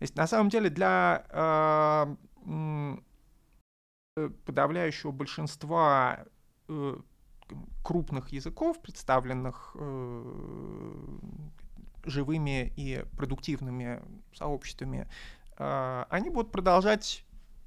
есть 0.00 0.16
на 0.16 0.26
самом 0.26 0.48
деле 0.48 0.70
для 0.70 1.24
э, 1.30 2.96
подавляющего 4.44 5.10
большинства 5.10 6.24
э, 6.68 6.96
крупных 7.82 8.30
языков, 8.30 8.80
представленных 8.80 9.76
э, 9.78 11.18
живыми 12.04 12.72
и 12.76 13.04
продуктивными 13.16 14.02
сообществами, 14.34 15.08
э, 15.58 16.04
они 16.08 16.30
будут 16.30 16.52
продолжать 16.52 17.24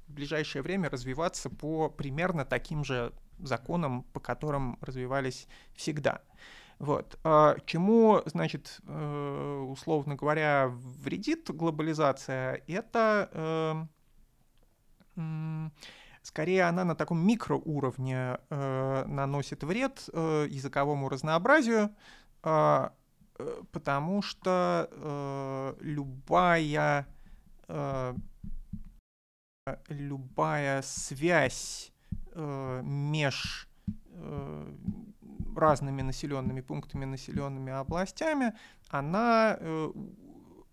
в 0.08 0.12
ближайшее 0.12 0.62
время 0.62 0.90
развиваться 0.90 1.50
по 1.50 1.88
примерно 1.88 2.44
таким 2.44 2.84
же 2.84 3.12
законам, 3.38 4.02
по 4.12 4.20
которым 4.20 4.76
развивались 4.80 5.46
всегда. 5.74 6.20
Вот. 6.80 7.18
А 7.24 7.56
чему, 7.66 8.22
значит, 8.24 8.80
э, 8.88 9.64
условно 9.68 10.16
говоря, 10.16 10.68
вредит 10.68 11.50
глобализация? 11.50 12.62
Это 12.66 13.86
э, 15.14 15.68
скорее 16.22 16.64
она 16.64 16.84
на 16.84 16.94
таком 16.96 17.18
микроуровне 17.26 18.38
э, 18.48 19.04
наносит 19.06 19.62
вред 19.62 20.08
языковому 20.08 21.10
разнообразию, 21.10 21.94
потому 22.40 24.22
что 24.22 25.76
любая 25.80 27.06
любая 29.88 30.82
связь 30.82 31.92
э, 32.32 32.80
меж 32.82 33.68
э, 34.12 34.74
разными 35.56 36.02
населенными 36.02 36.60
пунктами, 36.60 37.04
населенными 37.04 37.72
областями, 37.72 38.52
она 38.88 39.56
э, 39.58 39.92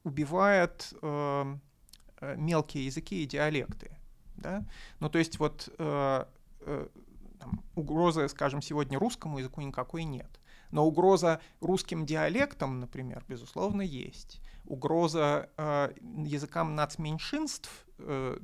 убивает 0.03 0.94
э, 1.02 1.55
э, 2.22 2.36
мелкие 2.38 2.86
языки 2.86 3.23
и 3.23 3.26
диалекты. 3.26 3.91
Да? 4.36 4.66
Ну, 5.00 5.09
то 5.09 5.20
есть 5.20 5.40
вот 5.40 5.69
э, 5.78 6.25
э, 6.61 6.88
там, 7.39 7.64
угрозы, 7.75 8.28
скажем, 8.30 8.61
сегодня 8.61 9.00
русскому 9.00 9.39
языку 9.39 9.61
никакой 9.61 10.03
нет. 10.03 10.39
Но 10.72 10.86
угроза 10.86 11.39
русским 11.62 12.06
диалектам, 12.06 12.80
например, 12.80 13.23
безусловно, 13.28 13.81
есть. 13.81 14.41
Угроза 14.66 15.50
э, 15.58 15.94
языкам 16.25 16.75
нацменьшинств 16.75 17.86
э, 18.00 18.38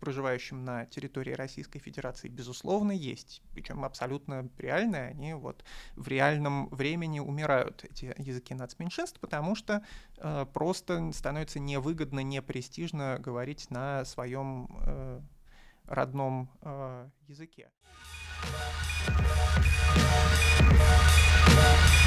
проживающим 0.00 0.64
на 0.64 0.86
территории 0.86 1.32
Российской 1.32 1.78
Федерации, 1.78 2.28
безусловно, 2.28 2.92
есть. 2.92 3.42
Причем 3.52 3.84
абсолютно 3.84 4.48
реальные, 4.58 5.08
они 5.08 5.34
вот 5.34 5.64
в 5.96 6.08
реальном 6.08 6.68
времени 6.68 7.20
умирают, 7.20 7.84
эти 7.84 8.14
языки 8.18 8.54
нацменьшинств, 8.54 9.20
потому 9.20 9.54
что 9.54 9.84
э, 10.18 10.46
просто 10.52 11.12
становится 11.12 11.58
невыгодно, 11.58 12.20
непрестижно 12.20 13.18
говорить 13.18 13.70
на 13.70 14.04
своем 14.04 14.68
э, 14.86 15.20
родном 15.86 16.50
э, 16.62 17.08
языке. 17.26 17.68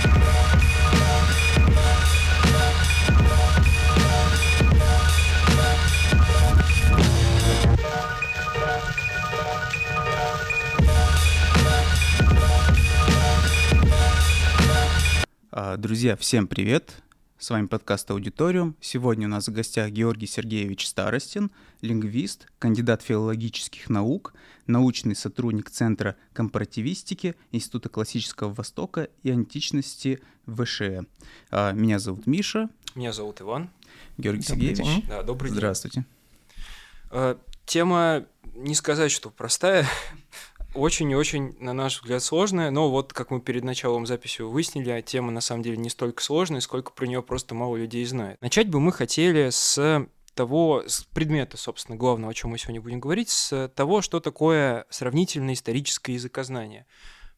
А, 0.05 0.72
друзья, 15.77 16.15
всем 16.15 16.47
привет! 16.47 17.03
С 17.37 17.51
вами 17.51 17.67
подкаст 17.67 18.09
«Аудиториум». 18.09 18.75
Сегодня 18.81 19.27
у 19.27 19.29
нас 19.29 19.47
в 19.47 19.51
гостях 19.51 19.91
Георгий 19.91 20.25
Сергеевич 20.25 20.87
Старостин, 20.87 21.51
лингвист, 21.81 22.47
кандидат 22.57 23.03
филологических 23.03 23.87
наук, 23.87 24.33
научный 24.65 25.15
сотрудник 25.15 25.69
Центра 25.69 26.15
компаративистики 26.33 27.35
Института 27.51 27.89
классического 27.89 28.51
Востока 28.51 29.09
и 29.21 29.29
античности 29.29 30.23
ВШЭ. 30.47 31.03
А, 31.51 31.71
меня 31.73 31.99
зовут 31.99 32.25
Миша. 32.25 32.69
Меня 32.95 33.13
зовут 33.13 33.41
Иван. 33.41 33.69
Георгий 34.17 34.47
добрый 34.47 34.55
Сергеевич. 34.55 34.85
День. 34.85 35.05
Да, 35.07 35.21
добрый 35.21 35.51
день. 35.51 35.57
Здравствуйте. 35.57 36.05
А, 37.11 37.37
тема, 37.67 38.25
не 38.55 38.73
сказать, 38.73 39.11
что 39.11 39.29
простая, 39.29 39.85
очень 40.75 41.11
и 41.11 41.15
очень, 41.15 41.55
на 41.59 41.73
наш 41.73 42.01
взгляд, 42.01 42.23
сложная, 42.23 42.71
но 42.71 42.89
вот, 42.89 43.13
как 43.13 43.31
мы 43.31 43.41
перед 43.41 43.63
началом 43.63 44.05
записи 44.05 44.41
выяснили, 44.41 45.01
тема 45.01 45.31
на 45.31 45.41
самом 45.41 45.63
деле 45.63 45.77
не 45.77 45.89
столько 45.89 46.23
сложная, 46.23 46.61
сколько 46.61 46.91
про 46.91 47.05
нее 47.05 47.21
просто 47.21 47.55
мало 47.55 47.77
людей 47.77 48.05
знает. 48.05 48.41
Начать 48.41 48.69
бы 48.69 48.79
мы 48.79 48.91
хотели 48.91 49.49
с 49.49 50.07
того, 50.33 50.83
с 50.85 51.03
предмета, 51.03 51.57
собственно, 51.57 51.95
главного, 51.95 52.31
о 52.31 52.33
чем 52.33 52.51
мы 52.51 52.57
сегодня 52.57 52.81
будем 52.81 52.99
говорить, 52.99 53.29
с 53.29 53.71
того, 53.75 54.01
что 54.01 54.19
такое 54.19 54.85
сравнительное 54.89 55.53
историческое 55.53 56.13
языкознание. 56.13 56.85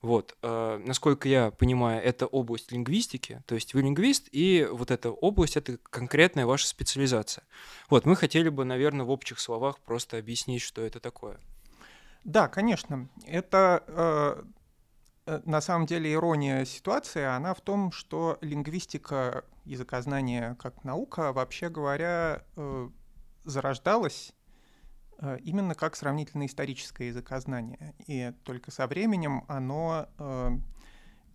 Вот, 0.02 0.36
э, 0.44 0.82
насколько 0.86 1.28
я 1.28 1.52
понимаю, 1.52 2.04
это 2.04 2.28
область 2.28 2.72
лингвистики, 2.72 3.42
то 3.48 3.56
есть 3.56 3.74
вы 3.74 3.82
лингвист, 3.82 4.28
и 4.32 4.68
вот 4.72 4.92
эта 4.92 5.10
область— 5.10 5.58
это 5.58 5.78
конкретная 5.78 6.46
ваша 6.46 6.68
специализация. 6.68 7.44
Вот, 7.90 8.06
мы 8.06 8.16
хотели 8.16 8.50
бы, 8.50 8.66
наверное, 8.66 9.06
в 9.06 9.10
общих 9.10 9.40
словах 9.40 9.80
просто 9.80 10.18
объяснить, 10.18 10.62
что 10.62 10.84
это 10.84 11.00
такое. 11.00 11.40
Да, 12.26 12.48
конечно. 12.48 13.08
Это 13.28 13.84
э, 13.88 14.44
э, 15.28 15.42
на 15.46 15.62
самом 15.62 15.86
деле 15.86 16.12
ирония 16.12 16.66
ситуации, 16.66 17.24
она 17.24 17.54
в 17.54 17.62
том, 17.62 17.92
что 17.92 18.40
лингвистика, 18.42 19.46
языкознание 19.64 20.56
как 20.56 20.84
наука, 20.84 21.32
вообще 21.34 21.70
говоря, 21.70 22.42
э, 22.56 22.90
зарождалась 23.44 24.34
э, 25.20 25.38
именно 25.44 25.76
как 25.76 25.96
сравнительно-историческое 25.96 27.10
языкознание. 27.10 27.94
И 28.08 28.34
только 28.44 28.72
со 28.72 28.88
временем 28.88 29.46
оно 29.48 30.10
э, 30.18 30.50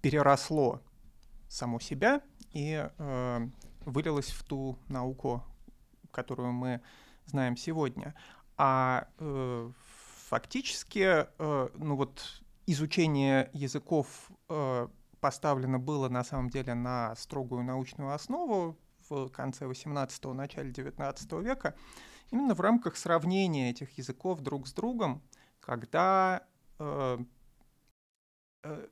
переросло 0.03 0.83
само 1.49 1.78
себя 1.78 2.21
и 2.51 2.91
э, 2.99 3.49
вылилось 3.84 4.31
в 4.31 4.43
ту 4.43 4.77
науку, 4.89 5.45
которую 6.11 6.51
мы 6.51 6.81
знаем 7.27 7.57
сегодня. 7.57 8.12
А 8.57 9.07
э, 9.19 9.71
Фактически, 10.30 11.26
э, 11.26 11.68
ну 11.74 11.96
вот 11.96 12.41
изучение 12.64 13.50
языков 13.52 14.30
э, 14.48 14.86
поставлено 15.18 15.80
было 15.80 16.08
на 16.08 16.22
самом 16.22 16.50
деле 16.50 16.74
на 16.74 17.16
строгую 17.16 17.64
научную 17.64 18.14
основу 18.14 18.78
в 19.08 19.28
конце 19.30 19.64
18-го, 19.64 20.32
начале 20.32 20.70
19 20.70 21.32
века, 21.32 21.74
именно 22.30 22.54
в 22.54 22.60
рамках 22.60 22.96
сравнения 22.96 23.70
этих 23.70 23.98
языков 23.98 24.41
друг 24.41 24.68
с 24.68 24.72
другом, 24.72 25.20
когда 25.58 26.47
э, 26.78 27.18
э, 28.62 28.88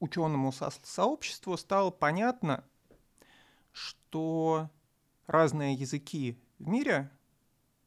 ученому 0.00 0.52
со 0.52 0.70
сообществу 0.84 1.58
стало 1.58 1.90
понятно, 1.90 2.64
что 3.72 4.70
разные 5.26 5.74
языки 5.74 6.40
в 6.58 6.66
мире 6.66 7.10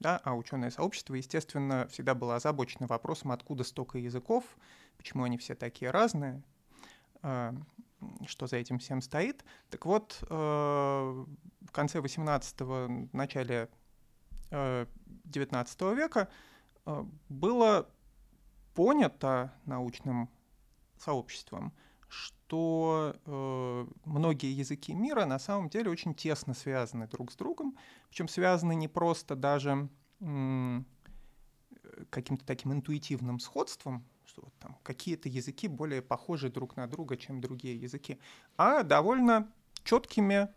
да, 0.02 0.20
а 0.24 0.36
ученое 0.36 0.72
сообщество, 0.72 1.14
естественно, 1.14 1.88
всегда 1.90 2.16
было 2.16 2.36
озабочено 2.36 2.88
вопросом, 2.88 3.32
откуда 3.32 3.64
столько 3.64 4.00
языков, 4.00 4.44
почему 4.98 5.24
они 5.24 5.38
все 5.38 5.54
такие 5.54 5.92
разные, 5.92 6.42
э, 7.22 7.54
что 8.26 8.48
за 8.48 8.58
этим 8.58 8.80
всем 8.80 9.02
стоит. 9.02 9.46
Так 9.70 9.86
вот, 9.86 10.18
э, 10.24 10.26
в 10.28 11.72
конце 11.72 12.00
18-го, 12.00 13.10
начале 13.14 13.70
э, 14.50 14.88
19 15.26 15.82
века 15.96 16.28
э, 16.86 17.06
было 17.30 17.88
понято 18.74 19.54
научным 19.66 20.30
сообществом, 20.98 21.74
что 22.12 23.16
э, 23.26 23.86
многие 24.04 24.52
языки 24.52 24.94
мира 24.94 25.26
на 25.26 25.40
самом 25.40 25.70
деле 25.70 25.90
очень 25.90 26.14
тесно 26.14 26.54
связаны 26.54 27.08
друг 27.08 27.32
с 27.32 27.36
другом, 27.36 27.78
причем 28.10 28.28
связаны 28.28 28.76
не 28.76 28.90
просто 28.90 29.36
даже 29.36 29.88
э, 30.20 30.82
каким-то 32.10 32.46
таким 32.46 32.74
интуитивным 32.74 33.40
сходством, 33.40 34.06
что 34.26 34.42
вот 34.44 34.54
там 34.60 34.78
какие-то 34.84 35.30
языки 35.30 35.70
более 35.70 36.02
похожи 36.02 36.50
друг 36.50 36.76
на 36.76 36.88
друга, 36.88 37.16
чем 37.16 37.40
другие 37.40 37.80
языки, 37.80 38.20
а 38.58 38.84
довольно 38.84 39.50
четкими, 39.86 40.50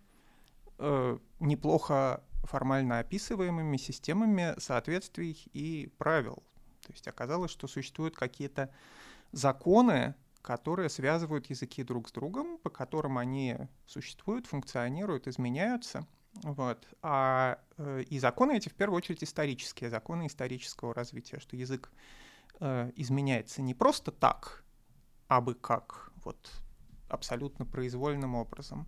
э, 0.79 1.19
неплохо 1.39 2.25
формально 2.43 2.99
описываемыми 2.99 3.77
системами 3.77 4.55
соответствий 4.59 5.41
и 5.53 5.93
правил. 5.99 6.43
То 6.83 6.93
есть 6.93 7.07
оказалось, 7.07 7.53
что 7.53 7.69
существуют 7.69 8.17
какие-то 8.17 8.75
законы, 9.31 10.17
которые 10.45 10.91
связывают 10.91 11.47
языки 11.47 11.83
друг 11.83 12.11
с 12.11 12.13
другом, 12.13 12.59
по 12.59 12.69
которым 12.69 13.17
они 13.17 13.57
существуют, 13.87 14.47
функционируют, 14.47 15.27
изменяются. 15.27 16.07
Вот. 16.43 16.87
А, 17.01 17.59
э, 17.79 18.03
и 18.03 18.19
законы 18.19 18.59
эти 18.59 18.69
в 18.69 18.75
первую 18.75 18.99
очередь 18.99 19.25
исторические, 19.25 19.89
законы 19.89 20.27
исторического 20.27 20.93
развития, 20.93 21.41
что 21.41 21.57
язык 21.57 21.91
э, 22.61 22.93
изменяется 22.95 23.63
не 23.63 23.73
просто 23.73 24.13
так, 24.13 24.65
а 25.29 25.41
бы 25.41 25.55
как, 25.55 26.13
вот 26.25 26.51
абсолютно 27.09 27.65
произвольным 27.65 28.35
образом, 28.35 28.87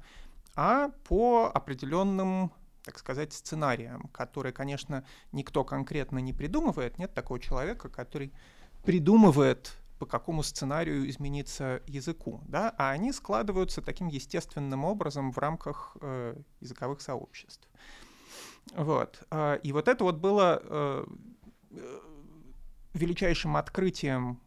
а 0.54 0.90
по 1.08 1.50
определенным 1.52 2.52
так 2.82 2.98
сказать, 2.98 3.32
сценариям, 3.32 4.08
которые, 4.12 4.52
конечно, 4.52 5.04
никто 5.32 5.64
конкретно 5.64 6.18
не 6.18 6.32
придумывает. 6.32 6.98
Нет 6.98 7.14
такого 7.14 7.40
человека, 7.40 7.88
который 7.88 8.32
придумывает 8.84 9.72
по 9.98 10.06
какому 10.06 10.42
сценарию 10.42 11.08
измениться 11.08 11.82
языку, 11.86 12.42
да, 12.46 12.74
а 12.78 12.90
они 12.90 13.12
складываются 13.12 13.82
таким 13.82 14.08
естественным 14.08 14.84
образом 14.84 15.32
в 15.32 15.38
рамках 15.38 15.96
э, 16.00 16.36
языковых 16.60 17.00
сообществ. 17.00 17.68
Вот. 18.74 19.22
Э, 19.30 19.58
и 19.62 19.72
вот 19.72 19.88
это 19.88 20.04
вот 20.04 20.16
было 20.16 20.60
э, 20.62 21.06
э 21.72 22.00
величайшим 22.94 23.58
открытием 23.58 24.40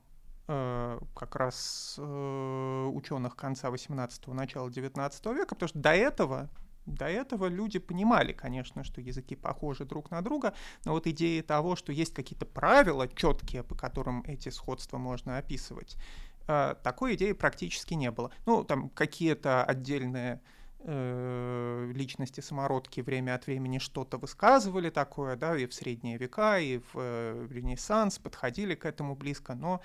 э, 0.47 0.99
как 1.15 1.35
раз 1.35 1.95
э, 1.99 2.89
ученых 2.91 3.35
конца 3.35 3.69
18-го, 3.69 4.33
начала 4.33 4.71
19 4.71 5.25
века, 5.27 5.53
потому 5.53 5.67
что 5.67 5.77
до 5.77 5.93
этого 5.93 6.49
до 6.89 7.07
этого 7.07 7.47
люди 7.47 7.79
понимали, 7.79 8.33
конечно, 8.33 8.83
что 8.83 9.01
языки 9.01 9.35
похожи 9.35 9.85
друг 9.85 10.11
на 10.11 10.21
друга, 10.21 10.53
но 10.85 10.93
вот 10.93 11.07
идея 11.07 11.43
того, 11.43 11.75
что 11.75 11.91
есть 11.91 12.13
какие-то 12.13 12.45
правила 12.45 13.07
четкие, 13.07 13.63
по 13.63 13.75
которым 13.75 14.23
эти 14.27 14.49
сходства 14.49 14.97
можно 14.97 15.37
описывать, 15.37 15.97
э, 16.47 16.75
такой 16.83 17.15
идеи 17.15 17.33
практически 17.33 17.93
не 17.93 18.11
было. 18.11 18.31
Ну, 18.45 18.63
там 18.63 18.89
какие-то 18.89 19.63
отдельные 19.63 20.41
э, 20.79 21.91
личности 21.93 22.41
самородки 22.41 23.01
время 23.01 23.35
от 23.35 23.47
времени 23.47 23.79
что-то 23.79 24.17
высказывали 24.17 24.89
такое, 24.89 25.35
да, 25.35 25.57
и 25.57 25.65
в 25.65 25.73
средние 25.73 26.17
века, 26.17 26.59
и 26.59 26.79
в, 26.79 26.95
э, 26.95 27.47
Ренессанс 27.49 28.19
подходили 28.19 28.75
к 28.75 28.85
этому 28.85 29.15
близко, 29.15 29.55
но 29.55 29.81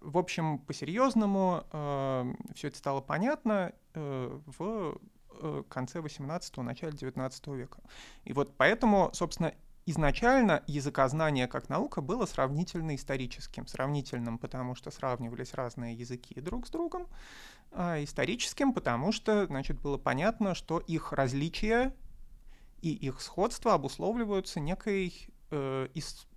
в 0.00 0.18
общем, 0.18 0.58
по-серьезному 0.58 1.64
э, 1.72 2.34
все 2.54 2.68
это 2.68 2.78
стало 2.78 3.00
понятно 3.00 3.72
э, 3.94 4.40
в 4.46 4.98
конце 5.68 6.00
18-го, 6.00 6.62
начале 6.62 6.96
19 6.96 7.46
века. 7.48 7.78
И 8.24 8.32
вот 8.32 8.56
поэтому, 8.56 9.10
собственно, 9.12 9.54
изначально 9.86 10.62
языкознание 10.66 11.46
как 11.46 11.68
наука 11.68 12.00
было 12.00 12.26
сравнительно 12.26 12.94
историческим. 12.94 13.66
Сравнительным, 13.66 14.38
потому 14.38 14.74
что 14.74 14.90
сравнивались 14.90 15.54
разные 15.54 15.94
языки 15.94 16.40
друг 16.40 16.66
с 16.66 16.70
другом, 16.70 17.06
а 17.72 18.02
историческим, 18.02 18.72
потому 18.72 19.12
что, 19.12 19.46
значит, 19.46 19.80
было 19.80 19.98
понятно, 19.98 20.54
что 20.54 20.78
их 20.78 21.12
различия 21.12 21.94
и 22.82 22.92
их 22.92 23.20
сходство 23.20 23.74
обусловливаются 23.74 24.60
некой, 24.60 25.28
э, 25.50 25.88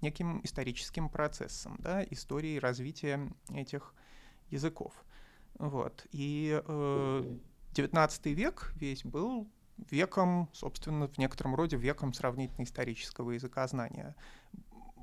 неким 0.02 0.42
историческим 0.44 1.10
процессом, 1.10 1.76
да, 1.80 2.04
историей 2.04 2.60
развития 2.60 3.20
этих 3.54 3.94
языков. 4.50 4.94
Вот. 5.60 6.06
И 6.12 6.62
э, 6.66 7.38
XIX 7.78 8.34
век 8.34 8.74
весь 8.76 9.04
был 9.04 9.48
веком, 9.92 10.50
собственно, 10.54 11.08
в 11.08 11.18
некотором 11.18 11.56
роде 11.56 11.78
веком 11.78 12.14
сравнительно-исторического 12.14 13.32
языкознания. 13.32 14.16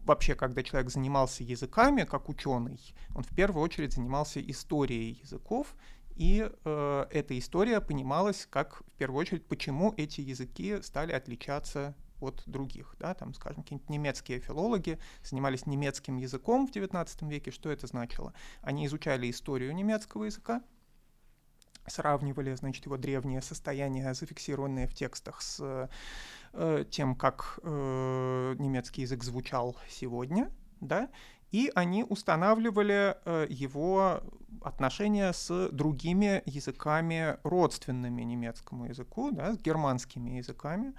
Вообще, 0.05 0.35
когда 0.35 0.63
человек 0.63 0.91
занимался 0.91 1.45
языками, 1.45 2.03
как 2.03 2.29
ученый, 2.29 2.79
он 3.15 3.23
в 3.23 3.35
первую 3.35 3.63
очередь 3.63 3.95
занимался 3.95 4.41
историей 4.41 5.19
языков, 5.23 5.75
и 6.17 6.49
э, 6.65 7.07
эта 7.11 7.39
история 7.39 7.81
понималась 7.81 8.47
как, 8.51 8.83
в 8.87 8.93
первую 8.99 9.21
очередь, 9.21 9.47
почему 9.47 9.95
эти 9.97 10.21
языки 10.21 10.81
стали 10.83 11.13
отличаться 11.13 11.97
от 12.21 12.43
других. 12.47 12.95
Да? 12.99 13.15
Там, 13.15 13.35
скажем, 13.35 13.63
какие-нибудь 13.63 13.91
немецкие 13.91 14.41
филологи 14.41 14.99
занимались 15.23 15.67
немецким 15.67 16.17
языком 16.17 16.67
в 16.67 16.71
XIX 16.71 17.29
веке. 17.29 17.51
Что 17.51 17.71
это 17.71 17.87
значило? 17.87 18.33
Они 18.63 18.87
изучали 18.87 19.31
историю 19.31 19.75
немецкого 19.75 20.25
языка, 20.25 20.63
сравнивали, 21.87 22.55
значит, 22.55 22.87
его 22.87 22.97
древнее 22.97 23.43
состояние, 23.43 24.15
зафиксированное 24.15 24.87
в 24.87 24.95
текстах, 24.95 25.43
с 25.43 25.89
э, 26.53 26.85
тем, 26.91 27.15
как 27.15 27.59
э, 27.63 28.55
немецкий 28.59 29.03
язык 29.03 29.23
звучал 29.25 29.77
сегодня, 29.89 30.51
да, 30.81 31.09
и 31.55 31.71
они 31.75 32.05
устанавливали 32.05 33.17
э, 33.25 33.47
его 33.49 34.23
отношения 34.61 35.33
с 35.33 35.69
другими 35.71 36.43
языками, 36.47 37.39
родственными 37.45 38.23
немецкому 38.23 38.87
языку, 38.87 39.31
да, 39.31 39.53
с 39.53 39.59
германскими 39.59 40.31
языками, 40.31 40.95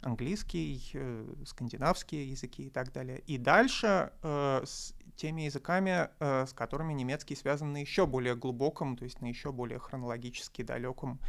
английский, 0.00 0.82
э, 0.94 1.34
скандинавские 1.46 2.30
языки 2.30 2.66
и 2.66 2.70
так 2.70 2.92
далее. 2.92 3.22
И 3.28 3.38
дальше 3.38 4.10
э, 4.22 4.62
с 4.64 4.94
теми 5.16 5.42
языками, 5.42 6.08
э, 6.20 6.46
с 6.46 6.52
которыми 6.52 6.92
немецкий 6.92 7.36
связан 7.36 7.72
на 7.72 7.78
еще 7.78 8.06
более 8.06 8.34
глубоком, 8.34 8.96
то 8.96 9.04
есть 9.04 9.20
на 9.20 9.26
еще 9.26 9.52
более 9.52 9.78
хронологически 9.78 10.62
далеком 10.62 11.20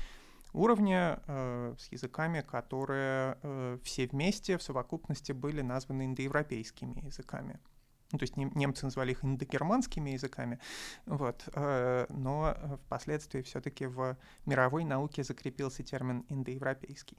уровне, 0.53 1.19
э, 1.27 1.75
с 1.77 1.91
языками, 1.91 2.41
которые 2.41 3.37
э, 3.41 3.77
все 3.83 4.07
вместе 4.07 4.57
в 4.57 4.63
совокупности 4.63 5.31
были 5.31 5.61
названы 5.61 6.05
индоевропейскими 6.05 7.05
языками. 7.05 7.59
Ну, 8.11 8.19
то 8.19 8.23
есть 8.23 8.37
немцы 8.37 8.85
называли 8.85 9.11
их 9.11 9.25
индогерманскими 9.25 10.11
языками, 10.11 10.59
вот, 11.07 11.43
но 11.55 12.55
впоследствии 12.85 13.41
все-таки 13.41 13.87
в 13.87 14.15
мировой 14.45 14.83
науке 14.83 15.23
закрепился 15.23 15.83
термин 15.83 16.23
индоевропейский. 16.29 17.17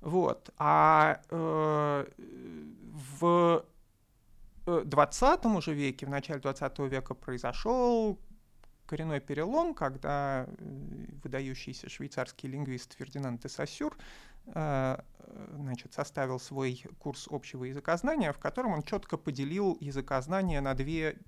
Вот. 0.00 0.50
А 0.58 1.20
э, 1.30 2.06
в 3.20 3.64
20 4.66 5.44
уже 5.46 5.74
веке, 5.74 6.06
в 6.06 6.10
начале 6.10 6.40
20 6.40 6.78
века 6.80 7.14
произошел 7.14 8.18
коренной 8.86 9.20
перелом, 9.20 9.74
когда 9.74 10.46
э, 10.46 11.06
выдающийся 11.22 11.88
швейцарский 11.88 12.48
лингвист 12.48 12.94
Фердинанд 12.94 13.42
де 13.42 13.48
Сассюр 13.48 13.96
э, 14.46 14.98
значит, 15.54 15.92
составил 15.92 16.38
свой 16.38 16.84
курс 16.98 17.26
общего 17.30 17.64
языкознания, 17.64 18.32
в 18.32 18.38
котором 18.38 18.72
он 18.72 18.82
четко 18.82 19.16
поделил 19.16 19.76
языкознание 19.80 20.60
на 20.60 20.74
две 20.74 21.18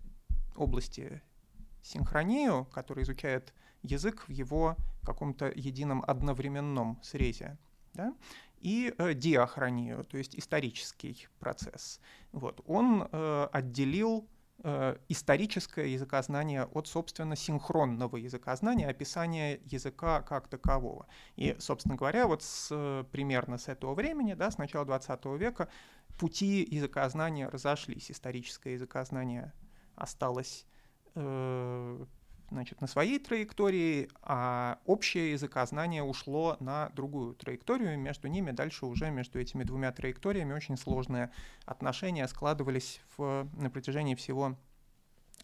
области. 0.57 1.23
Синхронию, 1.83 2.67
которая 2.67 3.05
изучает 3.05 3.55
язык 3.83 4.25
в 4.29 4.31
его 4.31 4.77
каком-то 5.05 5.47
едином 5.55 6.05
одновременном 6.07 7.01
срезе, 7.03 7.57
да, 7.95 8.15
и 8.61 8.95
э, 8.97 9.15
диахронию, 9.15 10.05
то 10.05 10.19
есть 10.19 10.37
исторический 10.37 11.29
процесс. 11.39 12.01
Вот. 12.33 12.61
Он 12.67 13.09
э, 13.11 13.49
отделил 13.53 14.29
э, 14.63 14.97
историческое 15.09 15.93
языкознание 15.93 16.65
от, 16.65 16.87
собственно, 16.89 17.37
синхронного 17.37 18.17
языкознания, 18.17 18.89
описания 18.89 19.61
языка 19.65 20.23
как 20.23 20.49
такового. 20.49 21.07
И, 21.37 21.57
собственно 21.59 21.97
говоря, 21.97 22.27
вот 22.27 22.43
с, 22.43 23.05
примерно 23.13 23.59
с 23.59 23.69
этого 23.69 23.95
времени, 23.95 24.35
да, 24.35 24.51
с 24.51 24.59
начала 24.59 24.85
20 24.85 25.25
века, 25.39 25.69
пути 26.19 26.67
языкознания 26.69 27.49
разошлись. 27.49 28.11
Историческое 28.11 28.75
языкознание 28.75 29.53
осталось 29.95 30.67
э, 31.15 32.05
значит, 32.51 32.81
на 32.81 32.87
своей 32.87 33.19
траектории, 33.19 34.09
а 34.23 34.79
общее 34.85 35.33
языкознание 35.33 36.03
ушло 36.03 36.57
на 36.61 36.91
другую 36.91 37.35
траекторию. 37.35 37.99
Между 37.99 38.29
ними 38.29 38.51
дальше 38.51 38.87
уже 38.87 39.11
между 39.11 39.39
этими 39.39 39.65
двумя 39.65 39.93
траекториями 39.93 40.53
очень 40.53 40.77
сложные 40.77 41.31
отношения 41.67 42.27
складывались 42.29 43.01
в, 43.17 43.49
на 43.57 43.71
протяжении 43.71 44.15
всего 44.15 44.57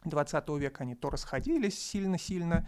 20 0.04 0.48
века. 0.50 0.82
Они 0.82 0.94
то 0.94 1.10
расходились 1.10 1.78
сильно-сильно, 1.78 2.66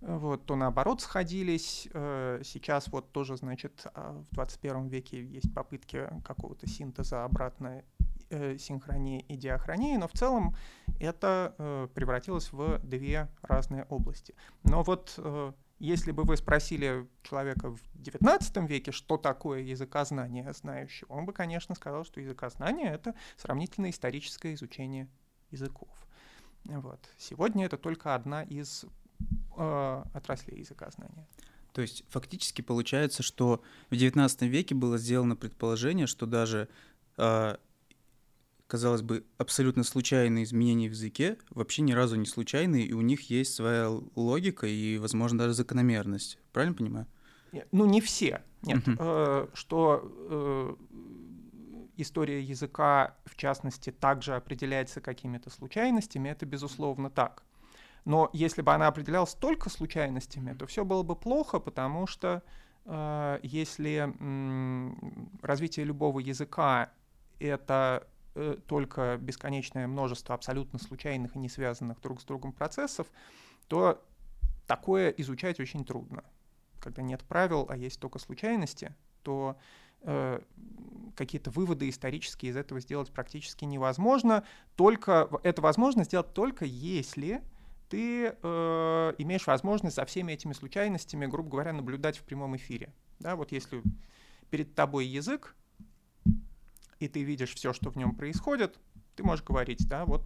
вот, 0.00 0.46
то 0.46 0.56
наоборот 0.56 1.00
сходились. 1.00 1.88
Э, 1.92 2.42
сейчас 2.44 2.88
вот 2.88 3.12
тоже, 3.12 3.36
значит, 3.36 3.86
а, 3.94 4.12
в 4.30 4.34
21 4.34 4.88
веке 4.88 5.24
есть 5.24 5.52
попытки 5.54 6.08
какого-то 6.24 6.68
синтеза 6.68 7.24
обратно 7.24 7.82
э, 8.30 8.58
синхронии 8.58 9.20
и 9.28 9.36
диахронии, 9.36 9.96
но 9.96 10.08
в 10.08 10.12
целом 10.12 10.56
это 11.00 11.54
э, 11.58 11.88
превратилось 11.94 12.52
в 12.52 12.78
две 12.78 13.28
разные 13.42 13.84
области. 13.84 14.34
Но 14.64 14.82
вот 14.82 15.14
э, 15.18 15.52
если 15.78 16.10
бы 16.12 16.24
вы 16.24 16.36
спросили 16.36 17.06
человека 17.22 17.70
в 17.70 17.80
XIX 17.96 18.66
веке, 18.66 18.92
что 18.92 19.16
такое 19.18 19.60
языкознание 19.60 20.52
знающего, 20.52 21.12
он 21.12 21.26
бы, 21.26 21.32
конечно, 21.32 21.74
сказал, 21.74 22.04
что 22.04 22.20
языкознание— 22.20 22.90
это 22.92 23.14
сравнительно 23.36 23.90
историческое 23.90 24.54
изучение 24.54 25.08
языков. 25.50 25.90
Вот. 26.64 27.08
Сегодня 27.18 27.66
это 27.66 27.76
только 27.76 28.14
одна 28.14 28.42
из 28.42 28.84
э, 29.56 30.04
отраслей 30.14 30.60
языкознания. 30.60 31.26
То 31.72 31.82
есть 31.82 32.04
фактически 32.08 32.62
получается, 32.62 33.22
что 33.22 33.62
в 33.90 33.92
XIX 33.92 34.48
веке 34.48 34.74
было 34.74 34.96
сделано 34.96 35.36
предположение, 35.36 36.06
что 36.06 36.24
даже 36.24 36.68
э, 37.18 37.56
казалось 38.66 39.02
бы, 39.02 39.24
абсолютно 39.38 39.84
случайные 39.84 40.44
изменения 40.44 40.88
в 40.88 40.92
языке 40.92 41.38
вообще 41.50 41.82
ни 41.82 41.92
разу 41.92 42.16
не 42.16 42.26
случайные, 42.26 42.84
и 42.84 42.92
у 42.92 43.00
них 43.00 43.30
есть 43.30 43.54
своя 43.54 43.88
логика 44.14 44.66
и, 44.66 44.98
возможно, 44.98 45.38
даже 45.38 45.54
закономерность. 45.54 46.38
Правильно 46.52 46.74
понимаю? 46.74 47.06
Ну, 47.72 47.86
не 47.86 48.00
все. 48.00 48.42
Нет. 48.62 48.86
Uh-huh. 48.86 49.48
что 49.54 50.02
э, 50.04 50.76
история 51.96 52.42
языка, 52.42 53.16
в 53.24 53.36
частности, 53.36 53.90
также 53.92 54.34
определяется 54.34 55.00
какими-то 55.00 55.50
случайностями, 55.50 56.28
это, 56.28 56.46
безусловно, 56.46 57.08
так. 57.08 57.44
Но 58.04 58.30
если 58.32 58.62
бы 58.62 58.72
она 58.72 58.88
определялась 58.88 59.34
только 59.34 59.70
случайностями, 59.70 60.52
то 60.52 60.66
все 60.66 60.84
было 60.84 61.02
бы 61.02 61.16
плохо, 61.16 61.58
потому 61.60 62.06
что 62.06 62.42
э, 62.84 63.38
если 63.42 64.12
развитие 65.42 65.86
любого 65.86 66.20
языка— 66.20 66.90
это 67.38 68.06
э, 68.36 68.56
только 68.66 69.18
бесконечное 69.20 69.86
множество 69.86 70.34
абсолютно 70.34 70.78
случайных 70.78 71.34
и 71.34 71.38
не 71.38 71.48
связанных 71.48 72.00
друг 72.00 72.20
с 72.20 72.24
другом 72.24 72.52
процессов, 72.52 73.06
то 73.68 74.04
такое 74.66 75.10
изучать 75.10 75.58
очень 75.58 75.84
трудно. 75.84 76.22
Когда 76.80 77.02
нет 77.02 77.24
правил, 77.24 77.66
а 77.68 77.76
есть 77.76 77.98
только 77.98 78.18
случайности, 78.18 78.94
то 79.22 79.56
э, 80.02 80.40
какие-то 81.16 81.50
выводы 81.50 81.88
исторические 81.88 82.52
из 82.52 82.56
этого 82.56 82.80
сделать 82.80 83.10
практически 83.10 83.64
невозможно. 83.64 84.44
Только 84.76 85.28
это 85.42 85.62
возможно 85.62 86.04
сделать 86.04 86.32
только 86.34 86.64
если 86.64 87.42
ты 87.88 88.36
э, 88.42 89.14
имеешь 89.18 89.46
возможность 89.46 89.96
за 89.96 90.04
всеми 90.04 90.32
этими 90.32 90.52
случайностями, 90.52 91.26
грубо 91.26 91.50
говоря, 91.50 91.72
наблюдать 91.72 92.18
в 92.18 92.22
прямом 92.22 92.56
эфире. 92.56 92.92
Да, 93.20 93.36
вот 93.36 93.52
если 93.52 93.82
перед 94.50 94.74
тобой 94.74 95.06
язык, 95.06 95.54
и 96.98 97.08
ты 97.08 97.22
видишь 97.22 97.54
все, 97.54 97.72
что 97.72 97.90
в 97.90 97.96
нем 97.96 98.14
происходит, 98.14 98.78
ты 99.16 99.24
можешь 99.24 99.44
говорить, 99.44 99.88
да, 99.88 100.04
вот 100.04 100.22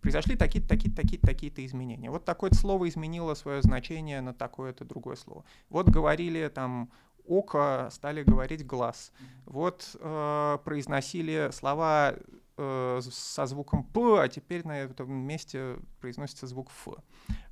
произошли 0.00 0.36
такие-то, 0.36 0.68
такие-то, 0.68 0.96
такие-то, 0.96 1.26
такие-то 1.26 1.64
изменения. 1.64 2.10
Вот 2.10 2.24
такое-то 2.24 2.56
слово 2.56 2.88
изменило 2.88 3.34
свое 3.34 3.62
значение 3.62 4.20
на 4.20 4.34
такое-то 4.34 4.84
другое 4.84 5.16
слово. 5.16 5.44
Вот 5.68 5.88
говорили 5.88 6.48
там 6.48 6.90
око, 7.26 7.88
стали 7.92 8.22
говорить 8.22 8.66
глаз. 8.66 9.12
Вот 9.44 9.96
э, 10.00 10.58
произносили 10.64 11.50
слова 11.52 12.14
э, 12.56 13.00
со 13.02 13.46
звуком 13.46 13.84
П, 13.84 14.22
а 14.22 14.28
теперь 14.28 14.66
на 14.66 14.80
этом 14.80 15.12
месте 15.12 15.76
произносится 16.00 16.46
звук 16.46 16.68
Ф. 16.70 16.88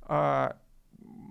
Э, 0.07 0.53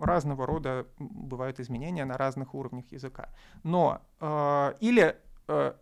разного 0.01 0.47
рода 0.47 0.87
бывают 0.99 1.61
изменения 1.61 2.05
на 2.05 2.17
разных 2.17 2.55
уровнях 2.55 2.91
языка. 2.91 3.29
Но 3.63 4.01
э, 4.21 4.75
или 4.81 5.17
э, 5.49 5.75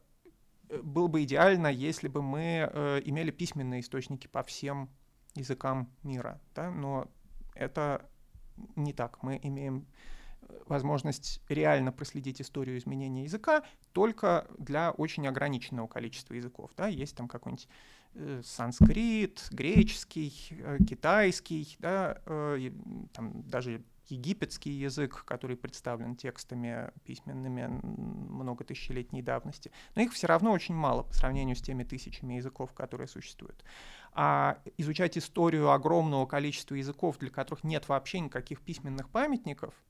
было 0.82 1.08
бы 1.08 1.22
идеально, 1.24 1.68
если 1.68 2.08
бы 2.08 2.22
мы 2.22 2.70
э, 2.70 3.00
имели 3.04 3.30
письменные 3.30 3.80
источники 3.80 4.26
по 4.26 4.42
всем 4.42 4.90
языкам 5.34 5.90
мира, 6.02 6.40
да? 6.54 6.70
но 6.70 7.08
это 7.54 8.08
не 8.76 8.92
так. 8.92 9.22
Мы 9.22 9.38
имеем 9.42 9.86
возможность 10.66 11.40
реально 11.48 11.92
проследить 11.92 12.40
историю 12.40 12.78
изменения 12.78 13.24
языка 13.24 13.62
только 13.92 14.46
для 14.58 14.90
очень 14.92 15.26
ограниченного 15.26 15.86
количества 15.86 16.34
языков. 16.34 16.70
Да? 16.76 16.86
Есть 16.86 17.16
там 17.16 17.28
какой-нибудь 17.28 17.68
э, 18.14 18.42
санскрит, 18.44 19.46
греческий, 19.50 20.32
э, 20.50 20.78
китайский, 20.88 21.76
да, 21.78 22.20
э, 22.26 22.70
там 23.12 23.42
даже 23.42 23.82
египетский 24.10 24.70
язык, 24.70 25.24
который 25.24 25.56
представлен 25.56 26.16
текстами 26.16 26.90
письменными 27.04 27.66
много 27.66 28.64
тысячелетней 28.64 29.22
давности. 29.22 29.72
Но 29.94 30.02
их 30.02 30.12
все 30.12 30.26
равно 30.26 30.52
очень 30.52 30.74
мало 30.74 31.02
по 31.02 31.14
сравнению 31.14 31.56
с 31.56 31.62
теми 31.62 31.84
тысячами 31.84 32.34
языков, 32.34 32.72
которые 32.72 33.08
существуют. 33.08 33.64
А 34.12 34.58
изучать 34.76 35.16
историю 35.18 35.70
огромного 35.70 36.26
количества 36.26 36.74
языков, 36.74 37.18
для 37.18 37.30
которых 37.30 37.64
нет 37.64 37.88
вообще 37.88 38.20
никаких 38.20 38.60
письменных 38.60 39.08
памятников— 39.10 39.74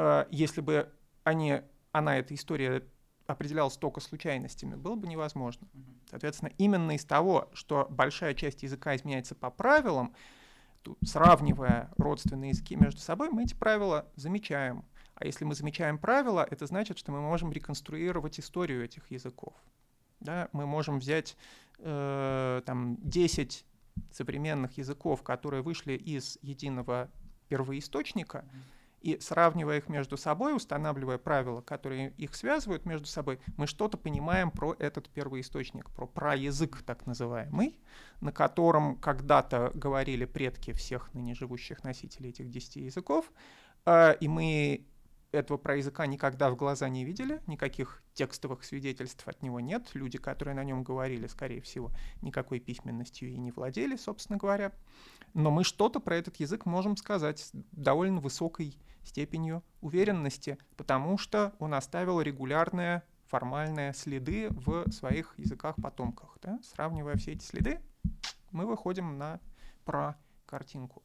Э, 0.00 0.24
если 0.30 0.62
бы 0.62 0.90
они, 1.24 1.60
она, 1.92 2.18
эта 2.18 2.34
история 2.34 2.82
определялась 3.26 3.76
только 3.76 4.00
случайностями, 4.00 4.74
было 4.74 4.96
бы 4.96 5.06
невозможно. 5.06 5.68
Соответственно, 6.08 6.50
именно 6.56 6.92
из 6.92 7.04
того, 7.04 7.50
что 7.52 7.86
большая 7.90 8.34
часть 8.34 8.62
языка 8.62 8.96
изменяется 8.96 9.34
по 9.34 9.50
правилам, 9.50 10.14
сравнивая 11.04 11.90
родственные 11.96 12.50
языки 12.50 12.76
между 12.76 13.00
собой, 13.00 13.30
мы 13.30 13.44
эти 13.44 13.54
правила 13.54 14.06
замечаем. 14.16 14.84
А 15.14 15.26
если 15.26 15.44
мы 15.44 15.54
замечаем 15.54 15.98
правила, 15.98 16.46
это 16.48 16.66
значит, 16.66 16.98
что 16.98 17.12
мы 17.12 17.20
можем 17.20 17.52
реконструировать 17.52 18.40
историю 18.40 18.84
этих 18.84 19.10
языков. 19.10 19.54
Да? 20.20 20.48
Мы 20.52 20.66
можем 20.66 20.98
взять 20.98 21.36
э, 21.78 22.62
там, 22.64 22.96
10 23.02 23.64
современных 24.10 24.78
языков, 24.78 25.22
которые 25.22 25.62
вышли 25.62 25.92
из 25.92 26.38
единого 26.42 27.10
первоисточника, 27.48 28.38
mm-hmm 28.38 28.79
и 29.00 29.18
сравнивая 29.20 29.78
их 29.78 29.88
между 29.88 30.16
собой, 30.16 30.54
устанавливая 30.54 31.18
правила, 31.18 31.60
которые 31.60 32.12
их 32.16 32.34
связывают 32.34 32.84
между 32.84 33.06
собой, 33.06 33.40
мы 33.56 33.66
что-то 33.66 33.96
понимаем 33.96 34.50
про 34.50 34.74
этот 34.78 35.08
первоисточник, 35.08 35.90
про 35.90 36.06
проязык 36.06 36.82
так 36.82 37.06
называемый, 37.06 37.78
на 38.20 38.32
котором 38.32 38.96
когда-то 38.96 39.70
говорили 39.74 40.24
предки 40.24 40.72
всех 40.72 41.12
ныне 41.14 41.34
живущих 41.34 41.82
носителей 41.84 42.30
этих 42.30 42.50
десяти 42.50 42.82
языков, 42.82 43.32
а, 43.84 44.12
и 44.12 44.28
мы 44.28 44.86
этого 45.32 45.58
про 45.58 45.76
языка 45.76 46.06
никогда 46.06 46.50
в 46.50 46.56
глаза 46.56 46.88
не 46.88 47.04
видели, 47.04 47.40
никаких 47.46 48.02
текстовых 48.14 48.64
свидетельств 48.64 49.26
от 49.26 49.42
него 49.42 49.60
нет. 49.60 49.88
Люди, 49.94 50.18
которые 50.18 50.54
на 50.54 50.64
нем 50.64 50.82
говорили, 50.82 51.26
скорее 51.26 51.60
всего, 51.60 51.92
никакой 52.22 52.60
письменностью 52.60 53.30
и 53.30 53.36
не 53.36 53.52
владели, 53.52 53.96
собственно 53.96 54.38
говоря. 54.38 54.72
Но 55.34 55.50
мы 55.50 55.64
что-то 55.64 56.00
про 56.00 56.16
этот 56.16 56.36
язык 56.36 56.66
можем 56.66 56.96
сказать 56.96 57.38
с 57.38 57.50
довольно 57.72 58.20
высокой 58.20 58.76
степенью 59.04 59.62
уверенности, 59.80 60.58
потому 60.76 61.16
что 61.18 61.54
он 61.58 61.74
оставил 61.74 62.20
регулярные 62.20 63.02
формальные 63.26 63.94
следы 63.94 64.48
в 64.50 64.90
своих 64.90 65.34
языках-потомках. 65.38 66.38
Да? 66.42 66.58
Сравнивая 66.64 67.16
все 67.16 67.32
эти 67.32 67.44
следы, 67.44 67.80
мы 68.50 68.66
выходим 68.66 69.18
на 69.18 69.40
про 69.84 70.16
картинку. 70.46 71.04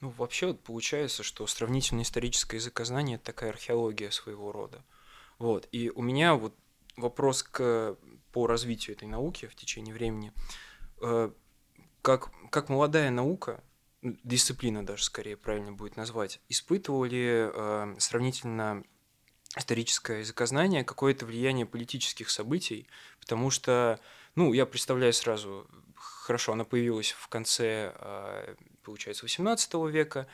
Ну, 0.00 0.10
вообще 0.10 0.46
вот 0.46 0.60
получается, 0.60 1.22
что 1.22 1.46
сравнительно 1.46 2.02
историческое 2.02 2.56
языкознание– 2.56 3.18
такая 3.24 3.50
археология 3.50 4.10
своего 4.10 4.52
рода. 4.52 4.84
Вот. 5.38 5.68
И 5.72 5.90
у 5.90 6.02
меня 6.02 6.34
вот 6.34 6.54
вопрос 6.96 7.42
к, 7.42 7.96
по 8.32 8.46
развитию 8.46 8.96
этой 8.96 9.08
науки 9.08 9.46
в 9.46 9.54
течение 9.54 9.94
времени. 9.94 10.32
Э, 11.00 11.30
как, 12.02 12.30
как 12.50 12.68
молодая 12.68 13.10
наука, 13.10 13.62
дисциплина 14.02 14.84
даже 14.84 15.04
скорее 15.04 15.36
правильно 15.36 15.72
будет 15.72 15.96
назвать, 15.96 16.40
испытывала 16.48 17.04
ли 17.04 17.26
э, 17.26 17.94
сравнительно 17.98 18.82
историческое 19.56 20.20
языкознание 20.20 20.84
какое-то 20.84 21.26
влияние 21.26 21.66
политических 21.66 22.30
событий, 22.30 22.86
потому 23.18 23.50
что, 23.50 23.98
ну, 24.36 24.52
я 24.52 24.64
представляю 24.64 25.12
сразу, 25.12 25.66
хорошо, 26.30 26.52
она 26.52 26.62
появилась 26.62 27.10
в 27.10 27.26
конце, 27.26 27.92
э, 27.98 28.54
получается, 28.84 29.26
XVIII 29.26 29.90
века, 29.90 30.28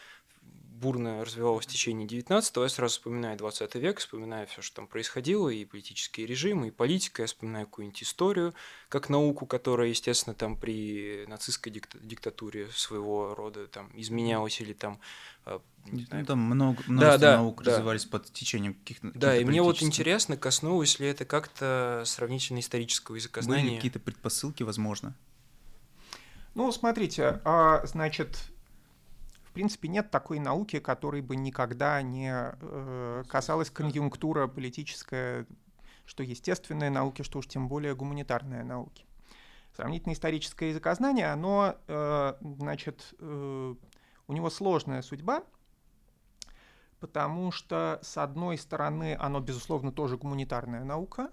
бурно 0.76 1.24
развивалось 1.24 1.64
в 1.64 1.70
течение 1.70 2.06
19-го, 2.06 2.62
я 2.62 2.68
сразу 2.68 2.92
вспоминаю 2.92 3.38
20 3.38 3.74
век, 3.76 3.98
вспоминаю 3.98 4.46
все, 4.46 4.60
что 4.60 4.76
там 4.76 4.88
происходило, 4.88 5.48
и 5.48 5.64
политические 5.64 6.26
режимы, 6.26 6.68
и 6.68 6.70
политика, 6.70 7.22
я 7.22 7.26
вспоминаю 7.28 7.64
какую-нибудь 7.64 8.02
историю, 8.02 8.54
как 8.90 9.08
науку, 9.08 9.46
которая, 9.46 9.88
естественно, 9.88 10.34
там 10.34 10.58
при 10.58 11.24
нацистской 11.28 11.72
диктатуре 11.72 12.68
своего 12.74 13.34
рода 13.34 13.66
там 13.66 13.90
изменялась 13.94 14.60
или 14.60 14.74
там 14.74 15.00
а, 15.46 15.62
не 15.86 16.04
знаю. 16.04 16.22
Ну, 16.24 16.26
там 16.26 16.38
много, 16.40 16.82
множество 16.88 17.18
да, 17.18 17.36
наук 17.38 17.62
да. 17.62 17.70
развивались 17.70 18.04
под 18.04 18.30
течением 18.30 18.74
каких-то 18.74 19.12
Да, 19.14 19.28
каких 19.28 19.42
и 19.42 19.44
мне 19.46 19.62
вот 19.62 19.82
интересно, 19.82 20.36
коснулось 20.36 20.98
ли 21.00 21.06
это 21.06 21.24
как-то 21.24 22.02
сравнительно 22.04 22.58
исторического 22.58 23.16
языкознания. 23.16 23.62
Были 23.64 23.76
какие-то 23.76 24.00
предпосылки, 24.00 24.62
возможно? 24.62 25.16
Ну, 26.56 26.72
смотрите, 26.72 27.40
а, 27.44 27.86
значит, 27.86 28.50
принципе, 29.56 29.88
нет 29.88 30.10
такой 30.10 30.38
науки, 30.38 30.80
которой 30.80 31.22
бы 31.22 31.34
никогда 31.34 32.02
не 32.02 32.30
э, 32.30 33.24
касалась 33.26 33.70
конъюнктура 33.70 34.48
политическая, 34.48 35.46
что 36.04 36.22
естественные 36.22 36.90
науки, 36.90 37.22
что 37.22 37.38
уж 37.38 37.46
тем 37.48 37.66
более 37.66 37.94
гуманитарные 37.96 38.64
науки. 38.64 39.06
Сравнительно 39.74 40.12
историческое 40.12 40.68
языкознание, 40.68 41.32
оно, 41.32 41.74
э, 41.88 42.34
значит, 42.58 43.14
э, 43.18 43.74
у 44.28 44.32
него 44.34 44.50
сложная 44.50 45.00
судьба, 45.00 45.42
потому 47.00 47.50
что, 47.50 47.98
с 48.02 48.18
одной 48.18 48.58
стороны, 48.58 49.16
оно, 49.18 49.40
безусловно, 49.40 49.90
тоже 49.90 50.18
гуманитарная 50.18 50.84
наука, 50.84 51.30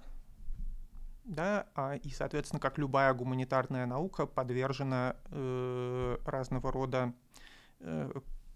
да, 1.23 1.67
а, 1.75 1.95
и, 1.95 2.09
соответственно, 2.09 2.59
как 2.59 2.77
любая 2.77 3.13
гуманитарная 3.13 3.85
наука, 3.85 4.25
подвержена 4.25 5.15
э, 5.31 6.17
разного 6.25 6.71
рода 6.71 7.13
Э, 7.83 8.11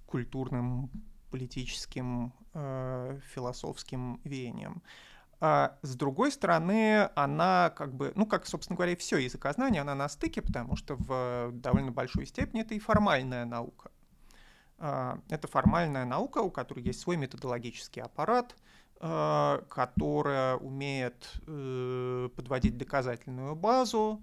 культурным, 0.05 0.89
политическим, 1.31 2.31
э, 2.53 3.19
философским 3.33 4.21
веяниям. 4.23 4.81
А 5.41 5.77
с 5.81 5.97
другой 5.97 6.31
стороны, 6.31 7.09
она 7.13 7.73
как 7.75 7.93
бы, 7.93 8.13
ну, 8.15 8.25
как, 8.25 8.47
собственно 8.47 8.77
говоря, 8.77 8.95
все 8.95 9.17
языкознание, 9.17 9.81
она 9.81 9.95
на 9.95 10.07
стыке, 10.07 10.41
потому 10.41 10.77
что 10.77 10.95
в 10.95 11.51
довольно 11.51 11.91
большой 11.91 12.25
степени 12.25 12.61
это 12.61 12.73
и 12.73 12.79
формальная 12.79 13.43
наука. 13.43 13.91
А, 14.77 15.19
это 15.27 15.49
формальная 15.49 16.05
наука, 16.05 16.37
у 16.37 16.49
которой 16.49 16.85
есть 16.85 17.01
свой 17.01 17.17
методологический 17.17 18.01
аппарат, 18.01 18.55
которая 18.99 20.57
умеет 20.57 21.39
э, 21.45 22.29
подводить 22.35 22.77
доказательную 22.77 23.55
базу, 23.55 24.21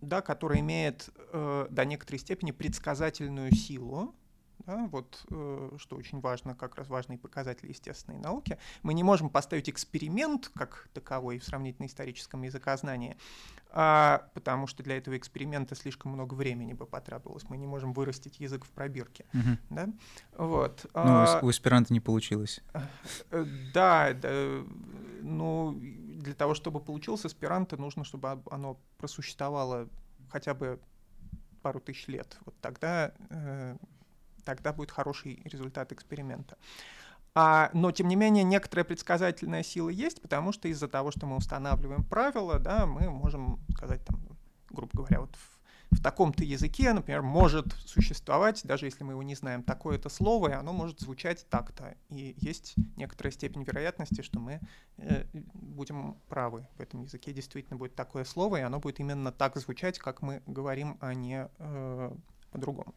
да, 0.00 0.22
которая 0.22 0.60
имеет 0.60 1.10
э, 1.32 1.66
до 1.70 1.84
некоторой 1.84 2.18
степени 2.18 2.52
предсказательную 2.52 3.52
силу, 3.52 4.14
Да, 4.66 4.86
вот 4.90 5.24
э, 5.30 5.70
что 5.78 5.96
очень 5.96 6.20
важно, 6.20 6.54
как 6.54 6.76
раз 6.76 6.88
важный 6.88 7.16
показатель 7.18 7.68
естественной 7.68 8.18
науки. 8.18 8.58
Мы 8.82 8.94
не 8.94 9.02
можем 9.02 9.30
поставить 9.30 9.68
эксперимент 9.70 10.50
как 10.54 10.88
таковой 10.92 11.38
в 11.38 11.44
сравнительно-историческом 11.44 12.42
языкознании, 12.42 13.16
а, 13.70 14.28
потому 14.34 14.66
что 14.66 14.82
для 14.82 14.96
этого 14.98 15.16
эксперимента 15.16 15.74
слишком 15.74 16.12
много 16.12 16.34
времени 16.34 16.72
бы 16.72 16.86
потребовалось. 16.86 17.48
Мы 17.48 17.56
не 17.56 17.66
можем 17.66 17.92
вырастить 17.92 18.40
язык 18.40 18.64
в 18.64 18.70
пробирке. 18.70 19.24
Мгм. 19.32 19.58
Да? 19.70 19.88
Вот. 20.36 20.84
Ну, 20.84 20.90
а, 20.94 21.40
у 21.42 21.48
аспиранта 21.48 21.92
не 21.92 22.00
получилось. 22.00 22.60
Э, 23.30 23.44
Да, 23.72 24.12
да, 24.12 24.64
ну, 25.22 25.78
для 25.80 26.34
того, 26.34 26.54
чтобы 26.54 26.80
получился 26.80 27.28
аспиранта, 27.28 27.76
нужно, 27.76 28.04
чтобы 28.04 28.30
об- 28.30 28.48
оно 28.52 28.78
просуществовало 28.98 29.88
хотя 30.28 30.54
бы 30.54 30.78
пару 31.62 31.80
тысяч 31.80 32.08
лет. 32.08 32.36
Вот 32.44 32.54
тогда, 32.60 33.12
э, 33.30 33.76
тогда 34.44 34.72
будет 34.72 34.90
хороший 34.90 35.42
результат 35.44 35.92
эксперимента. 35.92 36.56
А, 37.34 37.70
но, 37.72 37.92
тем 37.92 38.08
не 38.08 38.16
менее, 38.16 38.42
некоторая 38.42 38.84
предсказательная 38.84 39.62
сила 39.62 39.88
есть, 39.88 40.20
потому 40.20 40.52
что 40.52 40.68
из-за 40.68 40.88
того, 40.88 41.10
что 41.10 41.26
мы 41.26 41.36
устанавливаем 41.36 42.04
правила, 42.04 42.58
да, 42.58 42.86
мы 42.86 43.08
можем 43.10 43.60
сказать, 43.76 44.04
там, 44.04 44.20
грубо 44.70 44.90
говоря, 44.94 45.20
вот 45.20 45.36
в, 45.36 45.96
в 45.96 46.02
таком-то 46.02 46.42
языке, 46.42 46.92
например, 46.92 47.22
может 47.22 47.72
существовать, 47.86 48.62
даже 48.64 48.86
если 48.86 49.04
мы 49.04 49.12
его 49.12 49.22
не 49.22 49.36
знаем, 49.36 49.62
такое-то 49.62 50.08
слово, 50.08 50.48
и 50.48 50.52
оно 50.52 50.72
может 50.72 50.98
звучать 51.00 51.46
так-то. 51.48 51.94
И 52.08 52.34
есть 52.38 52.74
некоторая 52.96 53.32
степень 53.32 53.62
вероятности, 53.62 54.22
что 54.22 54.40
мы 54.40 54.60
э, 54.96 55.24
будем 55.32 56.16
правы. 56.28 56.66
В 56.78 56.80
этом 56.80 57.02
языке 57.02 57.32
действительно 57.32 57.76
будет 57.76 57.94
такое 57.94 58.24
слово, 58.24 58.56
и 58.56 58.62
оно 58.62 58.80
будет 58.80 58.98
именно 58.98 59.30
так 59.30 59.56
звучать, 59.56 60.00
как 60.00 60.20
мы 60.20 60.42
говорим, 60.46 60.98
а 61.00 61.14
не 61.14 61.48
э, 61.58 62.12
по-другому. 62.50 62.92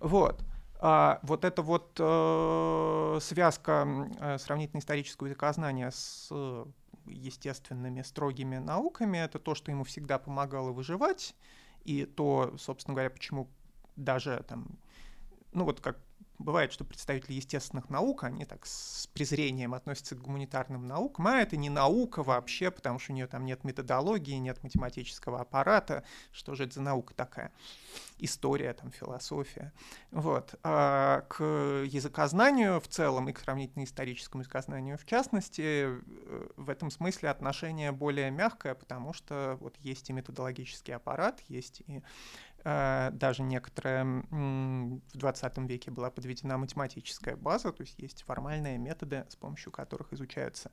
Вот. 0.00 0.44
А, 0.86 1.18
вот 1.22 1.46
эта 1.46 1.62
вот 1.62 1.96
э, 1.98 3.18
связка 3.22 4.06
э, 4.20 4.36
сравнительно-исторического 4.36 5.28
языкознания 5.28 5.90
с 5.90 6.28
э, 6.30 6.66
естественными 7.06 8.02
строгими 8.02 8.58
науками, 8.58 9.16
это 9.16 9.38
то, 9.38 9.54
что 9.54 9.70
ему 9.70 9.84
всегда 9.84 10.18
помогало 10.18 10.72
выживать, 10.72 11.34
и 11.86 12.04
то, 12.04 12.54
собственно 12.58 12.96
говоря, 12.96 13.08
почему 13.08 13.48
даже 13.96 14.44
там, 14.46 14.78
ну 15.52 15.64
вот 15.64 15.80
как 15.80 15.96
бывает, 16.38 16.72
что 16.72 16.84
представители 16.84 17.34
естественных 17.34 17.90
наук, 17.90 18.24
они 18.24 18.44
так 18.44 18.66
с 18.66 19.06
презрением 19.08 19.74
относятся 19.74 20.14
к 20.14 20.20
гуманитарным 20.20 20.86
наукам, 20.86 21.28
а 21.28 21.40
это 21.40 21.56
не 21.56 21.70
наука 21.70 22.22
вообще, 22.22 22.70
потому 22.70 22.98
что 22.98 23.12
у 23.12 23.14
нее 23.14 23.26
там 23.26 23.44
нет 23.44 23.64
методологии, 23.64 24.34
нет 24.34 24.62
математического 24.62 25.40
аппарата, 25.40 26.04
что 26.32 26.54
же 26.54 26.64
это 26.64 26.74
за 26.74 26.82
наука 26.82 27.14
такая? 27.14 27.52
История, 28.18 28.72
там, 28.72 28.90
философия. 28.90 29.72
Вот. 30.10 30.54
А 30.62 31.22
к 31.28 31.42
языкознанию 31.42 32.80
в 32.80 32.88
целом 32.88 33.28
и 33.28 33.32
к 33.32 33.40
сравнительно-историческому 33.40 34.42
языкознанию 34.42 34.98
в 34.98 35.04
частности, 35.04 35.62
э, 35.86 36.00
в 36.56 36.70
этом 36.70 36.90
смысле 36.90 37.30
отношение 37.30 37.92
более 37.92 38.30
мягкое, 38.30 38.74
потому 38.74 39.12
что 39.12 39.56
вот 39.60 39.76
есть 39.80 40.10
и 40.10 40.12
методологический 40.12 40.94
аппарат, 40.94 41.40
есть 41.48 41.82
и 41.86 42.02
даже 42.64 43.42
некоторая 43.42 44.04
в 44.30 45.00
20 45.12 45.58
веке 45.68 45.90
была 45.90 46.10
подведена 46.10 46.56
математическая 46.56 47.36
база, 47.36 47.72
то 47.72 47.82
есть 47.82 47.98
есть 47.98 48.22
формальные 48.22 48.78
методы, 48.78 49.26
с 49.28 49.36
помощью 49.36 49.70
которых 49.70 50.12
изучаются 50.14 50.70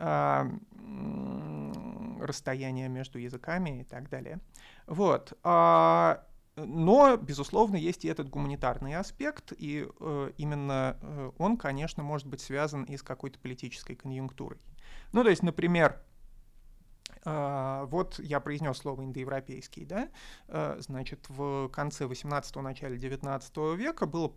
а, 0.00 0.46
м, 0.72 2.22
расстояние 2.22 2.88
между 2.88 3.18
языками 3.18 3.80
и 3.80 3.84
так 3.84 4.08
далее. 4.08 4.38
Вот. 4.86 5.32
А, 5.42 6.24
но, 6.56 7.16
безусловно, 7.16 7.76
есть 7.76 8.04
и 8.04 8.08
этот 8.08 8.28
гуманитарный 8.28 8.96
аспект, 8.96 9.52
и 9.56 9.86
э, 10.00 10.30
именно 10.36 10.96
э, 11.00 11.30
он, 11.38 11.56
конечно, 11.56 12.02
может 12.02 12.26
быть 12.26 12.40
связан 12.40 12.84
и 12.84 12.96
с 12.96 13.02
какой-то 13.02 13.38
политической 13.38 13.94
конъюнктурой. 13.94 14.58
Ну, 15.12 15.22
то 15.22 15.30
есть, 15.30 15.42
например, 15.42 15.92
а, 15.92 16.07
вот 17.24 18.18
я 18.20 18.40
произнес 18.40 18.78
слово 18.78 19.04
индоевропейский, 19.04 19.84
да, 19.84 20.08
А, 20.46 20.76
значит, 20.80 21.28
в 21.28 21.68
конце 21.68 22.04
18-го, 22.04 22.62
начале 22.62 22.96
19 22.96 23.56
века 23.76 24.06
было 24.06 24.32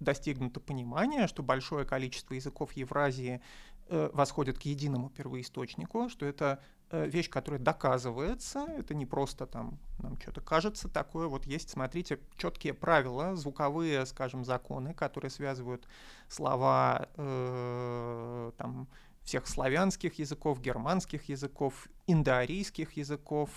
достигнуто 0.00 0.60
понимание, 0.60 1.26
что 1.26 1.42
большое 1.42 1.84
количество 1.84 2.34
языков 2.34 2.72
Евразии 2.72 3.40
э, 3.88 4.10
восходит 4.12 4.58
к 4.58 4.62
единому 4.62 5.10
первоисточнику, 5.10 6.08
что 6.08 6.26
это 6.26 6.62
э, 6.90 7.06
вещь, 7.06 7.30
которая 7.30 7.60
доказывается, 7.60 8.66
это 8.68 8.94
не 8.94 9.06
просто 9.06 9.46
там 9.46 9.78
нам 9.98 10.20
что-то 10.20 10.40
кажется 10.40 10.88
такое, 10.88 11.26
вот 11.26 11.46
есть, 11.46 11.70
смотрите, 11.70 12.20
четкие 12.36 12.74
правила, 12.74 13.34
звуковые, 13.34 14.06
скажем, 14.06 14.44
законы, 14.44 14.94
которые 14.94 15.30
связывают 15.30 15.86
слова 16.28 17.08
э, 17.16 18.52
там 18.56 18.88
всех 19.24 19.46
славянских 19.46 20.18
языков, 20.18 20.60
германских 20.60 21.28
языков, 21.28 21.88
индоарийских 22.06 22.92
языков, 22.92 23.50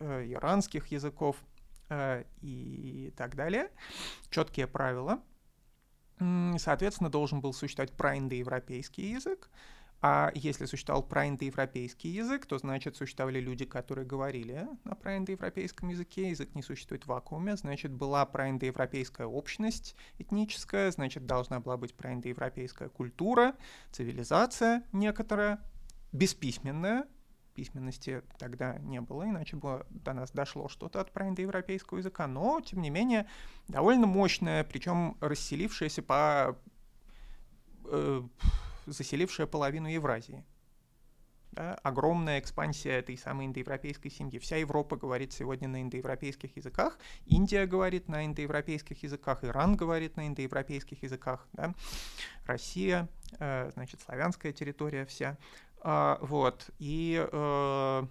э, 0.00 0.32
иранских 0.32 0.88
языков 0.88 1.36
э, 1.88 2.24
и 2.40 3.12
так 3.16 3.36
далее. 3.36 3.70
Четкие 4.30 4.66
правила. 4.66 5.20
Соответственно, 6.58 7.10
должен 7.10 7.40
был 7.40 7.52
существовать 7.52 7.92
праиндоевропейский 7.92 9.12
язык. 9.12 9.50
А 10.04 10.32
если 10.34 10.66
существовал 10.66 11.04
праиндоевропейский 11.04 12.10
язык, 12.10 12.46
то 12.46 12.58
значит 12.58 12.96
существовали 12.96 13.38
люди, 13.38 13.64
которые 13.64 14.04
говорили 14.04 14.66
на 14.82 14.96
праиндоевропейском 14.96 15.90
языке. 15.90 16.30
Язык 16.30 16.56
не 16.56 16.62
существует 16.62 17.04
в 17.04 17.06
вакууме, 17.06 17.56
значит 17.56 17.92
была 17.92 18.26
праиндоевропейская 18.26 19.28
общность 19.28 19.94
этническая, 20.18 20.90
значит 20.90 21.24
должна 21.24 21.60
была 21.60 21.76
быть 21.76 21.94
праиндоевропейская 21.94 22.88
культура, 22.88 23.54
цивилизация 23.92 24.82
некоторая, 24.92 25.60
бесписьменная. 26.10 27.06
Письменности 27.54 28.22
тогда 28.38 28.78
не 28.78 29.00
было, 29.00 29.28
иначе 29.28 29.56
бы 29.56 29.86
до 29.90 30.14
нас 30.14 30.32
дошло 30.32 30.68
что-то 30.68 31.00
от 31.00 31.12
праиндоевропейского 31.12 31.98
языка, 31.98 32.26
но, 32.26 32.60
тем 32.60 32.80
не 32.80 32.90
менее, 32.90 33.28
довольно 33.68 34.06
мощная, 34.08 34.64
причем 34.64 35.16
расселившаяся 35.20 36.02
по 36.02 36.58
э, 37.84 38.22
заселившая 38.86 39.46
половину 39.46 39.88
Евразии. 39.88 40.44
Да, 41.52 41.74
огромная 41.82 42.40
экспансия 42.40 42.92
этой 42.92 43.18
самой 43.18 43.44
индоевропейской 43.44 44.10
семьи. 44.10 44.38
Вся 44.38 44.56
Европа 44.56 44.96
говорит 44.96 45.34
сегодня 45.34 45.68
на 45.68 45.82
индоевропейских 45.82 46.56
языках, 46.56 46.98
Индия 47.26 47.66
говорит 47.66 48.08
на 48.08 48.24
индоевропейских 48.24 49.02
языках, 49.02 49.44
Иран 49.44 49.76
говорит 49.76 50.16
на 50.16 50.26
индоевропейских 50.28 51.02
языках, 51.02 51.46
да, 51.52 51.74
Россия, 52.46 53.06
э, 53.38 53.70
значит, 53.74 54.00
славянская 54.00 54.52
территория 54.52 55.04
вся. 55.04 55.36
А, 55.82 56.18
вот, 56.22 56.70
и, 56.78 57.22
э, 57.30 58.06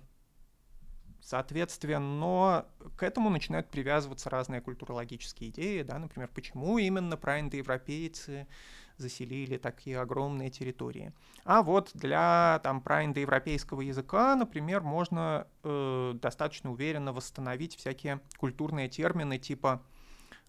соответственно, 1.23 2.67
к 2.95 3.01
этому 3.01 3.31
начинают 3.31 3.71
привязываться 3.71 4.29
разные 4.29 4.61
культурологические 4.61 5.49
идеи, 5.49 5.81
да, 5.81 5.97
например, 5.97 6.29
почему 6.31 6.77
именно 6.77 7.17
праиндоевропейцы 7.17 8.47
заселили 9.01 9.57
такие 9.57 9.99
огромные 9.99 10.49
территории. 10.49 11.13
А 11.43 11.63
вот 11.63 11.91
для 11.93 12.59
там 12.63 12.81
праиндоевропейского 12.81 13.81
языка, 13.81 14.35
например, 14.35 14.81
можно 14.81 15.47
э, 15.63 16.13
достаточно 16.21 16.71
уверенно 16.71 17.13
восстановить 17.13 17.75
всякие 17.75 18.21
культурные 18.37 18.87
термины 18.87 19.37
типа 19.37 19.81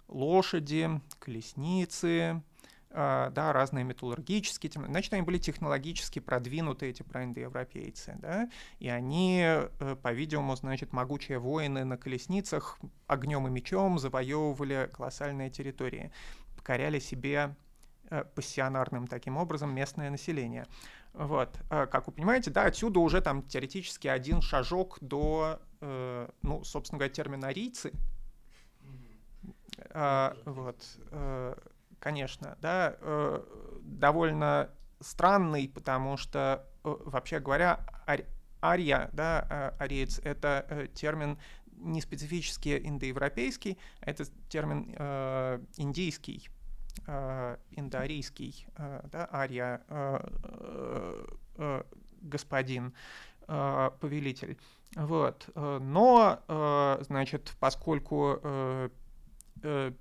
лошади, 0.08 1.00
колесницы, 1.18 2.42
э, 2.90 3.30
да, 3.32 3.52
разные 3.52 3.84
металлургические 3.84 4.70
термины. 4.70 4.90
Значит, 4.90 5.12
они 5.14 5.22
были 5.22 5.38
технологически 5.38 6.18
продвинуты, 6.18 6.86
эти 6.90 7.02
праиндоевропейцы, 7.02 8.16
да, 8.20 8.50
и 8.78 8.88
они, 8.88 9.42
э, 9.44 9.96
по-видимому, 10.02 10.56
значит, 10.56 10.92
могучие 10.92 11.38
воины 11.38 11.84
на 11.84 11.96
колесницах 11.96 12.78
огнем 13.06 13.46
и 13.46 13.50
мечом 13.50 13.98
завоевывали 13.98 14.90
колоссальные 14.92 15.50
территории, 15.50 16.12
покоряли 16.56 16.98
себе 16.98 17.54
пассионарным 18.34 19.06
таким 19.06 19.36
образом 19.36 19.74
местное 19.74 20.10
население. 20.10 20.66
Вот. 21.14 21.58
Э, 21.70 21.86
Как 21.86 22.06
вы 22.06 22.12
понимаете, 22.12 22.50
да, 22.50 22.64
отсюда 22.64 23.00
уже 23.00 23.20
там 23.20 23.42
теоретически 23.42 24.08
один 24.08 24.40
шажок 24.42 24.98
до, 25.00 25.60
э, 25.80 26.28
ну, 26.42 26.64
собственно 26.64 26.98
говоря, 26.98 27.12
термина 27.14 27.48
арийцы. 27.48 27.92
А, 29.90 30.36
Вот. 30.44 30.82
э, 31.10 31.54
Конечно, 31.98 32.58
да, 32.60 32.96
э, 33.00 33.42
довольно 33.82 34.70
странный, 34.98 35.68
потому 35.68 36.16
что, 36.16 36.66
э, 36.82 36.96
вообще 37.04 37.38
говоря, 37.38 37.86
ар- 38.08 38.26
ария, 38.60 39.08
да, 39.12 39.46
э, 39.78 39.84
ариец, 39.84 40.18
это 40.24 40.66
э, 40.68 40.88
термин 40.88 41.38
не 41.76 42.00
специфически 42.00 42.80
индоевропейский, 42.84 43.78
это 44.00 44.24
термин 44.48 44.92
э, 44.98 45.60
индийский, 45.76 46.48
э, 46.48 46.61
индоарийский, 47.72 48.66
э, 48.76 49.00
да, 49.10 49.28
ария, 49.32 49.82
э, 49.88 50.20
э, 50.44 51.26
э, 51.56 51.82
господин, 52.22 52.94
э, 53.48 53.90
повелитель. 54.00 54.58
Вот. 54.94 55.48
э, 55.54 55.78
Но, 55.80 56.40
э, 56.48 57.02
значит, 57.04 57.56
поскольку 57.58 58.38
э, 58.42 58.90
э, 59.62 59.92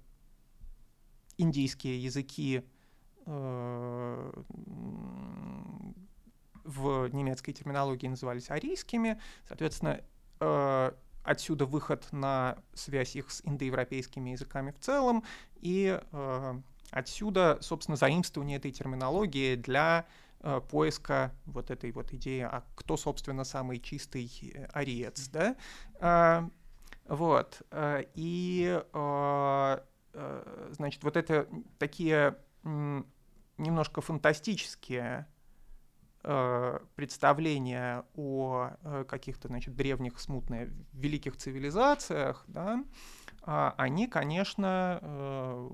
индийские 1.38 2.04
языки 2.04 2.63
э, 3.25 4.32
в 6.63 7.08
немецкой 7.08 7.54
терминологии 7.54 8.08
назывались 8.08 8.49
арийскими, 8.51 9.19
соответственно, 9.47 10.01
э, 10.39 10.91
отсюда 11.23 11.65
выход 11.65 12.08
на 12.12 12.58
связь 12.73 13.15
их 13.15 13.32
с 13.32 13.41
индоевропейскими 13.45 14.32
языками 14.32 14.71
в 14.71 14.80
целом, 14.80 15.23
и 15.56 15.99
э, 16.12 16.62
отсюда, 16.91 17.58
собственно, 17.62 17.95
заимствование 17.95 18.58
этой 18.58 18.71
терминологии 18.71 19.56
для 19.56 20.06
э, 20.41 20.62
поиска 20.69 21.34
вот 21.45 21.71
этой 21.71 21.91
вот 21.91 22.13
идеи, 22.13 22.41
а 22.41 22.63
кто, 22.75 22.97
собственно, 22.97 23.43
самый 23.45 23.80
чистый 23.80 24.30
э, 24.54 24.65
ариец, 24.73 25.30
да? 25.30 25.56
Э, 25.99 26.47
вот. 27.08 27.62
Э, 27.71 28.04
и, 28.13 28.82
значит, 30.71 31.04
вот 31.04 31.17
это 31.17 31.47
такие 31.77 32.38
немножко 32.63 34.01
фантастические 34.01 35.25
представления 36.21 38.06
о 38.15 38.71
каких-то, 39.08 39.47
значит, 39.47 39.75
древних, 39.75 40.19
смутных, 40.19 40.69
великих 40.93 41.38
цивилизациях, 41.38 42.43
да, 42.47 42.73
а 42.73 43.20
они, 43.43 44.08
конечно, 44.08 44.99
э, 45.01 45.69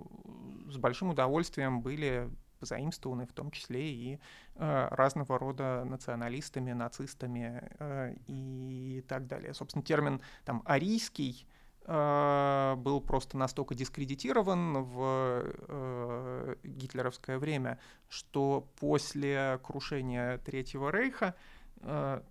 с 0.70 0.78
большим 0.78 1.10
удовольствием 1.10 1.82
были 1.82 2.30
позаимствованы 2.60 3.28
в 3.28 3.34
том 3.34 3.52
числе 3.52 3.92
и 3.92 4.20
разного 4.56 5.38
рода 5.38 5.84
националистами, 5.86 6.72
нацистами 6.72 8.18
и 8.26 9.04
так 9.08 9.28
далее. 9.28 9.54
Собственно, 9.54 9.84
термин 9.84 10.22
там 10.44 10.64
«арийский» 10.66 11.46
Э, 11.90 12.76
был 12.78 13.00
просто 13.00 13.38
настолько 13.38 13.74
дискредитирован 13.74 14.84
в 14.84 15.42
э, 15.46 16.56
гитлеровское 16.64 17.40
время, 17.40 17.80
что 18.10 18.68
после 18.78 19.58
крушения 19.64 20.38
Третьего 20.40 20.92
Рейха 20.92 21.34
э, 21.80 22.22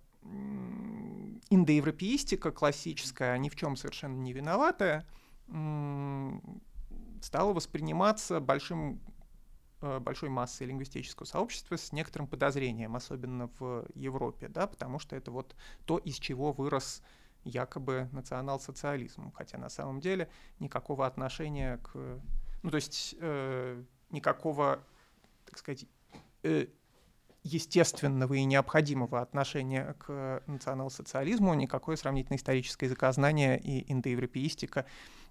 индоевропеистика 1.49 2.51
классическая, 2.51 3.35
ни 3.39 3.49
в 3.49 3.55
чем 3.55 3.75
совершенно 3.77 4.17
не 4.17 4.31
виноватая, 4.31 4.99
э, 4.99 5.26
стала 7.21 7.53
восприниматься 7.53 8.39
большим 8.39 8.99
э, 9.81 9.99
большой 9.99 10.29
массой 10.29 10.67
лингвистического 10.67 11.25
сообщества 11.25 11.77
с 11.77 11.91
некоторым 11.91 12.27
подозрением, 12.27 12.95
особенно 12.95 13.49
в 13.59 13.85
Европе, 13.95 14.47
да, 14.47 14.67
потому 14.67 14.99
что 14.99 15.15
это 15.15 15.31
вот 15.31 15.55
то, 15.85 15.97
из 15.97 16.15
чего 16.15 16.51
вырос 16.51 17.01
якобы 17.43 18.09
национал-социализмом, 18.11 19.31
хотя 19.31 19.57
на 19.57 19.69
самом 19.69 19.99
деле 19.99 20.29
никакого 20.59 21.05
отношения 21.05 21.77
к... 21.77 22.21
Ну, 22.63 22.69
то 22.69 22.75
есть 22.75 23.15
э, 23.19 23.83
никакого, 24.09 24.83
так 25.45 25.57
сказать, 25.57 25.85
э, 26.43 26.67
естественного 27.43 28.33
и 28.33 28.43
необходимого 28.43 29.21
отношения 29.21 29.95
к 29.99 30.43
национал-социализму 30.47 31.53
никакое 31.53 31.95
сравнительное 31.95 32.37
историческое 32.37 32.87
языкознание 32.87 33.59
и 33.59 33.89
индоевропеистика 33.91 34.85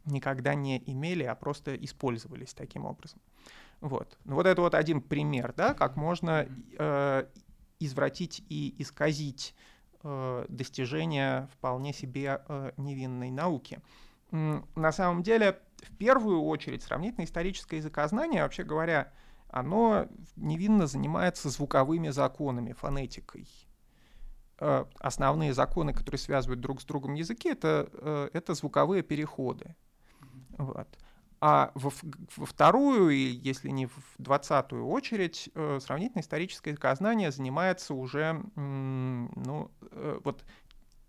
никогда 0.07 0.55
не 0.55 0.83
имели, 0.91 1.25
а 1.25 1.35
просто 1.35 1.75
использовались 1.77 2.55
таким 2.55 2.85
образом. 2.87 3.21
Вот. 3.81 4.19
Ну, 4.25 4.37
вот 4.37 4.47
это 4.47 4.63
вот 4.63 4.75
один 4.75 5.03
пример, 5.03 5.53
да, 5.57 5.75
как 5.75 5.97
можно 5.97 6.49
э, 6.79 7.27
извратить 7.79 8.43
и 8.49 8.75
исказить 8.79 9.55
Э, 10.09 10.47
достижения 10.49 11.49
вполне 11.53 11.93
себе 11.93 12.41
э, 12.47 12.71
невинной 12.77 13.33
науки. 13.33 13.81
На 14.31 14.93
самом 14.93 15.25
деле, 15.25 15.59
в 15.79 15.97
первую 15.97 16.43
очередь, 16.43 16.85
сравнительное 16.85 17.27
историческое 17.27 17.79
языкознание, 17.79 18.43
вообще 18.43 18.63
говоря, 18.63 19.13
оно 19.49 20.07
невинно 20.37 20.87
занимается 20.87 21.51
звуковыми 21.51 22.11
законами, 22.11 22.73
фонетикой. 22.73 23.49
Э, 24.61 24.85
основные 25.01 25.53
законы, 25.53 25.93
которые 25.93 26.21
связывают 26.21 26.61
друг 26.61 26.83
с 26.83 26.85
другом 26.85 27.15
языки, 27.15 27.49
это, 27.49 28.31
это 28.33 28.55
звуковые 28.55 29.03
переходы. 29.03 29.75
Вот. 30.59 30.89
А 31.41 31.71
во, 31.75 31.93
во 32.37 32.47
вторую, 32.47 33.11
и 33.11 33.19
если 33.19 33.69
не 33.69 33.87
в 33.87 34.15
двадцатую 34.19 34.87
очередь, 34.87 35.51
э, 35.55 35.79
сравнительно 35.83 36.23
историческое 36.23 36.71
языкознание 36.71 37.31
занимается 37.31 37.93
уже, 37.95 38.43
ну, 38.55 39.71
э, 39.91 40.19
вот, 40.25 40.45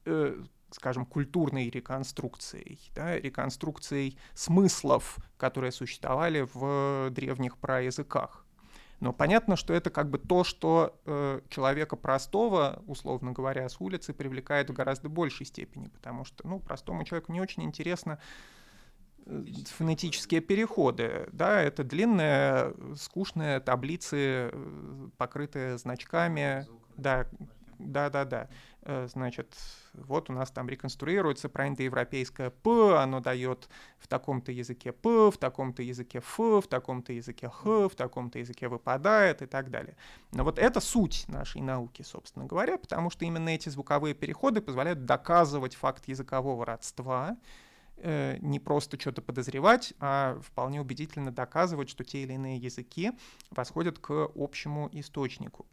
э, 0.05 0.43
скажем, 0.71 1.05
культурной 1.05 1.69
реконструкцией, 1.69 2.91
да, 2.93 3.17
реконструкцией 3.17 4.19
смыслов, 4.33 5.17
которые 5.37 5.71
существовали 5.71 6.47
в 6.53 7.09
древних 7.11 7.57
праязыках. 7.57 8.45
Но 8.99 9.13
понятно, 9.13 9.55
что 9.55 9.73
это 9.73 9.91
как 9.91 10.09
бы 10.09 10.17
то, 10.17 10.43
что 10.43 10.99
э, 11.05 11.41
человека 11.49 11.95
простого, 11.95 12.83
условно 12.87 13.31
говоря, 13.31 13.69
с 13.69 13.79
улицы 13.79 14.11
привлекает 14.11 14.69
в 14.69 14.73
гораздо 14.73 15.07
большей 15.07 15.45
степени, 15.45 15.87
потому 15.87 16.25
что, 16.25 16.45
ну, 16.47 16.59
простому 16.59 17.03
человеку 17.05 17.31
не 17.31 17.39
очень 17.39 17.63
интересно 17.63 18.19
фонетические 19.77 20.41
переходы. 20.41 21.27
Да, 21.31 21.61
это 21.61 21.83
длинные, 21.83 22.73
скучные 22.95 23.59
таблицы, 23.59 24.51
покрытые 25.17 25.77
значками. 25.77 26.65
Да, 26.95 27.27
да, 27.79 28.09
да, 28.09 28.25
да. 28.25 28.49
Э, 28.81 29.07
значит, 29.11 29.53
вот 29.93 30.29
у 30.29 30.33
нас 30.33 30.49
там 30.49 30.69
реконструируется 30.69 31.49
проиндоевропейское 31.49 32.49
«п», 32.49 32.97
оно 32.97 33.19
дает 33.19 33.69
в 33.99 34.07
таком-то 34.07 34.51
языке 34.51 34.91
«п», 34.91 35.29
в 35.29 35.37
таком-то 35.37 35.83
языке 35.83 36.19
«ф», 36.19 36.37
в 36.37 36.67
таком-то 36.67 37.11
языке 37.13 37.49
«х», 37.49 37.89
в 37.89 37.95
таком-то 37.95 38.39
языке 38.39 38.67
выпадает 38.67 39.41
и 39.41 39.45
так 39.45 39.69
далее. 39.69 39.95
Но 40.31 40.43
вот 40.43 40.57
это 40.57 40.79
суть 40.79 41.25
нашей 41.27 41.61
науки, 41.61 42.01
собственно 42.01 42.45
говоря, 42.45 42.77
потому 42.77 43.09
что 43.09 43.25
именно 43.25 43.49
эти 43.49 43.69
звуковые 43.69 44.15
переходы 44.15 44.61
позволяют 44.61 45.05
доказывать 45.05 45.75
факт 45.75 46.07
языкового 46.07 46.65
родства, 46.65 47.37
э, 47.97 48.37
не 48.41 48.59
просто 48.59 48.99
что-то 48.99 49.21
подозревать, 49.21 49.93
а 49.99 50.39
вполне 50.41 50.81
убедительно 50.81 51.31
доказывать, 51.31 51.89
что 51.89 52.03
те 52.03 52.23
или 52.23 52.33
иные 52.33 52.57
языки 52.57 53.11
восходят 53.51 53.99
к 53.99 54.29
общему 54.35 54.89
источнику. 54.91 55.65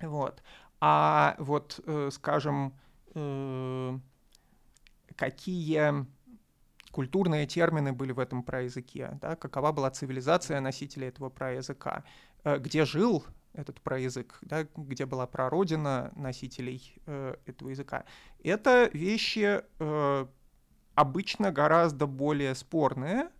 Вот. 0.00 0.42
А 0.80 1.36
вот, 1.38 1.80
э, 1.86 2.10
скажем, 2.12 2.74
э, 3.14 3.98
какие 5.16 6.06
культурные 6.90 7.46
термины 7.46 7.92
были 7.92 8.12
в 8.12 8.18
этом 8.20 8.42
праязыке, 8.42 9.18
да, 9.20 9.34
какова 9.34 9.72
была 9.72 9.90
цивилизация 9.90 10.60
носителя 10.60 11.08
этого 11.08 11.28
праязыка, 11.28 12.04
э, 12.44 12.58
где 12.58 12.84
жил 12.84 13.24
этот 13.52 13.80
проязык, 13.80 14.38
да, 14.42 14.66
где 14.76 15.06
была 15.06 15.26
прародина 15.26 16.12
носителей 16.16 16.94
э, 17.06 17.34
этого 17.46 17.70
языка. 17.70 18.04
Это 18.42 18.90
вещи 18.92 19.62
э, 19.78 20.26
обычно 20.94 21.52
гораздо 21.52 22.06
более 22.06 22.54
спорные, 22.54 23.30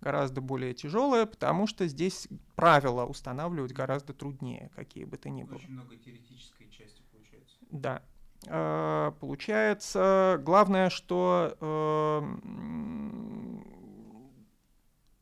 гораздо 0.00 0.40
более 0.40 0.74
тяжелые, 0.74 1.26
потому 1.26 1.66
что 1.66 1.86
здесь 1.86 2.28
правила 2.54 3.04
устанавливать 3.04 3.72
гораздо 3.72 4.12
труднее, 4.12 4.70
какие 4.74 5.04
бы 5.04 5.16
то 5.16 5.30
ни 5.30 5.42
было. 5.42 5.56
Очень 5.56 5.72
много 5.72 5.96
теоретической 5.96 6.68
части 6.70 7.02
получается. 7.12 7.56
Да. 7.70 8.02
Э, 8.46 9.12
получается, 9.20 10.40
главное, 10.42 10.90
что 10.90 11.56
э, 11.60 12.22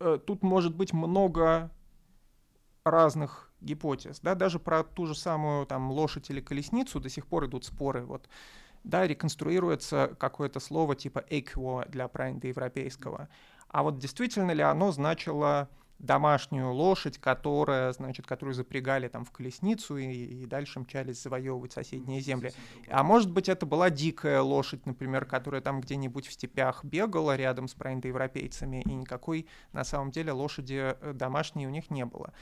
э, 0.01 0.18
тут 0.27 0.42
может 0.42 0.75
быть 0.75 0.92
много 0.92 1.70
разных 2.85 3.51
гипотез, 3.61 4.20
да, 4.20 4.35
даже 4.35 4.59
про 4.59 4.85
ту 4.85 5.07
же 5.07 5.14
самую 5.14 5.66
там 5.66 5.90
лошадь 5.90 6.29
или 6.31 6.40
колесницу 6.40 7.01
до 7.01 7.09
сих 7.09 7.27
пор 7.27 7.47
идут 7.47 7.64
споры. 7.64 8.05
Вот 8.05 8.29
да, 8.85 9.07
реконструируется 9.07 10.14
какое-то 10.18 10.61
слово 10.61 10.94
типа 10.94 11.25
«equo» 11.31 11.88
для 11.88 12.07
европейского. 12.49 13.29
А 13.68 13.83
вот 13.83 13.99
действительно 13.99 14.53
ли 14.53 14.62
оно 14.62 14.92
значило 14.92 15.68
домашнюю 15.99 16.73
лошадь, 16.73 17.18
которая, 17.18 17.92
значит, 17.92 18.27
которую 18.27 18.55
запрягали 18.55 19.09
там 19.09 19.25
в 19.25 19.31
колесницу 19.31 19.97
и, 19.97 20.12
и 20.12 20.47
дальше 20.47 20.81
мчались 20.81 21.23
завоевывать 21.23 21.73
соседние 21.73 22.20
земли. 22.20 22.53
А 22.88 23.03
может 23.03 23.31
быть, 23.31 23.49
это 23.49 23.64
была 23.64 23.90
дикая 23.90 24.40
лошадь, 24.40 24.87
например, 24.87 25.25
которая 25.25 25.61
там 25.61 25.81
где-нибудь 25.81 26.27
в 26.27 26.33
степях 26.33 26.85
бегала 26.85 27.37
рядом 27.37 27.68
с 27.68 27.75
европейцами, 28.09 28.83
и 28.83 28.92
никакой 28.92 29.47
на 29.73 29.85
самом 29.85 30.11
деле 30.11 30.33
лошади 30.33 30.94
э, 31.01 31.12
домашней 31.14 31.66
у 31.66 31.70
них 31.70 31.90
не 31.90 32.05
было. 32.05 32.33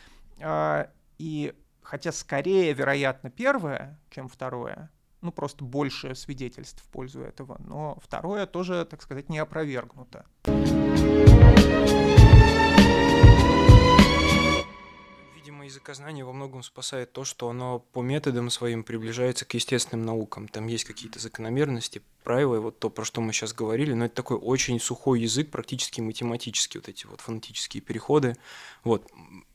А, 0.40 0.90
и 1.18 1.54
хотя 1.82 2.10
скорее, 2.10 2.72
вероятно, 2.72 3.30
первое, 3.30 4.00
чем 4.10 4.28
второе, 4.28 4.90
ну, 5.22 5.32
просто 5.32 5.64
больше 5.64 6.14
свидетельств 6.14 6.82
в 6.82 6.88
пользу 6.88 7.20
этого. 7.20 7.56
Но 7.64 7.98
второе 8.02 8.46
тоже, 8.46 8.84
так 8.84 9.02
сказать, 9.02 9.28
не 9.28 9.38
опровергнуто. 9.38 10.26
Тема 15.62 15.70
языкознания 15.70 16.24
во 16.24 16.32
многом 16.32 16.64
спасает 16.64 17.12
то, 17.12 17.24
что 17.24 17.48
оно 17.48 17.78
по 17.78 18.02
методам 18.02 18.50
своим 18.50 18.82
приближается 18.82 19.44
к 19.44 19.54
естественным 19.54 20.04
наукам. 20.04 20.48
Там 20.48 20.66
есть 20.66 20.82
какие-то 20.82 21.20
закономерности, 21.20 22.02
правила, 22.24 22.58
вот 22.58 22.80
то, 22.80 22.90
про 22.90 23.04
что 23.04 23.20
мы 23.20 23.32
сейчас 23.32 23.52
говорили, 23.52 23.92
но 23.92 24.06
это 24.06 24.14
такой 24.16 24.38
очень 24.38 24.80
сухой 24.80 25.20
язык, 25.20 25.52
практически 25.52 26.00
математический, 26.00 26.80
вот 26.80 26.88
эти 26.88 27.06
вот 27.06 27.20
фонетические 27.20 27.80
переходы. 27.80 28.36
Вот. 28.82 29.08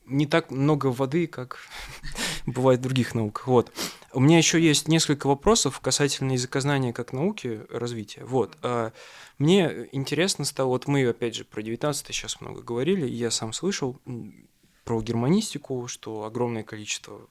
Не 0.06 0.26
так 0.26 0.50
много 0.50 0.86
воды, 0.86 1.26
как 1.26 1.58
бывает 2.46 2.80
в 2.80 2.84
других 2.84 3.14
науках. 3.14 3.46
Вот. 3.46 3.70
У 4.14 4.20
меня 4.20 4.38
еще 4.38 4.58
есть 4.58 4.88
несколько 4.88 5.26
вопросов 5.26 5.78
касательно 5.78 6.32
языкознания 6.32 6.94
как 6.94 7.12
науки 7.12 7.66
развития. 7.68 8.24
Вот. 8.24 8.56
А, 8.62 8.92
мне 9.36 9.90
интересно 9.92 10.46
стало, 10.46 10.68
вот 10.68 10.86
мы, 10.86 11.06
опять 11.06 11.34
же, 11.34 11.44
про 11.44 11.60
19 11.60 12.06
сейчас 12.06 12.40
много 12.40 12.62
говорили, 12.62 13.06
я 13.06 13.30
сам 13.30 13.52
слышал 13.52 14.00
про 14.88 15.02
германистику, 15.02 15.86
что 15.86 16.24
огромное 16.24 16.62
количество 16.62 17.28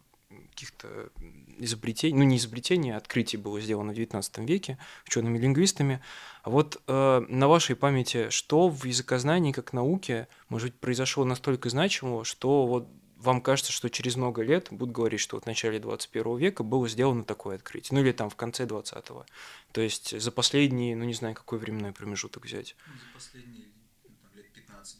каких-то 0.51 1.09
изобретений, 1.57 2.15
ну 2.15 2.23
не 2.23 2.37
изобретений, 2.37 2.93
а 2.93 2.97
открытий 2.97 3.37
было 3.37 3.59
сделано 3.59 3.93
в 3.93 3.97
XIX 3.97 4.45
веке 4.45 4.77
учеными-лингвистами. 5.07 5.99
А 6.43 6.51
вот 6.51 6.79
э, 6.85 7.25
на 7.27 7.47
вашей 7.47 7.75
памяти, 7.75 8.29
что 8.29 8.69
в 8.69 8.85
языкознании 8.85 9.53
как 9.53 9.73
науке, 9.73 10.27
может 10.49 10.69
быть, 10.69 10.79
произошло 10.79 11.25
настолько 11.25 11.71
значимого, 11.71 12.23
что 12.25 12.67
вот 12.67 12.87
вам 13.15 13.41
кажется, 13.41 13.71
что 13.71 13.89
через 13.89 14.17
много 14.17 14.43
лет 14.43 14.67
будут 14.69 14.93
говорить, 14.93 15.19
что 15.19 15.37
вот 15.37 15.45
в 15.45 15.47
начале 15.47 15.79
21 15.79 16.37
века 16.37 16.61
было 16.61 16.87
сделано 16.87 17.23
такое 17.23 17.55
открытие, 17.55 17.97
ну 17.97 18.05
или 18.05 18.11
там 18.11 18.29
в 18.29 18.35
конце 18.35 18.65
20-го. 18.65 19.25
То 19.71 19.81
есть 19.81 20.21
за 20.21 20.31
последние, 20.31 20.95
ну 20.95 21.05
не 21.05 21.15
знаю, 21.15 21.33
какой 21.33 21.57
временной 21.57 21.91
промежуток 21.91 22.45
взять. 22.45 22.75
За 22.85 23.13
последние 23.15 23.65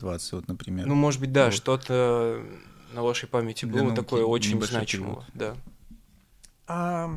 ну, 0.02 0.12
лет 0.12 0.20
15-20, 0.20 0.36
вот, 0.36 0.48
например. 0.48 0.86
Ну, 0.86 0.96
может 0.96 1.20
быть, 1.20 1.32
да, 1.32 1.46
вот. 1.46 1.54
что-то 1.54 2.44
на 2.94 3.04
вашей 3.04 3.28
памяти 3.28 3.66
Для 3.66 3.84
было 3.84 3.96
такое 3.96 4.24
очень 4.24 4.62
значимое. 4.62 5.24
Да. 5.34 5.56
А, 6.68 7.10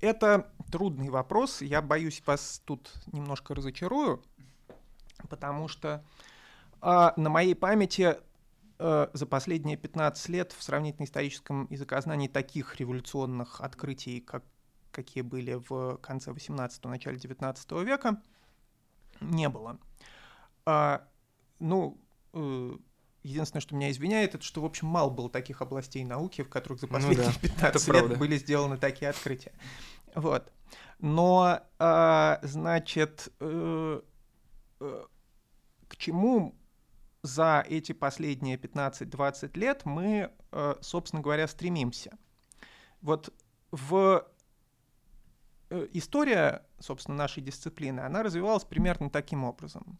это 0.00 0.50
трудный 0.70 1.10
вопрос. 1.10 1.62
Я 1.62 1.82
боюсь, 1.82 2.22
вас 2.26 2.60
тут 2.64 2.92
немножко 3.12 3.54
разочарую, 3.54 4.22
потому 5.28 5.68
что 5.68 6.04
а, 6.80 7.14
на 7.16 7.30
моей 7.30 7.54
памяти 7.54 8.16
Э, 8.78 9.08
за 9.12 9.26
последние 9.26 9.76
15 9.76 10.28
лет 10.30 10.52
в 10.52 10.62
сравнительно 10.62 11.04
историческом 11.04 11.66
языкознании 11.70 12.28
таких 12.28 12.76
революционных 12.76 13.60
открытий, 13.60 14.20
как, 14.20 14.42
какие 14.90 15.22
были 15.22 15.54
в 15.68 15.96
конце 15.98 16.32
18-го, 16.32 16.88
начале 16.88 17.18
19 17.18 17.72
века, 17.84 18.20
не 19.20 19.48
было. 19.48 19.78
А, 20.66 21.06
ну, 21.64 21.98
э, 22.34 22.76
единственное, 23.22 23.62
что 23.62 23.74
меня 23.74 23.90
извиняет, 23.90 24.34
это 24.34 24.44
что, 24.44 24.60
в 24.60 24.66
общем, 24.66 24.86
мало 24.86 25.08
было 25.08 25.30
таких 25.30 25.62
областей 25.62 26.04
науки, 26.04 26.42
в 26.42 26.50
которых 26.50 26.78
за 26.78 26.86
последние 26.86 27.26
ну, 27.26 27.32
да, 27.32 27.48
15 27.48 27.88
лет 27.88 27.96
правда. 27.96 28.16
были 28.16 28.36
сделаны 28.36 28.76
такие 28.76 29.08
открытия. 29.08 29.52
Вот. 30.14 30.52
Но, 31.00 31.60
а, 31.78 32.38
значит, 32.42 33.32
э, 33.40 34.00
э, 34.80 35.04
к 35.88 35.96
чему 35.96 36.54
за 37.22 37.64
эти 37.66 37.92
последние 37.92 38.58
15-20 38.58 39.58
лет 39.58 39.86
мы, 39.86 40.30
э, 40.52 40.74
собственно 40.82 41.22
говоря, 41.22 41.48
стремимся. 41.48 42.16
Вот 43.00 43.32
в 43.70 44.26
э, 45.70 45.88
история, 45.92 46.66
собственно, 46.78 47.16
нашей 47.16 47.42
дисциплины, 47.42 48.00
она 48.00 48.22
развивалась 48.22 48.64
примерно 48.64 49.08
таким 49.08 49.44
образом. 49.44 49.98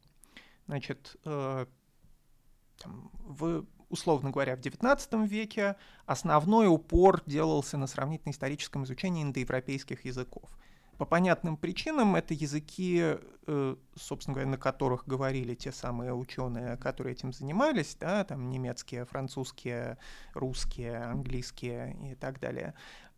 Значит, 0.67 1.17
э, 1.25 1.67
там, 2.79 3.11
в, 3.21 3.65
условно 3.89 4.31
говоря, 4.31 4.57
в 4.57 4.61
XIX 4.61 5.27
веке 5.27 5.77
основной 6.07 6.69
упор 6.69 7.23
делался 7.27 7.77
на 7.77 7.87
сравнительно-историческом 7.87 8.85
изучении 8.85 9.23
индоевропейских 9.23 10.05
языков. 10.05 10.51
По 10.99 11.07
понятным 11.07 11.57
причинам 11.57 12.15
это 12.15 12.35
языки, 12.35 13.17
э, 13.47 13.77
собственно 13.97 14.35
говоря, 14.35 14.51
на 14.51 14.59
которых 14.59 15.07
говорили 15.07 15.55
те 15.55 15.73
самые 15.73 16.15
ученые, 16.15 16.77
которые 16.77 17.15
этим 17.15 17.33
занимались, 17.33 17.97
да, 17.99 18.23
там 18.25 18.49
немецкие, 18.49 19.05
французские, 19.05 19.99
русские, 20.35 20.99
английские 20.99 21.97
и 22.13 22.15
так 22.15 22.39
далее. 22.39 22.75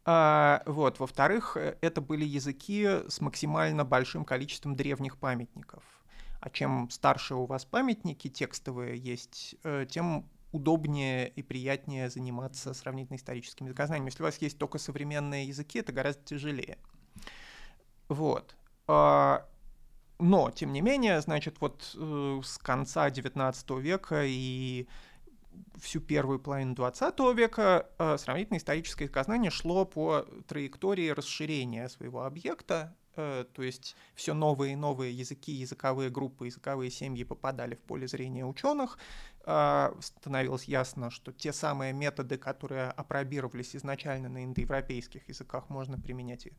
А, 0.06 0.62
вот. 0.66 1.00
Во-вторых, 1.00 1.56
э, 1.56 1.76
это 1.80 2.00
были 2.00 2.24
языки 2.24 2.86
с 3.08 3.20
максимально 3.20 3.84
большим 3.84 4.24
количеством 4.24 4.74
древних 4.74 5.18
памятников. 5.18 5.82
А 6.40 6.50
чем 6.50 6.90
старше 6.90 7.34
у 7.34 7.46
вас 7.46 7.64
памятники 7.64 8.28
текстовые 8.28 8.96
есть, 8.96 9.56
э, 9.64 9.86
тем 9.88 10.28
удобнее 10.52 11.28
и 11.28 11.42
приятнее 11.42 12.08
заниматься 12.08 12.72
сравнительно 12.74 13.16
историческим 13.16 13.66
языкознанием. 13.66 14.06
Если 14.06 14.22
у 14.22 14.26
вас 14.26 14.38
есть 14.38 14.58
только 14.58 14.78
современные 14.78 15.46
языки, 15.46 15.78
это 15.78 15.92
гораздо 15.92 16.24
тяжелее. 16.24 16.78
Вот. 18.08 18.56
А, 18.86 19.46
но, 20.18 20.50
тем 20.50 20.72
не 20.72 20.80
менее, 20.80 21.20
значит, 21.20 21.60
вот 21.60 21.94
э, 21.94 22.40
с 22.42 22.58
конца 22.58 23.08
XIX 23.08 23.80
века 23.80 24.22
и 24.24 24.86
всю 25.78 26.00
первую 26.00 26.38
половину 26.38 26.74
XX 26.74 27.34
века 27.34 27.86
э, 27.98 28.16
сравнительно 28.18 28.58
историческое 28.58 29.04
языкознание 29.04 29.50
шло 29.50 29.84
по 29.84 30.26
траектории 30.46 31.10
расширения 31.10 31.88
своего 31.88 32.24
объекта, 32.24 32.94
то 33.16 33.62
есть 33.62 33.96
все 34.14 34.34
новые 34.34 34.74
и 34.74 34.76
новые 34.76 35.12
языки, 35.12 35.52
языковые 35.52 36.10
группы, 36.10 36.46
языковые 36.46 36.90
семьи 36.90 37.24
попадали 37.24 37.74
в 37.74 37.80
поле 37.80 38.06
зрения 38.06 38.44
ученых, 38.44 38.98
э, 39.44 39.92
становилось 40.00 40.64
ясно, 40.64 41.10
что 41.10 41.32
те 41.32 41.52
самые 41.52 41.92
методы, 41.92 42.36
которые 42.36 42.90
опробировались 42.90 43.74
изначально 43.74 44.28
на 44.28 44.44
индоевропейских 44.44 45.28
языках, 45.28 45.70
можно 45.70 45.98
применять 45.98 46.46
и 46.46 46.52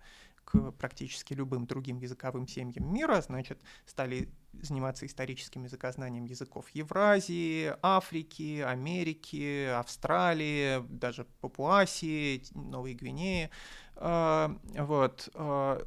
к 0.47 0.71
практически 0.71 1.33
любым 1.33 1.67
другим 1.67 1.99
языковым 1.99 2.47
семьям 2.47 2.93
мира, 2.93 3.19
значит, 3.19 3.59
стали 3.85 4.29
заниматься 4.53 5.05
историческим 5.05 5.65
языкознанием 5.65 6.23
языков 6.23 6.69
Евразии, 6.69 7.73
Африки, 7.81 8.61
Америки, 8.65 9.65
Австралии, 9.65 10.81
даже 10.87 11.25
Папуасии, 11.41 12.43
Новой 12.53 12.93
Гвинеи. 12.93 13.49
А, 13.97 14.57
вот. 14.73 15.29
А, 15.33 15.85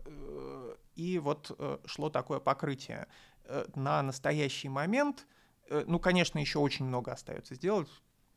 и 0.94 1.18
вот 1.18 1.56
э, 1.58 1.78
шло 1.86 2.10
такое 2.10 2.40
покрытие. 2.40 3.06
Э, 3.44 3.64
на 3.74 4.02
настоящий 4.02 4.68
момент, 4.68 5.26
э, 5.70 5.84
ну, 5.86 5.98
конечно, 5.98 6.38
еще 6.38 6.58
очень 6.58 6.84
много 6.84 7.12
остается 7.12 7.54
сделать, 7.54 7.88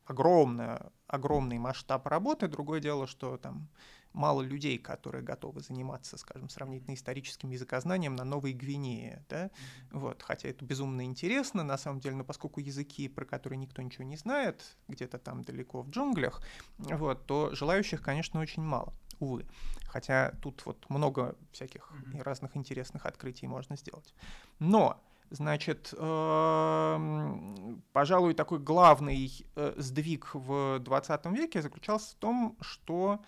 огромное, 0.06 0.90
огромный 1.08 1.58
масштаб 1.58 2.08
работы. 2.08 2.48
Другое 2.48 2.80
дело, 2.80 3.08
что 3.08 3.36
там 3.36 3.68
мало 4.14 4.42
людей, 4.42 4.78
которые 4.78 5.24
готовы 5.24 5.62
заниматься, 5.62 6.18
скажем, 6.18 6.50
сравнительно 6.50 6.94
историческим 6.94 7.50
языкознанием 7.50 8.16
на 8.16 8.24
Новой 8.24 8.54
Гвинее, 8.54 9.26
да, 9.30 9.46
mm-hmm. 9.46 9.52
вот, 9.92 10.24
хотя 10.24 10.50
это 10.50 10.64
безумно 10.64 11.04
интересно, 11.04 11.64
на 11.64 11.78
самом 11.78 12.00
деле, 12.00 12.16
но 12.16 12.24
поскольку 12.24 12.60
языки, 12.60 13.08
про 13.08 13.26
которые 13.26 13.58
никто 13.58 13.82
ничего 13.82 14.04
не 14.04 14.18
знает, 14.18 14.78
где-то 14.88 15.18
там 15.18 15.44
далеко 15.44 15.82
в 15.82 15.90
джунглях, 15.90 16.42
вот, 16.78 17.26
то 17.26 17.54
желающих, 17.54 18.02
конечно, 18.02 18.40
очень 18.40 18.64
мало, 18.64 18.94
увы, 19.20 19.46
хотя 19.88 20.32
тут 20.42 20.66
вот 20.66 20.90
много 20.90 21.36
всяких 21.52 21.92
mm-hmm. 21.92 22.24
разных 22.24 22.56
интересных 22.56 23.06
открытий 23.06 23.48
можно 23.48 23.76
сделать, 23.76 24.14
но 24.60 25.02
Значит, 25.30 25.92
эм, 25.98 27.82
пожалуй, 27.92 28.36
такой 28.36 28.60
главный 28.60 29.32
э, 29.56 29.74
сдвиг 29.78 30.30
в 30.36 30.78
20 30.78 31.26
веке 31.28 31.64
заключался 31.64 32.12
в 32.12 32.20
том, 32.20 32.56
что 32.62 33.20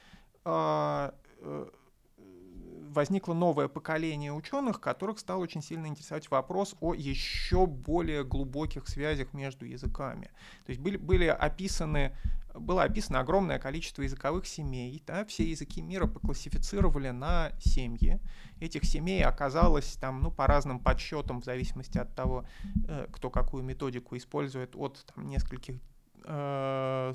возникло 2.95 3.34
новое 3.34 3.67
поколение 3.67 4.31
ученых, 4.34 4.79
которых 4.79 5.19
стал 5.19 5.41
очень 5.41 5.62
сильно 5.62 5.88
интересовать 5.88 6.31
вопрос 6.31 6.75
о 6.79 6.93
еще 6.93 7.67
более 7.67 8.23
глубоких 8.23 8.88
связях 8.88 9.34
между 9.34 9.65
языками. 9.65 10.31
То 10.65 10.71
есть 10.71 10.81
были, 10.81 10.97
были 10.97 11.25
описаны, 11.25 12.15
было 12.53 12.84
описано 12.84 13.19
огромное 13.19 13.60
количество 13.60 14.01
языковых 14.01 14.47
семей. 14.47 15.03
Да? 15.05 15.25
Все 15.25 15.43
языки 15.43 15.81
мира 15.81 16.08
поклассифицировали 16.08 17.10
на 17.10 17.51
семьи. 17.60 18.19
Этих 18.62 18.86
семей 18.86 19.23
оказалось 19.23 19.93
там, 19.99 20.21
ну, 20.21 20.31
по 20.31 20.47
разным 20.47 20.79
подсчетам, 20.79 21.41
в 21.41 21.45
зависимости 21.45 21.97
от 21.97 22.15
того, 22.15 22.45
э, 22.88 23.08
кто 23.12 23.29
какую 23.29 23.63
методику 23.63 24.15
использует, 24.15 24.75
от 24.75 25.05
там, 25.13 25.27
нескольких 25.27 25.81
э, 26.23 27.13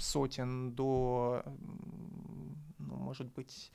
сотен 0.00 0.72
до, 0.72 1.42
ну, 2.78 2.96
может 2.96 3.32
быть, 3.32 3.70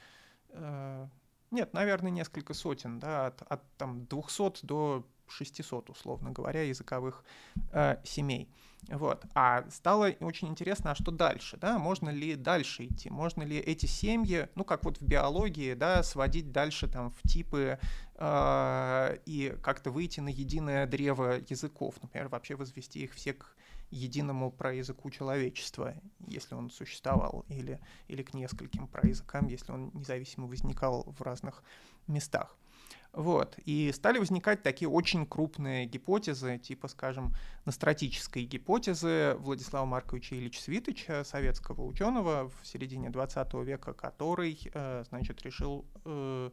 э, 0.50 1.08
нет, 1.52 1.74
наверное, 1.74 2.12
несколько 2.12 2.54
сотен, 2.54 3.00
да, 3.00 3.28
от, 3.28 3.42
от 3.44 3.62
там 3.78 4.06
200 4.06 4.66
до 4.66 5.06
600, 5.28 5.90
условно 5.90 6.32
говоря, 6.32 6.64
языковых 6.64 7.24
э, 7.72 7.98
семей. 8.04 8.50
Вот. 8.90 9.26
А 9.34 9.64
стало 9.70 10.14
очень 10.20 10.50
интересно, 10.50 10.92
а 10.92 10.96
что 10.96 11.12
дальше, 11.12 11.58
да, 11.58 11.80
можно 11.80 12.10
ли 12.10 12.36
дальше 12.36 12.86
идти, 12.86 13.10
можно 13.10 13.44
ли 13.44 13.58
эти 13.58 13.86
семьи, 13.86 14.50
ну, 14.56 14.64
как 14.64 14.84
вот 14.84 14.98
в 14.98 15.04
биологии, 15.04 15.74
да, 15.74 16.04
сводить 16.04 16.52
дальше 16.52 16.88
там 16.88 17.12
в 17.12 17.22
типы 17.28 17.80
э, 18.16 19.18
и 19.26 19.56
как-то 19.62 19.92
выйти 19.92 20.20
на 20.20 20.30
единое 20.30 20.86
древо 20.86 21.40
языков, 21.50 21.96
например, 22.02 22.28
вообще 22.28 22.56
возвести 22.56 23.04
их 23.04 23.14
все 23.14 23.34
к 23.34 23.53
единому 23.94 24.52
проязыку 24.52 25.10
человечества, 25.12 25.94
если 26.28 26.56
он 26.56 26.70
существовал, 26.70 27.46
или, 27.48 27.80
или 28.08 28.24
к 28.24 28.34
нескольким 28.34 28.88
проязыкам, 28.88 29.48
если 29.48 29.72
он 29.72 29.92
независимо 29.94 30.48
возникал 30.48 31.04
в 31.04 31.22
разных 31.22 31.64
местах. 32.08 32.58
Вот. 33.14 33.60
И 33.66 33.92
стали 33.94 34.18
возникать 34.18 34.64
такие 34.64 34.90
очень 34.90 35.28
крупные 35.28 35.86
гипотезы, 35.86 36.58
типа, 36.58 36.88
скажем, 36.88 37.36
настратической 37.64 38.44
гипотезы 38.44 39.36
Владислава 39.38 39.86
Марковича 39.86 40.36
Ильича 40.36 40.62
Свитыча, 40.62 41.24
советского 41.24 41.84
ученого 41.84 42.50
в 42.50 42.66
середине 42.66 43.12
20 43.12 43.54
века, 43.66 43.94
который, 43.94 44.60
э, 44.74 45.04
значит, 45.10 45.44
решил, 45.44 45.86
э, 46.06 46.50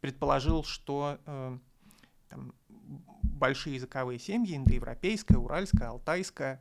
предположил, 0.00 0.64
что 0.64 1.18
э, 1.24 1.58
там, 2.28 2.54
большие 3.22 3.76
языковые 3.76 4.18
семьи, 4.18 4.56
индоевропейская, 4.56 5.38
уральская, 5.38 5.90
алтайская, 5.90 6.60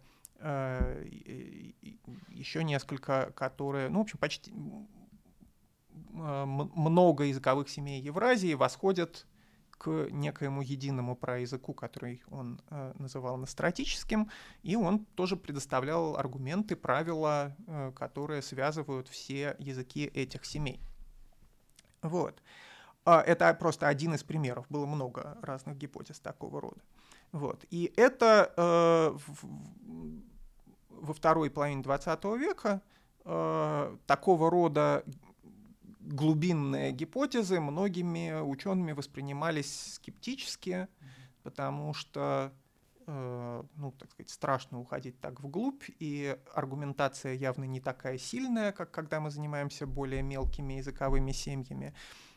еще 2.30 2.64
несколько, 2.64 3.32
которые, 3.36 3.90
ну, 3.90 4.00
в 4.00 4.02
общем, 4.04 4.18
почти 4.18 4.54
много 6.12 7.24
языковых 7.26 7.70
семей 7.70 8.02
Евразии 8.02 8.54
восходят 8.54 9.26
к 9.80 10.10
некоему 10.12 10.62
единому 10.62 11.16
проязыку, 11.16 11.74
который 11.74 12.22
он 12.30 12.62
э, 12.70 12.94
называл 13.00 13.38
настратическим, 13.38 14.30
и 14.62 14.76
он 14.76 15.06
тоже 15.16 15.38
предоставлял 15.38 16.18
аргументы, 16.18 16.76
правила, 16.76 17.56
э, 17.66 17.94
которые 17.96 18.42
связывают 18.42 19.08
все 19.08 19.56
языки 19.58 20.06
этих 20.06 20.46
семей. 20.46 20.82
Вот. 22.02 22.44
А, 23.06 23.22
это 23.22 23.54
просто 23.54 23.88
один 23.88 24.14
из 24.14 24.24
примеров, 24.24 24.66
было 24.70 24.86
много 24.86 25.38
разных 25.42 25.78
гипотез 25.78 26.20
такого 26.20 26.60
рода. 26.60 26.82
Вот. 27.32 27.66
И 27.70 27.94
это 27.96 28.54
э, 28.58 29.18
в, 29.28 29.46
во 30.90 31.14
второй 31.14 31.50
половине 31.50 31.82
XX 31.82 32.38
века 32.38 32.82
э, 33.26 33.98
такого 34.08 34.50
рода 34.50 35.04
глубинные 36.00 36.92
гипотезы 36.92 37.60
многими 37.60 38.42
учеными 38.42 38.94
воспринимались 38.94 39.94
скептически, 39.94 40.88
потому 41.44 41.94
что 41.94 42.52
э, 43.06 43.64
ну, 43.76 43.92
так 43.92 44.12
сказать, 44.12 44.32
страшно 44.32 44.80
уходить 44.80 45.20
так 45.20 45.40
вглубь, 45.40 45.84
и 46.00 46.36
аргументация 46.56 47.34
явно 47.34 47.66
не 47.66 47.80
такая 47.80 48.18
сильная, 48.18 48.72
как 48.72 48.90
когда 48.90 49.20
мы 49.20 49.30
занимаемся 49.30 49.86
более 49.86 50.24
мелкими 50.24 50.74
языковыми 50.76 51.32
семьями. 51.32 51.94
Э, 51.94 52.29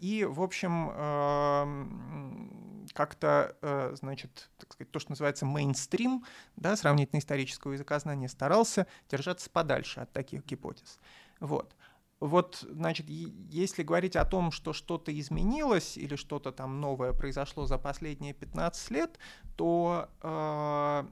и, 0.00 0.24
в 0.24 0.40
общем, 0.40 0.90
эм, 0.90 2.86
как-то, 2.94 3.56
э, 3.60 3.94
значит, 3.94 4.50
так 4.58 4.72
сказать, 4.72 4.90
то, 4.90 4.98
что 4.98 5.10
называется 5.10 5.46
мейнстрим, 5.46 6.24
да, 6.56 6.76
сравнительно 6.76 7.18
исторического 7.18 7.72
языкознания, 7.72 8.28
старался 8.28 8.86
держаться 9.10 9.50
подальше 9.50 10.00
от 10.00 10.12
таких 10.12 10.44
гипотез. 10.46 10.98
Вот 11.40 11.74
вот, 12.20 12.66
значит, 12.68 13.08
если 13.08 13.84
говорить 13.84 14.16
о 14.16 14.24
том, 14.24 14.50
что 14.50 14.72
что-то 14.72 15.16
изменилось 15.16 15.96
или 15.96 16.16
что-то 16.16 16.50
там 16.50 16.80
новое 16.80 17.12
произошло 17.12 17.66
за 17.66 17.78
последние 17.78 18.34
15 18.34 18.90
лет, 18.90 19.18
то 19.56 20.08
э, 20.22 21.04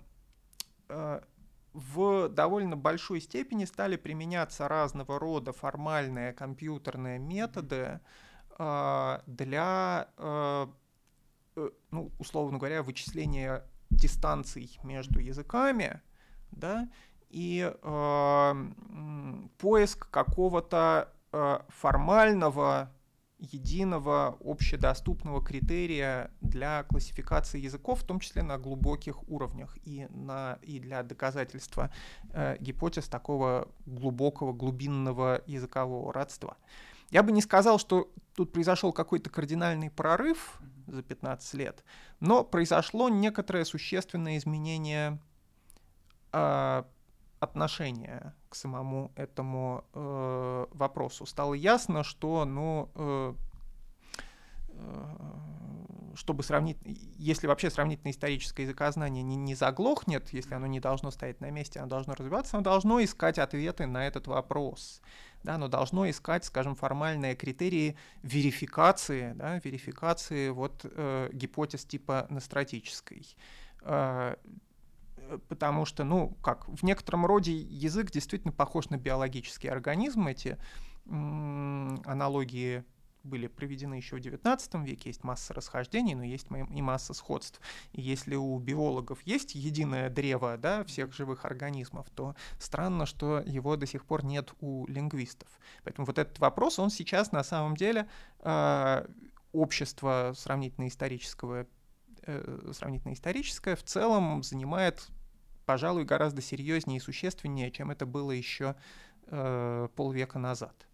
э, 0.88 1.20
в 1.74 2.28
довольно 2.28 2.76
большой 2.76 3.20
степени 3.20 3.66
стали 3.66 3.96
применяться 3.96 4.66
разного 4.66 5.20
рода 5.20 5.52
формальные 5.52 6.32
компьютерные 6.32 7.20
методы 7.20 7.76
э, 7.76 7.98
для, 8.58 10.08
э, 10.16 10.66
э 11.56 11.70
ну, 11.90 12.12
условно 12.18 12.58
говоря, 12.58 12.82
вычисления 12.82 13.64
дистанций 13.90 14.78
между 14.82 15.20
языками, 15.20 16.00
да, 16.50 16.88
и 17.30 17.70
э, 17.70 18.66
поиск 19.58 20.10
какого-то 20.10 21.12
э, 21.32 21.58
формального 21.68 22.90
единого 23.38 24.38
общедоступного 24.42 25.42
критерия 25.42 26.30
для 26.40 26.84
классификации 26.84 27.60
языков, 27.60 28.00
в 28.00 28.06
том 28.06 28.20
числе 28.20 28.42
на 28.42 28.58
глубоких 28.58 29.28
уровнях 29.28 29.76
и, 29.84 30.06
на, 30.10 30.58
и 30.62 30.78
для 30.78 31.02
доказательства 31.02 31.90
э, 32.32 32.56
гипотез 32.60 33.08
такого 33.08 33.68
глубокого 33.84 34.52
глубинного 34.52 35.42
языкового 35.46 36.12
родства. 36.12 36.56
Я 37.10 37.22
бы 37.22 37.32
не 37.32 37.40
сказал, 37.40 37.78
что 37.78 38.10
тут 38.34 38.52
произошел 38.52 38.92
какой-то 38.92 39.30
кардинальный 39.30 39.90
прорыв 39.90 40.58
за 40.86 41.02
15 41.02 41.54
лет, 41.54 41.84
но 42.20 42.44
произошло 42.44 43.08
некоторое 43.08 43.64
существенное 43.64 44.38
изменение 44.38 45.18
э, 46.32 46.82
отношение 47.40 48.34
к 48.48 48.54
самому 48.54 49.12
этому 49.16 49.84
э, 49.92 50.66
вопросу. 50.70 51.26
Стало 51.26 51.54
ясно, 51.54 52.02
что, 52.02 52.44
ну, 52.44 52.90
э, 52.94 53.34
э, 54.68 55.16
чтобы 56.16 56.42
сравнить, 56.42 56.78
если 56.84 57.46
вообще 57.46 57.70
сравнительно 57.70 58.10
историческое 58.10 58.64
языкознание 58.64 59.22
не, 59.22 59.36
не 59.36 59.54
заглохнет, 59.54 60.32
если 60.32 60.54
оно 60.54 60.66
не 60.66 60.80
должно 60.80 61.10
стоять 61.10 61.40
на 61.40 61.50
месте, 61.50 61.78
оно 61.78 61.88
должно 61.88 62.14
развиваться, 62.14 62.56
оно 62.56 62.64
должно 62.64 63.02
искать 63.04 63.38
ответы 63.38 63.86
на 63.86 64.06
этот 64.06 64.26
вопрос. 64.26 65.02
Да, 65.44 65.54
оно 65.54 65.68
должно 65.68 66.08
искать, 66.10 66.44
скажем, 66.44 66.74
формальные 66.74 67.36
критерии 67.36 67.96
верификации, 68.22 69.32
да, 69.34 69.60
верификации 69.62 70.48
вот, 70.48 70.80
э, 70.84 71.30
гипотез 71.32 71.84
типа 71.84 72.26
настратической. 72.30 73.36
Э, 73.82 74.36
потому 75.48 75.84
что, 75.84 76.04
ну, 76.04 76.36
как, 76.42 76.66
в 76.68 76.82
некотором 76.82 77.26
роде 77.26 77.56
язык 77.56 78.10
действительно 78.10 78.52
похож 78.52 78.88
на 78.90 78.96
биологический 78.96 79.68
организм. 79.68 80.26
Эти 80.26 80.58
аналогии 81.08 82.84
были 83.26 83.46
проведены 83.46 83.94
еще 83.94 84.16
в 84.16 84.20
XIX 84.20 84.84
веке, 84.84 85.10
есть 85.10 85.24
масса 85.24 85.52
расхождений, 85.54 86.14
но 86.14 86.24
есть 86.24 86.46
и 86.50 86.82
масса 86.82 87.14
сходств. 87.14 87.60
И 87.92 88.00
если 88.00 88.34
у 88.34 88.58
биологов 88.58 89.20
есть 89.22 89.54
единое 89.54 90.08
древо 90.10 90.56
да, 90.56 90.84
всех 90.84 91.12
живых 91.12 91.44
организмов, 91.44 92.08
то 92.10 92.34
странно, 92.58 93.06
что 93.06 93.40
его 93.40 93.76
до 93.76 93.86
сих 93.86 94.04
пор 94.04 94.24
нет 94.24 94.52
у 94.60 94.86
лингвистов. 94.86 95.48
Поэтому 95.84 96.06
вот 96.06 96.18
этот 96.18 96.38
вопрос, 96.38 96.78
он 96.78 96.90
сейчас 96.90 97.32
на 97.32 97.44
самом 97.44 97.76
деле 97.76 98.08
э, 98.40 99.06
общество 99.52 100.32
сравнительно 100.36 100.88
исторического 100.88 101.66
э, 102.22 102.70
сравнительно 102.72 103.12
историческое 103.12 103.76
в 103.76 103.82
целом 103.82 104.42
занимает 104.42 105.08
пожалуй, 105.66 106.04
гораздо 106.04 106.40
серьезнее 106.40 106.98
и 106.98 107.00
существеннее, 107.00 107.70
чем 107.70 107.90
это 107.90 108.06
было 108.06 108.30
еще 108.30 108.76
э, 109.26 109.88
полвека 109.94 110.38
назад. 110.38 110.85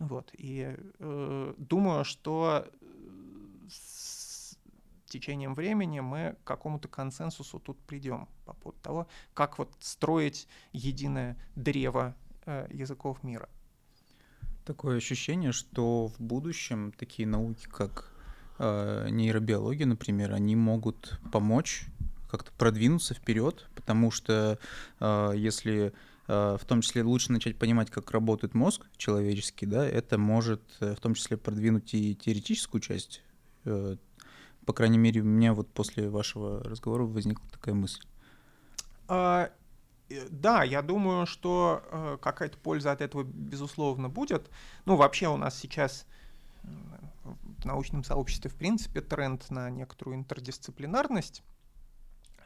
Вот. 0.00 0.30
И 0.32 0.76
э, 0.98 1.54
думаю, 1.58 2.04
что 2.04 2.66
с 3.68 4.56
течением 5.04 5.54
времени 5.54 6.00
мы 6.00 6.36
к 6.42 6.46
какому-то 6.46 6.88
консенсусу 6.88 7.58
тут 7.58 7.78
придем 7.80 8.26
по 8.46 8.54
поводу 8.54 8.80
того, 8.82 9.06
как 9.34 9.58
вот 9.58 9.70
строить 9.78 10.48
единое 10.72 11.36
древо 11.54 12.16
э, 12.46 12.66
языков 12.72 13.22
мира. 13.22 13.48
Такое 14.64 14.96
ощущение, 14.96 15.52
что 15.52 16.08
в 16.08 16.18
будущем 16.18 16.92
такие 16.92 17.28
науки, 17.28 17.66
как 17.66 18.10
э, 18.58 19.08
нейробиология, 19.10 19.86
например, 19.86 20.32
они 20.32 20.56
могут 20.56 21.20
помочь 21.30 21.86
как-то 22.30 22.52
продвинуться 22.52 23.12
вперед, 23.12 23.68
потому 23.74 24.10
что 24.10 24.58
э, 25.00 25.32
если 25.36 25.88
э, 25.88 25.90
в 26.30 26.64
том 26.64 26.80
числе 26.80 27.02
лучше 27.02 27.32
начать 27.32 27.58
понимать, 27.58 27.90
как 27.90 28.10
работает 28.12 28.54
мозг 28.54 28.86
человеческий, 28.96 29.66
да, 29.66 29.84
это 29.84 30.16
может 30.16 30.62
э, 30.80 30.94
в 30.94 31.00
том 31.00 31.14
числе 31.14 31.36
продвинуть 31.36 31.92
и 31.94 32.14
теоретическую 32.14 32.80
часть. 32.80 33.22
Э, 33.64 33.96
по 34.64 34.72
крайней 34.72 34.98
мере, 34.98 35.22
у 35.22 35.24
меня 35.24 35.54
вот 35.54 35.72
после 35.72 36.08
вашего 36.08 36.62
разговора 36.62 37.04
возникла 37.04 37.48
такая 37.50 37.74
мысль. 37.74 38.02
А, 39.08 39.50
э, 40.08 40.28
да, 40.30 40.62
я 40.62 40.82
думаю, 40.82 41.26
что 41.26 41.82
э, 41.90 42.18
какая-то 42.20 42.58
польза 42.58 42.92
от 42.92 43.00
этого, 43.00 43.24
безусловно, 43.24 44.08
будет. 44.08 44.50
Ну, 44.84 44.94
вообще 44.96 45.28
у 45.28 45.36
нас 45.36 45.58
сейчас 45.58 46.06
в 46.62 47.64
научном 47.64 48.04
сообществе, 48.04 48.50
в 48.50 48.54
принципе, 48.54 49.00
тренд 49.00 49.50
на 49.50 49.70
некоторую 49.70 50.16
интердисциплинарность. 50.16 51.42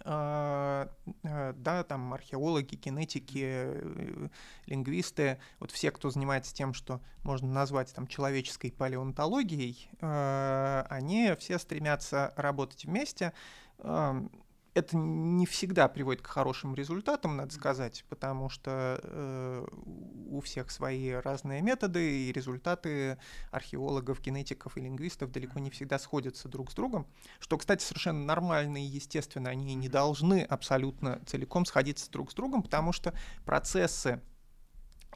А, 0.06 0.90
а, 1.24 1.54
да, 1.54 1.82
там 1.82 2.12
археологи, 2.12 2.74
генетики, 2.74 3.42
э, 3.42 4.28
лингвисты, 4.66 5.38
вот 5.60 5.70
все, 5.70 5.90
кто 5.90 6.10
занимается 6.10 6.54
тем, 6.54 6.74
что 6.74 7.00
можно 7.22 7.50
назвать 7.50 7.94
там 7.94 8.06
человеческой 8.06 8.70
палеонтологией, 8.70 9.88
а, 10.02 10.86
они 10.90 11.34
все 11.38 11.58
стремятся 11.58 12.34
работать 12.36 12.84
вместе. 12.84 13.32
Это 14.74 14.96
не 14.96 15.46
всегда 15.46 15.88
приводит 15.88 16.22
к 16.22 16.26
хорошим 16.26 16.74
результатам, 16.74 17.36
надо 17.36 17.54
сказать, 17.54 18.04
потому 18.08 18.48
что 18.48 19.00
э, 19.02 19.66
у 20.30 20.40
всех 20.40 20.70
свои 20.70 21.10
разные 21.12 21.62
методы, 21.62 22.28
и 22.28 22.32
результаты 22.32 23.18
археологов, 23.52 24.20
генетиков 24.20 24.76
и 24.76 24.80
лингвистов 24.80 25.30
далеко 25.30 25.60
не 25.60 25.70
всегда 25.70 25.98
сходятся 25.98 26.48
друг 26.48 26.72
с 26.72 26.74
другом, 26.74 27.06
что, 27.38 27.56
кстати, 27.56 27.84
совершенно 27.84 28.24
нормально 28.24 28.78
и 28.78 28.86
естественно, 28.86 29.48
они 29.48 29.74
не 29.76 29.88
должны 29.88 30.42
абсолютно 30.42 31.20
целиком 31.24 31.64
сходиться 31.64 32.10
друг 32.10 32.32
с 32.32 32.34
другом, 32.34 32.62
потому 32.62 32.92
что 32.92 33.14
процессы 33.44 34.20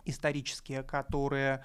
исторические, 0.04 0.84
которые 0.84 1.64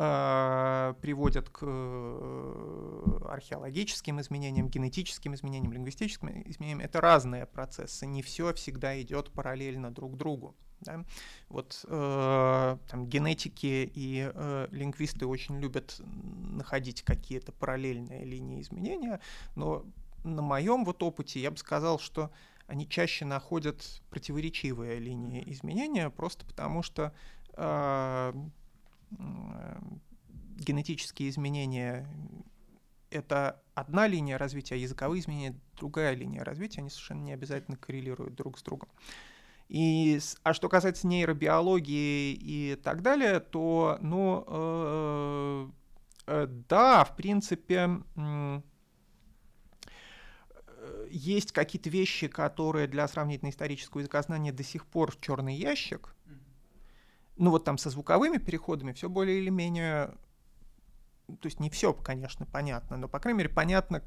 приводят 0.00 1.50
к 1.50 1.58
э, 1.60 3.18
археологическим 3.28 4.18
изменениям, 4.22 4.68
генетическим 4.68 5.34
изменениям, 5.34 5.74
лингвистическим 5.74 6.42
изменениям. 6.46 6.80
Это 6.80 7.02
разные 7.02 7.44
процессы, 7.44 8.06
не 8.06 8.22
все 8.22 8.54
всегда 8.54 8.98
идет 9.02 9.30
параллельно 9.30 9.90
друг 9.90 10.16
другу. 10.16 10.56
Да? 10.80 11.04
Вот 11.50 11.84
э, 11.86 12.78
там, 12.88 13.06
генетики 13.06 13.90
и 13.94 14.30
э, 14.32 14.68
лингвисты 14.70 15.26
очень 15.26 15.60
любят 15.60 16.00
находить 16.00 17.02
какие-то 17.02 17.52
параллельные 17.52 18.24
линии 18.24 18.62
изменения, 18.62 19.20
но 19.54 19.84
на 20.24 20.40
моем 20.40 20.86
вот 20.86 21.02
опыте 21.02 21.40
я 21.40 21.50
бы 21.50 21.58
сказал, 21.58 21.98
что 21.98 22.30
они 22.66 22.88
чаще 22.88 23.26
находят 23.26 23.84
противоречивые 24.08 24.98
линии 24.98 25.42
изменения, 25.52 26.08
просто 26.08 26.46
потому 26.46 26.82
что 26.82 27.12
э, 27.56 28.32
генетические 30.56 31.28
изменения. 31.30 32.08
Это 33.10 33.60
одна 33.74 34.06
линия 34.06 34.38
развития, 34.38 34.74
а 34.76 34.78
языковые 34.78 35.20
изменения 35.20 35.58
другая 35.76 36.14
линия 36.14 36.44
развития, 36.44 36.80
они 36.80 36.90
совершенно 36.90 37.22
не 37.22 37.32
обязательно 37.32 37.76
коррелируют 37.76 38.34
друг 38.34 38.58
с 38.58 38.62
другом. 38.62 38.88
И, 39.68 40.18
а 40.42 40.52
что 40.52 40.68
касается 40.68 41.06
нейробиологии 41.06 42.32
и 42.32 42.76
так 42.82 43.02
далее, 43.02 43.38
то, 43.38 43.98
ну, 44.00 44.44
э, 44.46 45.68
э, 46.26 46.46
да, 46.68 47.04
в 47.04 47.14
принципе, 47.16 47.88
э, 48.16 48.60
есть 51.08 51.52
какие-то 51.52 51.88
вещи, 51.88 52.26
которые 52.26 52.88
для 52.88 53.06
сравнительно 53.06 53.50
исторического 53.50 54.00
языкознания 54.00 54.52
до 54.52 54.64
сих 54.64 54.86
пор 54.86 55.14
черный 55.20 55.54
ящик, 55.54 56.16
ну 57.40 57.50
вот 57.50 57.64
там 57.64 57.78
со 57.78 57.88
звуковыми 57.88 58.36
переходами 58.36 58.92
все 58.92 59.08
более 59.08 59.38
или 59.38 59.48
менее, 59.48 60.14
то 61.26 61.46
есть 61.46 61.58
не 61.58 61.70
все, 61.70 61.94
конечно, 61.94 62.44
понятно, 62.44 62.98
но, 62.98 63.08
по 63.08 63.18
крайней 63.18 63.38
мере, 63.38 63.48
понятно, 63.48 64.02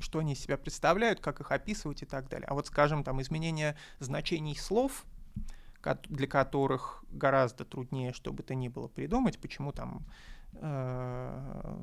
что 0.00 0.18
они 0.18 0.32
из 0.32 0.40
себя 0.40 0.58
представляют, 0.58 1.20
как 1.20 1.40
их 1.40 1.52
описывать 1.52 2.02
и 2.02 2.04
так 2.04 2.28
далее. 2.28 2.48
А 2.48 2.54
вот, 2.54 2.66
скажем, 2.66 3.04
там 3.04 3.22
изменение 3.22 3.76
значений 4.00 4.56
слов, 4.56 5.04
для 6.08 6.26
которых 6.26 7.04
гораздо 7.10 7.64
труднее, 7.64 8.12
что 8.12 8.32
бы 8.32 8.42
то 8.42 8.56
ни 8.56 8.66
было 8.66 8.88
придумать, 8.88 9.38
почему 9.40 9.70
там 9.70 10.04
э, 10.54 11.76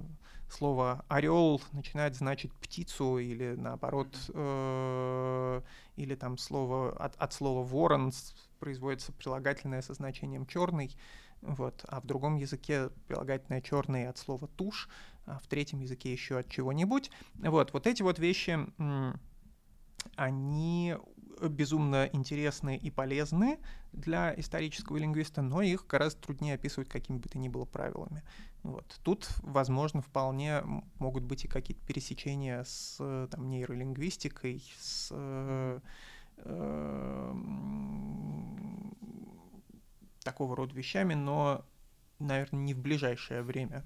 слово 0.50 1.06
орел 1.08 1.62
начинает 1.72 2.16
значить 2.16 2.54
птицу 2.54 3.18
или 3.18 3.56
наоборот, 3.56 4.14
э, 4.34 5.62
или 5.96 6.16
там 6.16 6.38
слово 6.38 6.92
от, 6.98 7.16
от 7.16 7.32
слова 7.32 7.66
ворон 7.66 8.12
производится 8.60 9.12
прилагательное 9.14 9.82
со 9.82 9.94
значением 9.94 10.46
черный, 10.46 10.96
вот, 11.42 11.86
а 11.88 12.02
в 12.02 12.06
другом 12.06 12.36
языке 12.36 12.90
прилагательное 13.08 13.62
черный 13.62 14.08
от 14.08 14.18
слова 14.18 14.48
тушь, 14.48 14.90
а 15.26 15.40
в 15.40 15.48
третьем 15.48 15.80
языке 15.80 16.12
еще 16.12 16.40
от 16.40 16.50
чего-нибудь. 16.50 17.12
Вот, 17.36 17.74
вот 17.74 17.88
эти 17.88 18.02
вот 18.02 18.20
вещи, 18.20 18.60
они 20.16 20.96
безумно 21.42 22.10
интересны 22.12 22.76
и 22.76 22.92
полезны 22.92 23.60
для 23.94 24.38
исторического 24.38 24.98
лингвиста, 24.98 25.42
но 25.42 25.62
их 25.62 25.88
гораздо 25.88 26.22
труднее 26.22 26.56
описывать 26.56 26.90
какими 26.90 27.18
бы 27.18 27.30
то 27.30 27.40
ни 27.40 27.48
было 27.48 27.64
правилами. 27.64 28.24
Вот. 28.62 29.00
Тут, 29.04 29.30
возможно, 29.38 30.02
вполне 30.02 30.62
могут 31.00 31.24
быть 31.24 31.46
и 31.46 31.48
какие-то 31.48 31.86
пересечения 31.86 32.64
с 32.66 32.98
там, 33.32 33.50
нейролингвистикой, 33.50 34.62
с 34.80 35.82
э, 36.46 37.34
такого 40.24 40.56
рода 40.56 40.74
вещами, 40.76 41.14
но, 41.14 41.66
наверное, 42.20 42.62
не 42.62 42.74
в 42.74 42.80
ближайшее 42.80 43.42
время. 43.42 43.84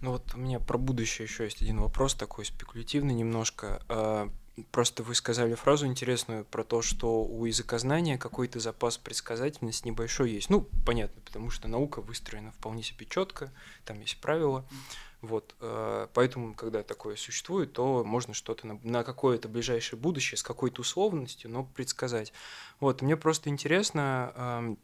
Ну 0.00 0.12
вот 0.12 0.34
у 0.34 0.38
меня 0.38 0.60
про 0.60 0.78
будущее 0.78 1.26
еще 1.26 1.44
есть 1.44 1.62
один 1.62 1.80
вопрос, 1.80 2.14
такой 2.14 2.44
спекулятивный 2.44 3.14
немножко. 3.14 3.82
А, 3.88 4.30
просто 4.70 5.02
вы 5.02 5.14
сказали 5.14 5.54
фразу 5.54 5.86
интересную 5.86 6.44
про 6.44 6.64
то, 6.64 6.82
что 6.82 7.24
у 7.24 7.44
языкознания 7.44 8.18
какой-то 8.18 8.60
запас 8.60 8.98
предсказательности 8.98 9.86
небольшой 9.86 10.30
есть. 10.30 10.50
Ну, 10.50 10.68
понятно, 10.86 11.20
потому 11.22 11.50
что 11.50 11.68
наука 11.68 12.00
выстроена 12.00 12.52
вполне 12.52 12.82
себе 12.82 13.06
четко, 13.06 13.52
там 13.84 14.00
есть 14.00 14.20
правила. 14.20 14.64
Вот, 15.26 15.54
э, 15.60 16.08
поэтому, 16.12 16.54
когда 16.54 16.82
такое 16.82 17.16
существует, 17.16 17.72
то 17.72 18.04
можно 18.04 18.34
что-то 18.34 18.66
на, 18.66 18.80
на 18.82 19.04
какое-то 19.04 19.48
ближайшее 19.48 19.98
будущее 19.98 20.38
с 20.38 20.42
какой-то 20.42 20.82
условностью, 20.82 21.50
но 21.50 21.64
предсказать. 21.64 22.32
Вот, 22.80 23.02
мне 23.02 23.16
просто 23.16 23.48
интересно, 23.48 24.76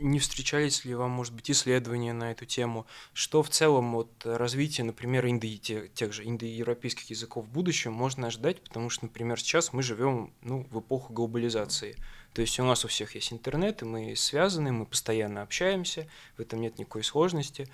не 0.00 0.18
встречались 0.18 0.84
ли 0.84 0.94
вам, 0.94 1.10
может 1.10 1.34
быть, 1.34 1.50
исследования 1.50 2.12
на 2.12 2.30
эту 2.30 2.44
тему, 2.44 2.86
что 3.12 3.42
в 3.42 3.50
целом 3.50 3.92
вот 3.92 4.10
развитие, 4.24 4.84
например, 4.84 5.26
инди, 5.26 5.56
тех, 5.94 6.12
же 6.12 6.24
индоевропейских 6.24 7.10
языков 7.10 7.46
в 7.46 7.50
будущем 7.50 7.92
можно 7.92 8.28
ожидать, 8.28 8.62
потому 8.62 8.90
что, 8.90 9.06
например, 9.06 9.40
сейчас 9.40 9.72
мы 9.72 9.82
живем 9.82 10.32
ну, 10.42 10.66
в 10.70 10.80
эпоху 10.80 11.12
глобализации. 11.12 11.96
То 12.34 12.42
есть 12.42 12.58
у 12.60 12.64
нас 12.64 12.84
у 12.84 12.88
всех 12.88 13.14
есть 13.14 13.32
интернет, 13.32 13.82
и 13.82 13.84
мы 13.84 14.14
связаны, 14.14 14.72
мы 14.72 14.86
постоянно 14.86 15.42
общаемся, 15.42 16.06
в 16.36 16.40
этом 16.40 16.60
нет 16.60 16.78
никакой 16.78 17.02
сложности. 17.02 17.68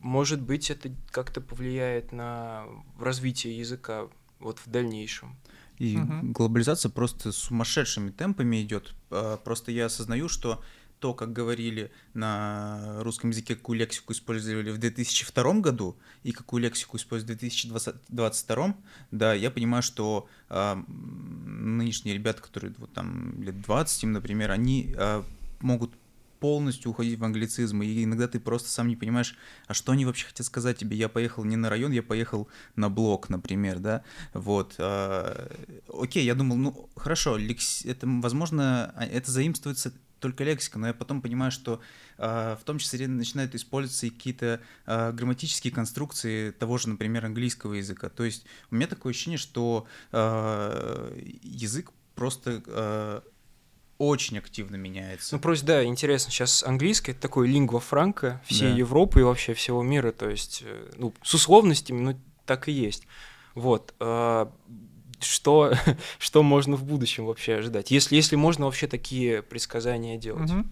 Может 0.00 0.40
быть, 0.40 0.70
это 0.70 0.90
как-то 1.10 1.40
повлияет 1.40 2.12
на 2.12 2.64
развитие 2.98 3.56
языка 3.58 4.08
вот 4.38 4.58
в 4.58 4.68
дальнейшем. 4.70 5.36
И 5.78 5.96
угу. 5.96 6.32
глобализация 6.32 6.90
просто 6.90 7.32
сумасшедшими 7.32 8.10
темпами 8.10 8.62
идет. 8.62 8.94
Э, 9.10 9.38
просто 9.42 9.72
я 9.72 9.86
осознаю, 9.86 10.28
что 10.28 10.62
то, 10.98 11.14
как 11.14 11.32
говорили 11.32 11.90
на 12.12 13.02
русском 13.02 13.30
языке, 13.30 13.56
какую 13.56 13.78
лексику 13.78 14.12
использовали 14.12 14.70
в 14.70 14.78
2002 14.78 15.54
году 15.54 15.96
и 16.22 16.32
какую 16.32 16.62
лексику 16.62 16.98
используют 16.98 17.38
в 17.38 17.40
2022, 17.40 18.76
да, 19.10 19.32
я 19.32 19.50
понимаю, 19.50 19.82
что 19.82 20.28
э, 20.50 20.82
нынешние 20.86 22.14
ребята, 22.14 22.42
которые 22.42 22.74
вот 22.76 22.92
там 22.92 23.42
лет 23.42 23.62
20 23.62 24.04
им, 24.04 24.12
например, 24.12 24.50
они 24.50 24.94
э, 24.94 25.22
могут 25.60 25.92
полностью 26.40 26.90
уходить 26.90 27.18
в 27.18 27.24
англицизм, 27.24 27.82
и 27.82 28.04
иногда 28.04 28.26
ты 28.26 28.40
просто 28.40 28.68
сам 28.68 28.88
не 28.88 28.96
понимаешь, 28.96 29.36
а 29.66 29.74
что 29.74 29.92
они 29.92 30.04
вообще 30.04 30.26
хотят 30.26 30.46
сказать 30.46 30.78
тебе. 30.78 30.96
Я 30.96 31.08
поехал 31.08 31.44
не 31.44 31.56
на 31.56 31.68
район, 31.68 31.92
я 31.92 32.02
поехал 32.02 32.48
на 32.76 32.88
блок, 32.88 33.28
например, 33.28 33.78
да, 33.78 34.02
вот. 34.32 34.74
А, 34.78 35.48
окей, 35.92 36.24
я 36.24 36.34
думал, 36.34 36.56
ну, 36.56 36.90
хорошо, 36.96 37.36
лекс... 37.36 37.84
это, 37.84 38.06
возможно, 38.06 38.92
а, 38.96 39.04
это 39.04 39.30
заимствуется 39.30 39.92
только 40.18 40.44
лексика, 40.44 40.78
но 40.78 40.88
я 40.88 40.94
потом 40.94 41.22
понимаю, 41.22 41.50
что 41.50 41.80
э, 42.18 42.56
в 42.60 42.64
том 42.64 42.78
числе 42.78 43.08
начинают 43.08 43.54
использоваться 43.54 44.06
и 44.06 44.10
какие-то 44.10 44.60
э, 44.84 45.12
грамматические 45.12 45.72
конструкции 45.72 46.50
того 46.50 46.76
же, 46.76 46.90
например, 46.90 47.24
английского 47.24 47.74
языка. 47.74 48.10
То 48.10 48.24
есть 48.24 48.44
у 48.70 48.74
меня 48.74 48.86
такое 48.86 49.12
ощущение, 49.12 49.38
что 49.38 49.86
э, 50.12 51.22
язык 51.42 51.90
просто 52.14 53.22
очень 54.00 54.38
активно 54.38 54.76
меняется. 54.76 55.34
Ну, 55.34 55.42
просто, 55.42 55.66
да, 55.66 55.84
интересно, 55.84 56.32
сейчас 56.32 56.62
английский— 56.62 57.10
это 57.12 57.20
такой 57.20 57.46
лингва 57.46 57.80
франка 57.80 58.40
всей 58.46 58.70
да. 58.70 58.76
Европы 58.76 59.20
и 59.20 59.22
вообще 59.22 59.52
всего 59.52 59.82
мира, 59.82 60.10
то 60.10 60.30
есть, 60.30 60.62
э, 60.64 60.90
ну, 60.96 61.12
с 61.22 61.34
условностями, 61.34 62.00
ну, 62.00 62.20
так 62.46 62.68
и 62.68 62.72
есть. 62.72 63.06
Вот. 63.54 63.92
А, 64.00 64.50
что, 65.20 65.74
что 66.18 66.42
можно 66.42 66.76
в 66.76 66.84
будущем 66.84 67.26
вообще 67.26 67.56
ожидать? 67.56 67.90
Если, 67.90 68.16
если 68.16 68.36
можно 68.36 68.64
вообще 68.64 68.86
такие 68.86 69.42
предсказания 69.42 70.16
делать. 70.16 70.50
Угу. 70.50 70.64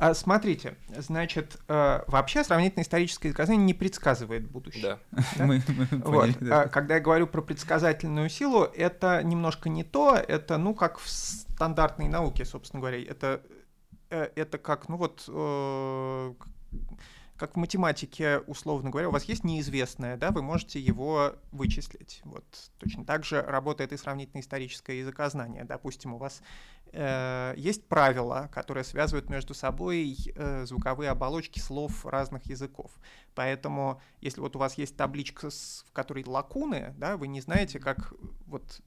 А, 0.00 0.14
смотрите, 0.14 0.76
значит, 0.96 1.58
э, 1.66 2.02
вообще 2.06 2.44
сравнительно 2.44 2.82
историческое 2.82 3.30
изображение 3.30 3.66
не 3.66 3.74
предсказывает 3.74 4.48
будущее. 4.48 4.82
Да. 5.10 5.22
да? 5.36 5.44
Мы, 5.44 5.60
мы 5.66 5.86
поняли, 6.00 6.36
вот. 6.38 6.48
да. 6.48 6.62
А, 6.62 6.68
когда 6.68 6.94
я 6.94 7.00
говорю 7.00 7.26
про 7.26 7.42
предсказательную 7.42 8.28
силу, 8.30 8.62
это 8.62 9.20
немножко 9.24 9.68
не 9.68 9.82
то, 9.82 10.14
это, 10.14 10.56
ну, 10.56 10.72
как 10.72 11.00
в 11.00 11.08
стандартной 11.08 12.06
науке, 12.06 12.44
собственно 12.44 12.80
говоря, 12.80 13.02
это, 13.02 13.42
э, 14.10 14.28
это 14.36 14.58
как, 14.58 14.88
ну 14.88 14.98
вот, 14.98 15.24
э, 15.26 16.34
как 17.36 17.54
в 17.54 17.56
математике, 17.56 18.38
условно 18.46 18.90
говоря, 18.90 19.08
у 19.08 19.12
вас 19.12 19.24
есть 19.24 19.42
неизвестное, 19.42 20.16
да, 20.16 20.30
вы 20.30 20.42
можете 20.42 20.78
его 20.78 21.34
вычислить. 21.50 22.20
Вот 22.22 22.44
точно 22.78 23.04
так 23.04 23.24
же 23.24 23.42
работает 23.42 23.92
и 23.92 23.96
сравнительно 23.96 24.40
историческое 24.40 25.00
языкознание. 25.00 25.64
Допустим, 25.64 26.14
у 26.14 26.18
вас 26.18 26.40
э, 26.92 27.54
есть 27.56 27.86
правила, 27.86 28.50
которые 28.52 28.84
связывают 28.84 29.30
между 29.30 29.54
собой 29.54 30.16
э, 30.34 30.64
звуковые 30.66 31.10
оболочки 31.10 31.58
слов 31.58 32.04
разных 32.06 32.46
языков. 32.46 32.90
Поэтому, 33.34 34.00
если 34.20 34.40
вот 34.40 34.56
у 34.56 34.58
вас 34.58 34.74
есть 34.78 34.96
табличка, 34.96 35.50
с, 35.50 35.84
в 35.88 35.92
которой 35.92 36.24
лакуны, 36.24 36.94
да, 36.98 37.16
вы 37.16 37.28
не 37.28 37.40
знаете, 37.40 37.78
как 37.78 38.12
вот 38.46 38.80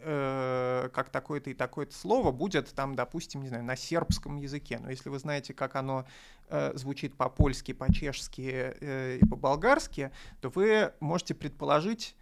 э, 0.00 0.88
как 0.92 1.10
такое-то 1.10 1.50
и 1.50 1.54
такое-то 1.54 1.94
слово 1.94 2.30
будет 2.30 2.72
там, 2.74 2.94
допустим, 2.94 3.42
не 3.42 3.48
знаю, 3.48 3.64
на 3.64 3.76
сербском 3.76 4.36
языке. 4.36 4.78
Но 4.78 4.90
если 4.90 5.08
вы 5.08 5.18
знаете, 5.18 5.52
как 5.52 5.74
оно 5.74 6.06
э, 6.48 6.72
звучит 6.74 7.16
по-польски, 7.16 7.72
по-чешски 7.72 8.74
э, 8.80 9.18
и 9.20 9.26
по-болгарски, 9.26 10.12
то 10.40 10.48
вы 10.50 10.92
можете 11.00 11.34
предположить, 11.34 12.14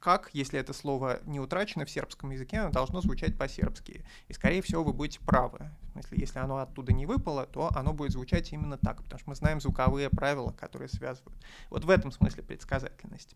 как, 0.00 0.30
если 0.32 0.58
это 0.58 0.72
слово 0.72 1.20
не 1.24 1.40
утрачено 1.40 1.84
в 1.84 1.90
сербском 1.90 2.30
языке, 2.30 2.58
оно 2.58 2.70
должно 2.70 3.00
звучать 3.00 3.36
по-сербски. 3.36 4.04
И, 4.28 4.32
скорее 4.32 4.62
всего, 4.62 4.84
вы 4.84 4.92
будете 4.92 5.20
правы. 5.20 5.70
Если, 5.94 6.20
если 6.20 6.38
оно 6.38 6.58
оттуда 6.58 6.92
не 6.92 7.06
выпало, 7.06 7.46
то 7.46 7.70
оно 7.74 7.92
будет 7.92 8.12
звучать 8.12 8.52
именно 8.52 8.78
так, 8.78 9.02
потому 9.02 9.18
что 9.18 9.30
мы 9.30 9.34
знаем 9.34 9.60
звуковые 9.60 10.10
правила, 10.10 10.52
которые 10.52 10.88
связывают. 10.88 11.36
Вот 11.70 11.84
в 11.84 11.90
этом 11.90 12.12
смысле 12.12 12.42
предсказательность. 12.42 13.34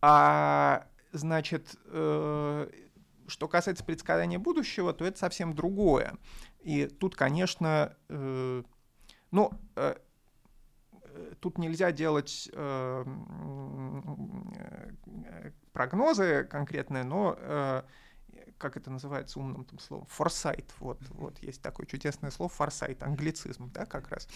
А, 0.00 0.86
значит, 1.12 1.76
э, 1.86 2.70
что 3.26 3.48
касается 3.48 3.84
предсказания 3.84 4.38
будущего, 4.38 4.92
то 4.92 5.04
это 5.04 5.18
совсем 5.18 5.54
другое. 5.54 6.14
И 6.60 6.86
тут, 6.86 7.16
конечно, 7.16 7.96
э, 8.08 8.62
ну, 9.30 9.50
э, 9.76 9.96
тут 11.40 11.58
нельзя 11.58 11.92
делать 11.92 12.48
э, 12.52 13.04
э, 15.24 15.50
прогнозы 15.72 16.44
конкретные, 16.44 17.04
но 17.04 17.36
э, 17.38 17.82
как 18.58 18.76
это 18.76 18.90
называется 18.90 19.38
умным 19.38 19.64
там 19.64 19.78
словом, 19.78 20.06
форсайт, 20.06 20.72
вот, 20.78 20.98
вот 21.10 21.38
есть 21.40 21.62
такое 21.62 21.86
чудесное 21.86 22.30
слово 22.30 22.48
форсайт, 22.48 23.02
англицизм, 23.02 23.70
да, 23.72 23.86
как 23.86 24.08
раз. 24.08 24.28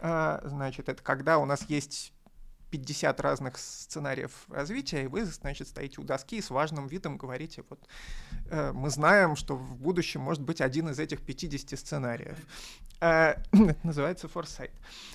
А, 0.00 0.40
значит, 0.44 0.88
это 0.88 1.02
когда 1.02 1.38
у 1.38 1.44
нас 1.44 1.68
есть 1.68 2.13
50 2.74 3.20
разных 3.20 3.56
сценариев 3.56 4.32
развития, 4.48 5.04
и 5.04 5.06
вы, 5.06 5.24
значит, 5.24 5.68
стоите 5.68 6.00
у 6.00 6.04
доски 6.04 6.38
и 6.38 6.42
с 6.42 6.50
важным 6.50 6.88
видом 6.88 7.16
говорите, 7.16 7.62
вот, 7.70 7.78
э, 8.50 8.72
мы 8.72 8.90
знаем, 8.90 9.36
что 9.36 9.54
в 9.54 9.76
будущем 9.76 10.22
может 10.22 10.42
быть 10.42 10.60
один 10.60 10.88
из 10.88 10.98
этих 10.98 11.22
50 11.22 11.78
сценариев. 11.78 12.36
Э, 13.00 13.36
это 13.52 13.78
называется 13.84 14.26
форсайт. 14.26 14.72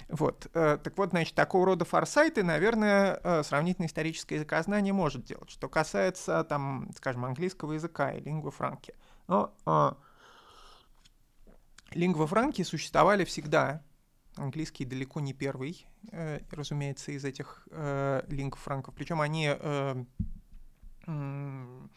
Вот. 0.08 0.48
Э, 0.54 0.78
так 0.82 0.98
вот, 0.98 1.10
значит, 1.10 1.36
такого 1.36 1.66
рода 1.66 1.84
форсайты, 1.84 2.44
наверное, 2.44 3.20
э, 3.22 3.44
сравнительно 3.44 3.88
историческое 3.88 4.36
языкознание 4.36 4.94
может 4.94 5.26
делать. 5.26 5.50
Что 5.50 5.68
касается, 5.68 6.46
там, 6.46 6.90
скажем, 6.96 7.26
английского 7.26 7.74
языка 7.74 8.14
и 8.14 8.22
лингва 8.22 8.52
франки. 8.52 8.96
Но 9.28 9.54
э, 9.66 9.92
лингва 11.92 12.26
франки 12.26 12.62
существовали 12.62 13.26
всегда, 13.26 13.82
Английский 14.40 14.86
далеко 14.86 15.20
не 15.20 15.34
первый, 15.34 15.86
э, 16.12 16.40
разумеется, 16.52 17.12
из 17.12 17.26
этих 17.26 17.68
э, 17.72 18.24
лингв 18.28 18.60
франков. 18.60 18.94
Причем 18.96 19.22
они 19.22 19.50
э, 19.50 20.06
э, 21.08 21.88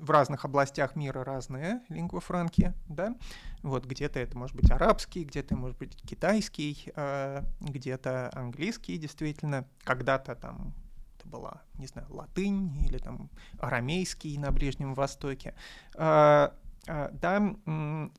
в 0.00 0.10
разных 0.10 0.44
областях 0.44 0.96
мира 0.96 1.24
разные 1.24 1.82
лингва 1.88 2.20
франки, 2.20 2.74
да. 2.88 3.16
Вот 3.62 3.86
где-то 3.86 4.20
это 4.20 4.36
может 4.36 4.54
быть 4.54 4.70
арабский, 4.70 5.24
где-то 5.24 5.56
может 5.56 5.78
быть 5.78 5.96
китайский, 6.02 6.92
э, 6.94 7.42
где-то 7.60 8.30
английский, 8.34 8.98
действительно. 8.98 9.66
Когда-то 9.84 10.34
там 10.34 10.74
это 11.16 11.28
была, 11.28 11.62
не 11.78 11.86
знаю, 11.86 12.06
латынь 12.10 12.76
или 12.84 12.98
там 12.98 13.30
арамейский 13.58 14.36
на 14.36 14.50
Ближнем 14.50 14.94
Востоке. 14.94 15.54
Э, 15.94 16.50
да, 16.86 17.56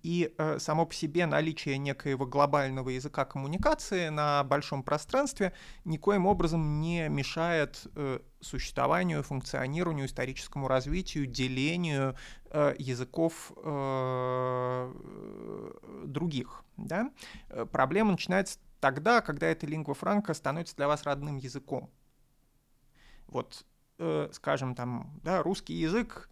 и 0.02 0.34
э, 0.38 0.60
само 0.60 0.86
по 0.88 0.94
себе 0.94 1.28
наличие 1.28 1.78
некоего 1.78 2.26
глобального 2.26 2.90
языка 2.90 3.24
коммуникации 3.24 4.10
на 4.10 4.44
большом 4.44 4.82
пространстве 4.82 5.54
никоим 5.84 6.26
образом 6.26 6.82
не 6.82 7.08
мешает 7.08 7.86
э, 7.96 8.20
существованию, 8.42 9.22
функционированию, 9.22 10.08
историческому 10.08 10.68
развитию, 10.68 11.28
делению 11.28 12.16
э, 12.50 12.74
языков 12.80 13.52
других. 16.06 16.64
Да? 16.78 17.12
Проблема 17.72 18.12
начинается 18.12 18.60
тогда, 18.80 19.22
когда 19.22 19.48
эта 19.48 19.68
лингва 19.68 19.94
франка 19.94 20.34
становится 20.34 20.76
для 20.76 20.88
вас 20.88 21.04
родным 21.04 21.38
языком. 21.38 21.92
Вот, 23.28 23.66
скажем, 24.32 24.76
там, 24.76 25.20
да, 25.24 25.42
русский 25.44 25.74
язык 25.74 26.30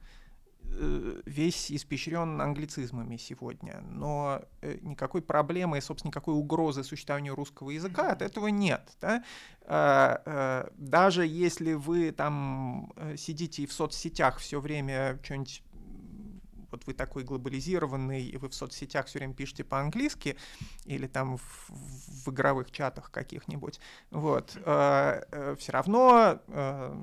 весь 1.25 1.71
испещрен 1.71 2.41
англицизмами 2.41 3.17
сегодня, 3.17 3.81
но 3.89 4.41
э, 4.61 4.77
никакой 4.81 5.21
проблемы, 5.21 5.81
собственно, 5.81 6.09
никакой 6.09 6.35
угрозы 6.35 6.83
существованию 6.83 7.35
русского 7.35 7.69
языка 7.69 8.11
от 8.11 8.21
этого 8.21 8.47
нет. 8.47 8.81
Да? 9.01 9.23
А, 9.65 10.21
э, 10.25 10.69
даже 10.77 11.25
если 11.25 11.73
вы 11.73 12.11
там 12.11 12.93
сидите 13.17 13.63
и 13.63 13.65
в 13.65 13.73
соцсетях 13.73 14.39
все 14.39 14.59
время 14.59 15.19
что-нибудь 15.23 15.63
вот 16.73 16.85
вы 16.87 16.93
такой 16.93 17.23
глобализированный, 17.23 18.23
и 18.23 18.35
вы 18.37 18.49
в 18.49 18.55
соцсетях 18.55 19.05
все 19.05 19.19
время 19.19 19.33
пишете 19.33 19.63
по-английски, 19.63 20.35
или 20.85 21.07
там 21.07 21.37
в, 21.37 21.69
в 21.69 22.31
игровых 22.31 22.71
чатах 22.71 23.11
каких-нибудь, 23.11 23.79
вот, 24.11 24.57
э, 24.57 25.23
э, 25.31 25.55
все 25.57 25.71
равно 25.71 26.41
э, 26.47 26.93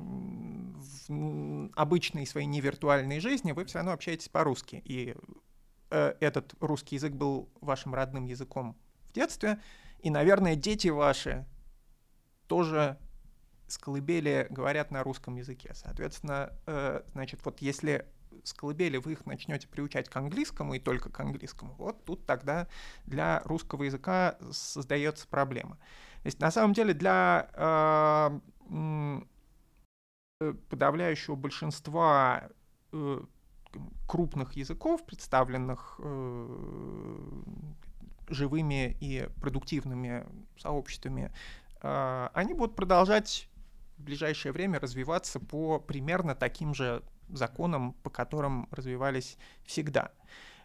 в 1.09 1.71
обычной 1.77 2.27
своей 2.27 2.47
невиртуальной 2.47 3.21
жизни 3.21 3.53
вы 3.53 3.65
все 3.65 3.79
равно 3.79 3.93
общаетесь 3.93 4.29
по-русски, 4.29 4.83
и 4.85 5.15
э, 5.91 6.15
этот 6.21 6.55
русский 6.61 6.97
язык 6.97 7.13
был 7.13 7.49
вашим 7.61 7.95
родным 7.95 8.27
языком 8.27 8.77
в 9.05 9.13
детстве, 9.13 9.61
и, 10.01 10.11
наверное, 10.11 10.57
дети 10.57 10.89
ваши 10.89 11.47
тоже 12.49 12.99
с 13.69 13.79
колыбели 13.79 14.49
говорят 14.51 14.91
на 14.91 15.05
русском 15.05 15.37
языке. 15.37 15.73
Соответственно, 15.75 16.53
э, 16.67 17.03
значит, 17.13 17.41
вот 17.45 17.63
если 17.63 18.07
с 18.45 18.53
колыбели 18.53 18.97
вы 18.97 19.13
их 19.13 19.27
начнете 19.27 19.69
приучать 19.69 20.09
к 20.09 20.17
английскому 20.17 20.75
и 20.75 20.79
только 20.79 21.11
к 21.11 21.21
английскому, 21.21 21.75
вот 21.79 22.05
тут 22.05 22.27
тогда 22.27 22.69
для 23.07 23.41
русского 23.45 23.85
языка 23.85 24.37
создается 24.51 25.27
проблема. 25.29 25.77
То 26.23 26.27
есть 26.27 26.41
на 26.41 26.51
самом 26.51 26.75
деле 26.75 26.93
для 26.95 27.49
э, 27.55 29.21
подавляющего 30.69 31.35
большинства 31.35 32.49
э, 32.93 33.23
крупных 34.07 34.55
языков, 34.55 35.05
представленных 35.05 36.01
э, 36.03 37.43
живыми 38.29 38.97
и 39.01 39.29
продуктивными 39.41 40.27
сообществами, 40.59 41.33
э, 41.83 42.29
они 42.35 42.55
будут 42.55 42.77
продолжать 42.77 43.49
в 43.97 44.03
ближайшее 44.03 44.53
время 44.53 44.81
развиваться 44.81 45.41
по 45.41 45.79
примерно 45.79 46.35
таким 46.35 46.75
же 46.75 47.03
законам, 47.37 47.95
по 48.03 48.11
которым 48.11 48.69
развивались 48.71 49.39
всегда. 49.65 50.13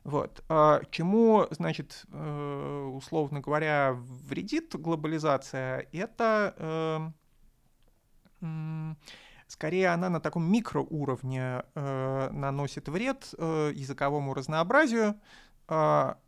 Вот. 0.05 0.43
А 0.49 0.81
чему, 0.91 1.47
значит, 1.49 2.05
э, 2.11 2.91
условно 2.93 3.39
говоря, 3.39 3.93
вредит 3.93 4.75
глобализация? 4.75 5.87
Это 5.91 7.11
э, 8.41 8.93
скорее 9.47 9.89
она 9.89 10.09
на 10.09 10.19
таком 10.19 10.51
микроуровне 10.51 11.63
э, 11.73 12.29
наносит 12.31 12.87
вред 12.87 13.33
языковому 13.33 14.35
разнообразию, 14.35 15.19
а, 15.67 16.19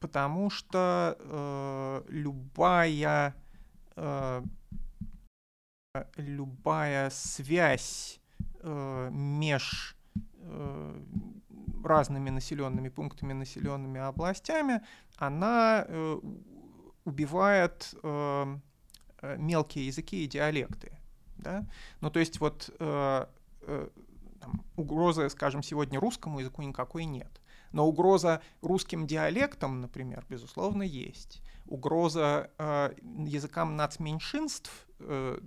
потому 0.00 0.50
что 0.50 2.04
любая 2.08 3.34
любая 6.16 7.10
связь 7.10 8.20
э, 8.60 9.10
меж 9.10 9.96
э, 10.40 11.02
разными 11.84 12.30
населенными 12.30 12.88
пунктами, 12.88 13.32
населенными 13.32 14.00
областями, 14.00 14.82
она 15.16 15.84
э, 15.86 16.20
убивает 17.04 17.94
э, 18.02 18.56
э, 19.22 19.36
мелкие 19.38 19.86
языки 19.86 20.24
и 20.24 20.28
диалекты. 20.28 20.92
Да? 21.36 21.66
Ну, 22.00 22.10
то 22.10 22.20
есть 22.20 22.40
вот 22.40 22.70
э, 22.78 23.26
э, 23.62 23.88
там, 24.40 24.64
угрозы, 24.76 25.28
скажем, 25.30 25.62
сегодня 25.62 26.00
русскому 26.00 26.40
языку 26.40 26.62
никакой 26.62 27.04
нет. 27.04 27.40
Но 27.72 27.86
угроза 27.86 28.40
русским 28.62 29.06
диалектам, 29.06 29.80
например, 29.80 30.24
безусловно, 30.28 30.82
есть. 30.82 31.42
Угроза 31.66 32.50
э, 32.58 32.94
языкам 33.26 33.76
нацменьшинств 33.76 34.86
э, 35.00 35.38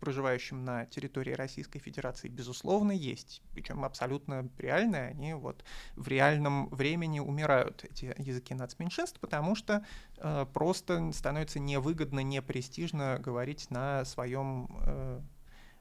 проживающим 0.00 0.64
на 0.64 0.86
территории 0.86 1.32
Российской 1.32 1.78
Федерации, 1.78 2.28
безусловно, 2.28 2.92
есть. 2.92 3.42
Причем 3.52 3.84
абсолютно 3.84 4.48
реальные, 4.58 5.08
они 5.08 5.34
вот 5.34 5.64
в 5.96 6.08
реальном 6.08 6.68
времени 6.68 7.20
умирают, 7.20 7.84
эти 7.84 8.14
языки 8.18 8.54
нацменьшинств, 8.54 9.20
потому 9.20 9.54
что 9.54 9.84
э, 10.18 10.46
просто 10.52 11.12
становится 11.12 11.58
невыгодно, 11.58 12.20
непрестижно 12.20 13.18
говорить 13.18 13.70
на 13.70 14.04
своем 14.04 14.68
э, 14.86 15.20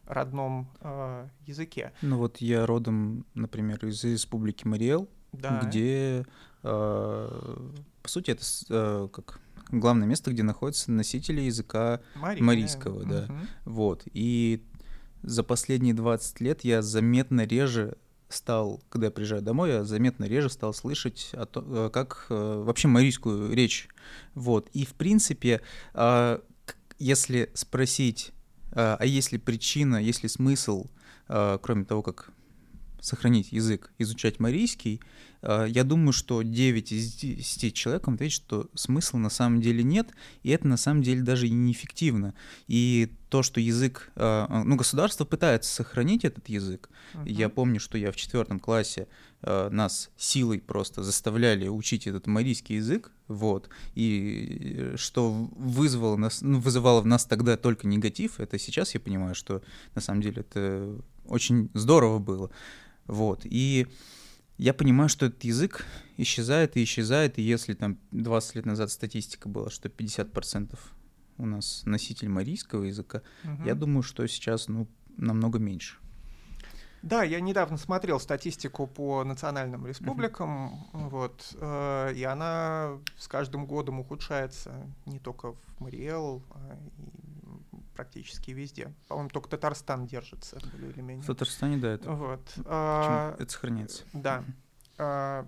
родном 0.05 0.67
э, 0.81 1.27
языке. 1.45 1.93
Ну 2.01 2.17
вот 2.17 2.37
я 2.37 2.65
родом, 2.65 3.25
например, 3.35 3.85
из 3.85 4.03
республики 4.03 4.67
Мариэл, 4.67 5.07
да. 5.31 5.61
где, 5.63 6.25
э, 6.63 7.69
по 8.01 8.09
сути, 8.09 8.31
это 8.31 8.43
э, 8.69 9.07
как 9.13 9.39
главное 9.69 10.07
место, 10.07 10.31
где 10.31 10.43
находятся 10.43 10.91
носители 10.91 11.41
языка 11.41 12.01
Мария. 12.15 12.43
марийского, 12.43 13.05
да. 13.05 13.23
Угу. 13.25 13.37
Вот. 13.65 14.03
И 14.13 14.63
за 15.23 15.43
последние 15.43 15.93
20 15.93 16.41
лет 16.41 16.63
я 16.63 16.81
заметно 16.81 17.45
реже 17.45 17.97
стал, 18.29 18.81
когда 18.89 19.07
я 19.07 19.11
приезжаю 19.11 19.41
домой, 19.41 19.71
я 19.71 19.83
заметно 19.83 20.25
реже 20.25 20.49
стал 20.49 20.73
слышать, 20.73 21.31
о 21.33 21.45
том, 21.45 21.65
э, 21.67 21.89
как 21.89 22.27
э, 22.29 22.63
вообще 22.63 22.87
марийскую 22.87 23.53
речь. 23.53 23.89
Вот. 24.35 24.69
И, 24.73 24.85
в 24.85 24.93
принципе, 24.93 25.61
э, 25.93 26.39
если 26.99 27.49
спросить, 27.53 28.31
а 28.71 29.03
есть 29.03 29.31
ли 29.31 29.39
причина, 29.39 29.95
есть 29.95 30.21
ли 30.21 30.29
смысл, 30.29 30.85
кроме 31.27 31.85
того, 31.85 32.03
как 32.03 32.29
сохранить 33.01 33.51
язык, 33.51 33.91
изучать 33.97 34.39
марийский, 34.39 35.01
а, 35.41 35.65
я 35.65 35.83
думаю, 35.83 36.13
что 36.13 36.41
9 36.41 36.91
из 36.91 37.13
10 37.13 37.73
человек 37.73 38.07
вам 38.07 38.15
ответят, 38.15 38.35
что 38.35 38.69
смысла 38.73 39.17
на 39.17 39.29
самом 39.29 39.61
деле 39.61 39.83
нет, 39.83 40.09
и 40.43 40.49
это 40.49 40.67
на 40.67 40.77
самом 40.77 41.01
деле 41.01 41.21
даже 41.21 41.47
и 41.47 41.51
неэффективно. 41.51 42.33
И 42.67 43.11
то, 43.29 43.43
что 43.43 43.59
язык, 43.59 44.11
а, 44.15 44.63
ну, 44.63 44.75
государство 44.75 45.25
пытается 45.25 45.73
сохранить 45.73 46.25
этот 46.25 46.49
язык. 46.49 46.89
Uh-huh. 47.13 47.29
Я 47.29 47.49
помню, 47.49 47.79
что 47.79 47.97
я 47.97 48.11
в 48.11 48.15
четвертом 48.15 48.59
классе 48.59 49.07
а, 49.41 49.69
нас 49.69 50.09
силой 50.17 50.59
просто 50.59 51.03
заставляли 51.03 51.67
учить 51.67 52.07
этот 52.07 52.27
марийский 52.27 52.77
язык, 52.77 53.11
вот, 53.27 53.69
и 53.93 54.75
э, 54.77 54.95
что 54.97 55.31
вызвало 55.31 56.17
нас, 56.17 56.41
ну, 56.41 56.59
вызывало 56.59 57.01
в 57.01 57.05
нас 57.05 57.25
тогда 57.25 57.57
только 57.57 57.85
негатив, 57.85 58.39
это 58.39 58.57
сейчас 58.57 58.95
я 58.95 58.99
понимаю, 58.99 59.35
что 59.35 59.61
на 59.93 60.01
самом 60.01 60.21
деле 60.21 60.41
это 60.41 60.99
очень 61.25 61.69
здорово 61.75 62.17
было. 62.17 62.49
Вот. 63.09 63.41
И 63.43 63.87
я 64.57 64.73
понимаю, 64.73 65.09
что 65.09 65.25
этот 65.25 65.43
язык 65.43 65.83
исчезает 66.17 66.77
и 66.77 66.83
исчезает, 66.83 67.39
и 67.39 67.41
если 67.41 67.73
там 67.73 67.97
20 68.11 68.55
лет 68.55 68.65
назад 68.65 68.91
статистика 68.91 69.49
была, 69.49 69.69
что 69.71 69.89
50% 69.89 70.77
у 71.37 71.45
нас 71.45 71.81
носитель 71.85 72.29
марийского 72.29 72.83
языка, 72.83 73.23
угу. 73.43 73.63
я 73.65 73.73
думаю, 73.73 74.03
что 74.03 74.25
сейчас 74.27 74.67
ну, 74.67 74.87
намного 75.17 75.57
меньше. 75.57 75.97
Да, 77.01 77.23
я 77.23 77.39
недавно 77.39 77.77
смотрел 77.77 78.19
статистику 78.19 78.85
по 78.85 79.23
национальным 79.23 79.87
республикам, 79.87 80.85
uh-huh. 80.91 81.09
вот, 81.09 81.55
э, 81.55 82.13
и 82.13 82.23
она 82.23 82.97
с 83.17 83.29
каждым 83.29 83.65
годом 83.65 84.01
ухудшается 84.01 84.85
не 85.05 85.17
только 85.17 85.53
в 85.53 85.79
Мариэл, 85.79 86.43
а 86.49 86.77
и 87.38 87.38
практически 87.99 88.51
везде. 88.51 88.93
По-моему, 89.09 89.29
только 89.29 89.49
Татарстан 89.49 90.07
держится, 90.07 90.57
более 90.71 90.91
или 90.91 91.01
менее. 91.01 91.21
В 91.21 91.27
Татарстане, 91.27 91.75
да, 91.75 91.89
это, 91.89 92.09
вот. 92.11 92.53
а, 92.63 93.35
это 93.37 93.51
сохраняется. 93.51 94.03
Да. 94.13 94.45
А, 94.97 95.45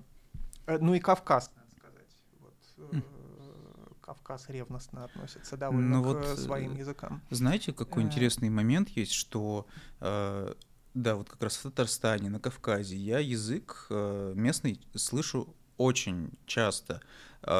э, 0.65 0.77
ну 0.77 0.93
и 0.93 0.99
Кавказ, 0.99 1.49
надо 1.55 1.71
сказать. 1.71 2.17
Вот, 2.41 2.93
mm. 2.93 4.01
Кавказ 4.01 4.49
ревностно 4.49 5.05
относится 5.05 5.55
довольно 5.55 6.01
ну, 6.01 6.03
к 6.03 6.05
вот, 6.07 6.39
своим 6.39 6.75
языкам. 6.75 7.21
Знаете, 7.29 7.71
какой 7.71 8.03
интересный 8.03 8.49
момент 8.49 8.89
есть, 8.89 9.13
что 9.13 9.65
да, 10.01 11.15
вот 11.15 11.29
как 11.29 11.41
раз 11.41 11.55
в 11.55 11.63
Татарстане, 11.63 12.29
на 12.29 12.41
Кавказе 12.41 12.97
я 12.97 13.19
язык 13.19 13.87
местный 13.89 14.81
слышу 14.93 15.55
очень 15.77 16.31
часто, 16.45 17.01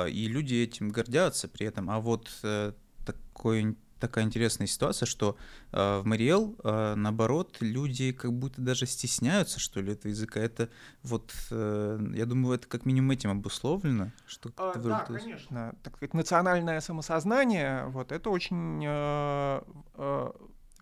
и 0.10 0.28
люди 0.28 0.56
этим 0.56 0.89
гордятся 0.89 1.48
при 1.48 1.66
этом. 1.66 1.89
А 1.89 2.02
вот 2.02 2.30
э, 2.44 2.74
такой 3.06 3.78
такая 4.02 4.26
интересная 4.26 4.68
ситуация, 4.68 5.06
что 5.06 5.38
э, 5.72 5.99
в 5.99 6.06
Мариэл, 6.06 6.56
э, 6.64 6.95
наоборот, 6.95 7.58
люди 7.62 8.12
как 8.12 8.34
будто 8.34 8.62
даже 8.62 8.86
стесняются, 8.86 9.60
что 9.60 9.80
ли, 9.80 9.93
этого 9.93 10.12
языка. 10.12 10.39
Это 10.39 10.70
вот, 11.04 11.32
э, 11.52 11.99
я 12.16 12.26
думаю, 12.26 12.56
это 12.56 12.68
как 12.68 12.86
минимум 12.86 13.12
этим 13.12 13.30
обусловлено. 13.30 14.12
Что 14.26 14.52
а, 14.58 14.74
да, 14.78 15.06
конечно. 15.08 15.76
Так 15.84 15.95
сказать, 15.95 16.14
национальное 16.14 16.82
самосознание, 16.82 17.86
вот, 17.86 18.12
это 18.12 18.30
очень 18.30 18.84
э, 18.86 19.62
э, 19.95 20.32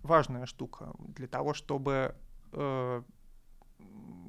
важная 0.01 0.45
штука 0.45 0.93
для 0.97 1.27
того, 1.27 1.53
чтобы 1.53 2.15
э, 2.53 3.03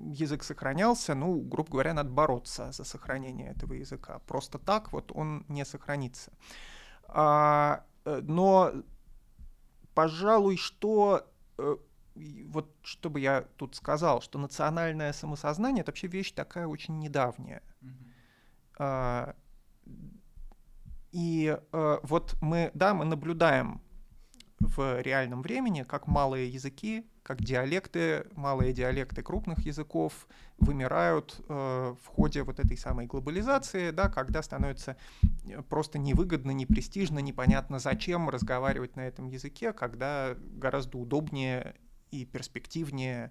язык 0.06 0.42
сохранялся, 0.42 1.14
ну, 1.14 1.40
грубо 1.40 1.70
говоря, 1.70 1.94
надо 1.94 2.10
бороться 2.10 2.72
за 2.72 2.84
сохранение 2.84 3.50
этого 3.50 3.74
языка. 3.74 4.20
Просто 4.26 4.58
так 4.58 4.92
вот 4.92 5.12
он 5.14 5.44
не 5.48 5.64
сохранится. 5.64 6.32
А, 7.08 7.84
но, 8.04 8.72
пожалуй, 9.94 10.56
что 10.56 11.26
э, 11.58 11.76
вот 12.46 12.74
чтобы 12.82 13.20
я 13.20 13.42
тут 13.56 13.74
сказал, 13.76 14.20
что 14.20 14.38
национальное 14.38 15.12
самосознание 15.12 15.82
это 15.82 15.90
вообще 15.90 16.06
вещь 16.06 16.32
такая 16.32 16.66
очень 16.66 16.98
недавняя. 16.98 17.62
Mm-hmm. 17.82 19.34
И 21.12 21.58
э, 21.72 21.98
вот 22.02 22.36
мы, 22.40 22.70
да, 22.74 22.94
мы 22.94 23.04
наблюдаем 23.04 23.82
в 24.60 25.00
реальном 25.00 25.42
времени, 25.42 25.82
как 25.82 26.06
малые 26.06 26.48
языки, 26.48 27.09
как 27.22 27.42
диалекты, 27.42 28.26
малые 28.34 28.72
диалекты 28.72 29.22
крупных 29.22 29.60
языков 29.66 30.26
вымирают 30.58 31.40
э, 31.48 31.94
в 32.02 32.06
ходе 32.06 32.42
вот 32.42 32.60
этой 32.60 32.76
самой 32.76 33.06
глобализации, 33.06 33.90
да, 33.90 34.08
когда 34.08 34.42
становится 34.42 34.96
э, 35.44 35.62
просто 35.62 35.98
невыгодно, 35.98 36.50
непрестижно, 36.50 37.18
непонятно 37.18 37.78
зачем 37.78 38.28
разговаривать 38.30 38.96
на 38.96 39.00
этом 39.00 39.28
языке, 39.28 39.72
когда 39.72 40.34
гораздо 40.38 40.98
удобнее 40.98 41.74
и 42.10 42.24
перспективнее 42.24 43.30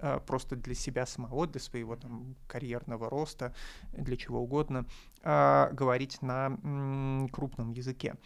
э, 0.00 0.20
просто 0.26 0.56
для 0.56 0.74
себя 0.74 1.06
самого, 1.06 1.46
для 1.46 1.60
своего 1.60 1.96
там 1.96 2.36
карьерного 2.46 3.08
роста, 3.08 3.54
для 3.92 4.16
чего 4.16 4.40
угодно, 4.40 4.86
э, 5.22 5.70
говорить 5.72 6.22
на 6.22 6.58
м, 6.62 7.28
крупном 7.30 7.70
языке. 7.70 8.16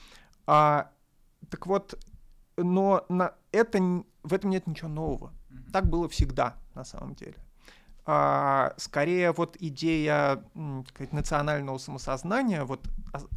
А, 0.47 0.91
так 1.51 1.67
вот, 1.67 1.99
но 2.57 3.05
на 3.09 3.35
это, 3.51 3.79
в 4.23 4.33
этом 4.33 4.51
нет 4.51 4.67
ничего 4.67 4.89
нового. 4.89 5.33
Mm-hmm. 5.51 5.73
Так 5.73 5.87
было 5.89 6.09
всегда, 6.09 6.57
на 6.75 6.85
самом 6.85 7.15
деле. 7.15 7.37
А, 8.05 8.75
скорее 8.79 9.31
вот 9.31 9.57
идея 9.61 10.43
сказать, 10.89 11.13
национального 11.13 11.79
самосознания, 11.79 12.65
вот 12.65 12.81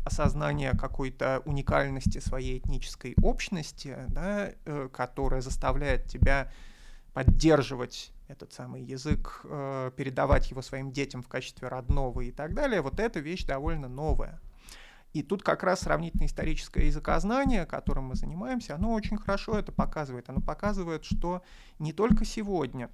осознание 0.04 0.72
какой-то 0.72 1.44
уникальности 1.46 2.18
своей 2.18 2.58
этнической 2.58 3.14
общности, 3.22 3.96
да, 4.08 4.50
э, 4.66 4.90
которая 4.92 5.42
заставляет 5.42 6.06
тебя 6.06 6.52
поддерживать 7.14 8.12
этот 8.28 8.54
самый 8.54 8.82
язык, 8.82 9.42
э, 9.44 9.92
передавать 9.96 10.50
его 10.50 10.64
своим 10.64 10.92
детям 10.92 11.22
в 11.22 11.28
качестве 11.28 11.68
родного 11.68 12.22
и 12.22 12.32
так 12.32 12.56
далее, 12.56 12.82
вот 12.82 13.00
эта 13.00 13.20
вещь 13.20 13.46
довольно 13.46 13.88
новая. 13.88 14.40
И 15.16 15.24
тут 15.24 15.44
как 15.44 15.64
раз 15.64 15.80
сравнительно 15.80 16.26
историческое 16.26 16.88
языкознание, 16.88 17.66
которым 17.66 18.08
мы 18.08 18.16
занимаемся, 18.16 18.76
оно 18.76 18.92
очень 18.92 19.16
хорошо 19.16 19.58
это 19.58 19.72
показывает. 19.72 20.30
Оно 20.30 20.42
показывает, 20.42 21.06
что 21.06 21.42
не 21.80 21.94
только 21.94 22.26
сегодня, 22.26 22.90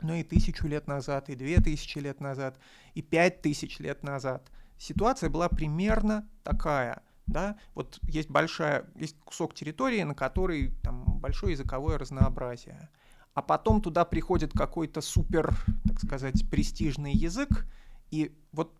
но 0.00 0.16
и 0.16 0.24
тысячу 0.24 0.66
лет 0.66 0.88
назад, 0.88 1.28
и 1.28 1.36
две 1.36 1.60
тысячи 1.60 1.98
лет 1.98 2.20
назад, 2.20 2.58
и 2.94 3.02
пять 3.02 3.42
тысяч 3.42 3.78
лет 3.78 4.02
назад 4.02 4.50
ситуация 4.76 5.30
была 5.30 5.48
примерно 5.48 6.28
такая. 6.42 7.00
Да? 7.28 7.56
Вот 7.76 8.00
есть 8.02 8.28
большая, 8.28 8.86
есть 8.96 9.16
кусок 9.20 9.54
территории, 9.54 10.02
на 10.02 10.16
которой 10.16 10.72
там 10.82 11.04
большое 11.20 11.52
языковое 11.52 11.96
разнообразие. 11.96 12.88
А 13.34 13.42
потом 13.42 13.80
туда 13.82 14.04
приходит 14.04 14.52
какой-то 14.52 15.00
супер, 15.00 15.54
так 15.86 16.00
сказать, 16.00 16.50
престижный 16.50 17.12
язык, 17.12 17.68
и 18.10 18.36
вот 18.50 18.74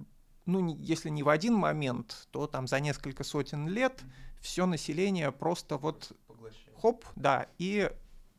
ну, 0.52 0.76
если 0.76 1.08
не 1.08 1.22
в 1.22 1.28
один 1.28 1.54
момент, 1.54 2.28
то 2.30 2.46
там 2.46 2.66
за 2.66 2.80
несколько 2.80 3.24
сотен 3.24 3.68
лет 3.68 4.02
все 4.40 4.66
население 4.66 5.32
просто 5.32 5.76
вот 5.76 6.12
хоп, 6.80 7.04
да, 7.16 7.46
и 7.58 7.90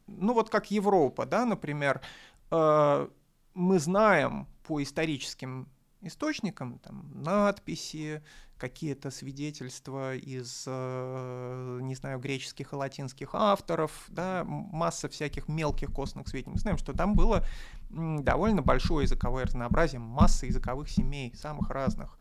ну 0.08 0.34
вот 0.34 0.50
как 0.50 0.72
Европа, 0.72 1.26
да, 1.26 1.46
например, 1.46 2.02
э, 2.50 3.08
мы 3.54 3.80
знаем 3.80 4.48
по 4.64 4.82
историческим 4.82 5.68
источникам, 6.02 6.80
там, 6.80 7.12
надписи, 7.14 8.24
какие-то 8.58 9.10
свидетельства 9.10 10.16
из, 10.16 10.66
э, 10.68 11.80
не 11.82 11.96
знаю, 11.96 12.20
греческих 12.20 12.74
и 12.74 12.76
латинских 12.76 13.34
авторов, 13.34 14.06
да, 14.08 14.44
масса 14.46 15.10
всяких 15.10 15.48
мелких 15.48 15.92
костных 15.92 16.28
сведений. 16.28 16.54
Мы 16.54 16.60
знаем, 16.60 16.78
что 16.78 16.94
там 16.94 17.16
было 17.16 17.44
довольно 17.92 18.62
большое 18.62 19.04
языковое 19.04 19.46
разнообразие, 19.46 20.00
масса 20.00 20.46
языковых 20.46 20.90
семей, 20.90 21.34
самых 21.36 21.70
разных. 21.70 22.18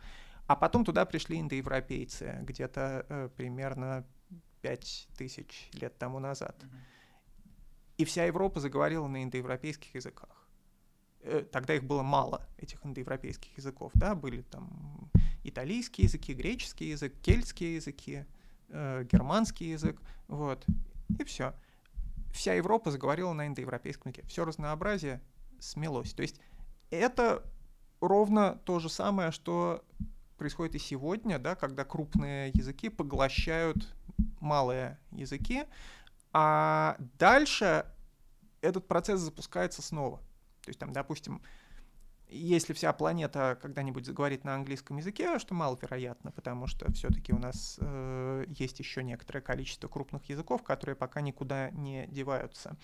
А 0.47 0.57
потом 0.57 0.85
туда 0.85 1.05
пришли 1.05 1.41
индоевропейцы 1.41 2.39
где-то 2.43 3.07
э, 3.09 3.29
примерно 3.37 4.05
5000 4.63 5.71
лет 5.75 5.97
тому 5.99 6.19
назад. 6.19 6.57
И 7.99 8.05
вся 8.05 8.25
Европа 8.25 8.61
заговорила 8.61 9.07
на 9.07 9.23
индоевропейских 9.23 9.95
языках. 9.95 10.49
Э, 11.23 11.45
тогда 11.51 11.75
их 11.75 11.85
было 11.85 12.03
мало, 12.03 12.47
этих 12.57 12.85
индоевропейских 12.85 13.57
языков, 13.57 13.93
да, 13.95 14.15
были 14.15 14.43
там 14.43 15.11
итальянские 15.45 16.07
языки, 16.07 16.35
греческий 16.35 16.89
язык, 16.89 17.15
кельтские 17.21 17.77
языки, 17.77 18.25
э, 18.69 19.05
германский 19.11 19.71
язык, 19.71 20.01
вот, 20.29 20.67
и 21.19 21.25
все. 21.25 21.55
Вся 22.33 22.55
Европа 22.55 22.91
заговорила 22.91 23.33
на 23.33 23.47
индоевропейском 23.47 24.13
языке. 24.13 24.27
Все 24.27 24.45
разнообразие 24.45 25.21
смелось. 25.61 26.13
То 26.13 26.23
есть 26.23 26.41
это 26.91 27.45
ровно 28.01 28.61
то 28.65 28.79
же 28.79 28.89
самое, 28.89 29.31
что 29.31 29.85
происходит 30.37 30.75
и 30.75 30.79
сегодня, 30.79 31.39
да, 31.39 31.55
когда 31.55 31.85
крупные 31.85 32.51
языки 32.55 32.89
поглощают 32.89 33.95
малые 34.41 34.99
языки, 35.13 35.65
а 36.33 36.97
дальше 37.19 37.85
этот 38.61 38.89
процесс 38.89 39.21
запускается 39.21 39.83
снова. 39.83 40.19
То 40.63 40.69
есть 40.69 40.79
там, 40.79 40.93
допустим, 40.93 41.43
если 42.29 42.73
вся 42.73 42.93
планета 42.93 43.59
когда-нибудь 43.61 44.07
заговорит 44.07 44.45
на 44.45 44.55
английском 44.55 44.99
языке, 44.99 45.39
что 45.39 45.55
маловероятно, 45.55 46.31
потому 46.31 46.67
что 46.67 46.91
все-таки 46.93 47.33
у 47.33 47.39
нас 47.39 47.79
э, 47.81 48.45
есть 48.49 48.79
еще 48.79 49.03
некоторое 49.03 49.41
количество 49.41 49.89
крупных 49.89 50.25
языков, 50.27 50.63
которые 50.63 50.97
пока 50.97 51.21
никуда 51.21 51.71
не 51.71 52.07
деваются. 52.07 52.77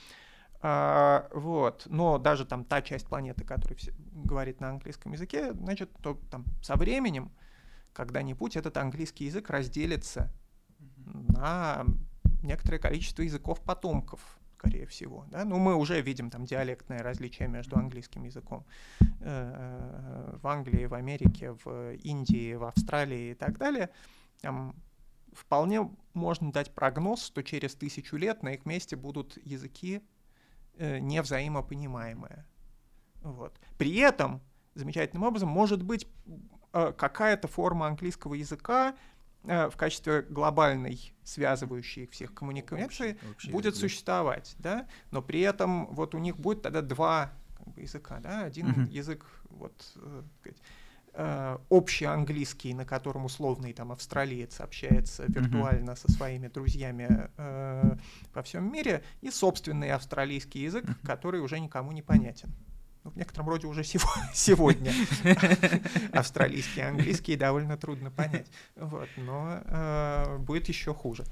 А, 0.61 1.29
вот. 1.33 1.87
Но 1.89 2.19
даже 2.19 2.45
там 2.45 2.65
та 2.65 2.83
часть 2.83 3.07
планеты, 3.07 3.45
которая 3.45 3.77
все, 3.77 3.93
говорит 4.13 4.61
на 4.61 4.71
английском 4.71 5.13
языке, 5.13 5.53
значит, 5.53 5.91
то 6.03 6.19
там 6.31 6.45
со 6.63 6.77
временем 6.77 7.31
когда-нибудь 7.93 8.57
этот 8.57 8.77
английский 8.77 9.25
язык 9.25 9.49
разделится 9.51 10.31
на 11.07 11.85
некоторое 12.43 12.79
количество 12.79 13.23
языков 13.23 13.61
потомков 13.63 14.21
скорее 14.59 14.87
всего. 14.87 15.25
Да? 15.31 15.45
Ну, 15.45 15.59
мы 15.59 15.75
уже 15.75 16.01
видим 16.01 16.31
там 16.31 16.45
диалектное 16.45 17.03
различие 17.03 17.49
между 17.49 17.77
английским 17.77 18.25
языком 18.25 18.65
э, 19.21 20.39
в 20.43 20.47
Англии, 20.47 20.87
в 20.87 20.95
Америке, 20.95 21.53
в 21.65 21.95
Индии, 21.95 22.55
в 22.55 22.65
Австралии 22.65 23.31
и 23.31 23.35
так 23.35 23.59
далее. 23.59 23.91
Там 24.41 24.75
вполне 25.33 25.91
можно 26.15 26.51
дать 26.53 26.75
прогноз, 26.75 27.25
что 27.25 27.43
через 27.43 27.75
тысячу 27.75 28.17
лет 28.17 28.43
на 28.43 28.55
их 28.55 28.65
месте 28.67 28.97
будут 28.97 29.39
языки 29.45 30.03
э, 30.77 30.99
невзаимопонимаемые. 30.99 32.45
Вот. 33.23 33.59
При 33.79 33.97
этом, 33.97 34.41
замечательным 34.75 35.25
образом, 35.25 35.49
может 35.49 35.83
быть 35.83 36.07
э, 36.73 36.93
какая-то 36.97 37.49
форма 37.49 37.87
английского 37.87 38.35
языка, 38.35 38.95
Э, 39.47 39.69
в 39.71 39.77
качестве 39.77 40.23
глобальной 40.23 41.15
связывающей 41.23 42.09
всех 42.09 42.35
коммуникаций 42.35 43.17
будет 43.45 43.75
язык. 43.75 43.81
существовать, 43.81 44.57
да, 44.59 44.89
но 45.13 45.23
при 45.23 45.41
этом 45.41 45.87
вот 45.95 46.17
у 46.17 46.19
них 46.19 46.37
будет 46.37 46.63
тогда 46.63 46.83
два 46.83 47.33
как 47.57 47.69
бы, 47.69 47.81
языка, 47.81 48.19
да, 48.19 48.43
один 48.43 48.71
uh-huh. 48.71 48.91
язык 48.91 49.25
вот 49.51 49.73
э, 51.17 51.59
общий 51.69 52.05
английский, 52.05 52.75
на 52.75 52.85
котором 52.85 53.25
условный 53.25 53.73
там 53.73 53.93
австралиец 53.93 54.61
общается 54.61 55.25
виртуально 55.29 55.91
uh-huh. 55.91 55.97
со 55.97 56.13
своими 56.13 56.49
друзьями 56.49 57.31
э, 57.37 57.97
во 58.35 58.43
всем 58.43 58.71
мире, 58.73 59.03
и 59.23 59.31
собственный 59.31 59.91
австралийский 59.91 60.61
язык, 60.61 60.85
uh-huh. 60.85 61.07
который 61.07 61.41
уже 61.41 61.59
никому 61.59 61.93
не 61.93 62.03
понятен 62.03 62.55
ну, 63.07 63.13
в 63.13 63.17
некотором 63.17 63.49
роде 63.49 63.67
уже 63.69 63.85
сегодня. 64.35 64.93
Австралийский 66.13 66.81
и 66.81 66.83
английский 66.83 67.37
довольно 67.37 67.77
трудно 67.77 68.11
понять. 68.11 68.47
Вот, 68.75 69.09
но 69.17 69.63
э, 69.65 70.39
будет 70.39 70.69
еще 70.69 70.93
хуже. 70.93 71.25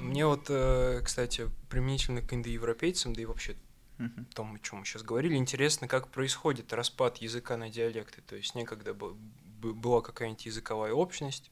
Мне 0.00 0.26
вот, 0.26 0.46
э, 0.48 1.00
кстати, 1.04 1.50
применительно 1.68 2.22
к 2.22 2.32
индоевропейцам, 2.32 3.12
да 3.12 3.20
и 3.20 3.24
вообще 3.26 3.56
uh 3.98 4.24
том, 4.34 4.54
о 4.54 4.58
чем 4.58 4.80
мы 4.80 4.84
сейчас 4.84 5.02
говорили, 5.02 5.36
интересно, 5.36 5.88
как 5.88 6.08
происходит 6.08 6.72
распад 6.72 7.18
языка 7.18 7.56
на 7.56 7.70
диалекты. 7.70 8.22
То 8.22 8.36
есть 8.36 8.54
некогда 8.54 8.94
была 8.94 10.00
какая-нибудь 10.00 10.46
языковая 10.46 10.92
общность, 10.92 11.50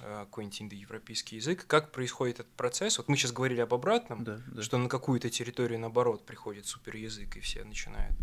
Э, 0.00 0.26
какой-нибудь 0.26 0.62
индоевропейский 0.62 1.38
язык, 1.38 1.66
как 1.66 1.90
происходит 1.90 2.40
этот 2.40 2.52
процесс. 2.52 2.98
Вот 2.98 3.08
мы 3.08 3.16
сейчас 3.16 3.32
говорили 3.32 3.60
об 3.60 3.72
обратном, 3.72 4.24
да, 4.24 4.40
да. 4.46 4.62
что 4.62 4.76
на 4.76 4.90
какую-то 4.90 5.30
территорию, 5.30 5.80
наоборот, 5.80 6.26
приходит 6.26 6.66
суперязык, 6.66 7.36
и 7.36 7.40
все 7.40 7.64
начинают 7.64 8.14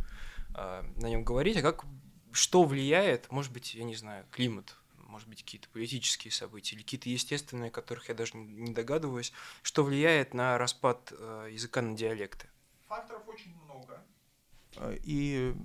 э, 0.56 0.84
на 0.98 1.08
нем 1.08 1.24
говорить. 1.24 1.58
А 1.58 1.64
как, 1.64 1.84
что 2.32 2.64
влияет, 2.64 3.32
может 3.32 3.52
быть, 3.52 3.74
я 3.74 3.86
не 3.86 3.96
знаю, 3.96 4.24
климат, 4.30 4.76
может 4.98 5.28
быть, 5.28 5.42
какие-то 5.42 5.68
политические 5.70 6.32
события 6.32 6.76
или 6.76 6.84
какие-то 6.84 7.10
естественные, 7.10 7.72
которых 7.72 8.10
я 8.10 8.14
даже 8.14 8.38
не 8.38 8.72
догадываюсь, 8.72 9.34
что 9.64 9.84
влияет 9.84 10.36
на 10.36 10.60
распад 10.60 11.12
э, 11.12 11.50
языка 11.52 11.82
на 11.82 11.98
диалекты? 11.98 12.50
Факторов 12.96 13.28
очень 13.28 13.56
много. 13.64 14.04
Э, 14.78 14.96
и 15.02 15.56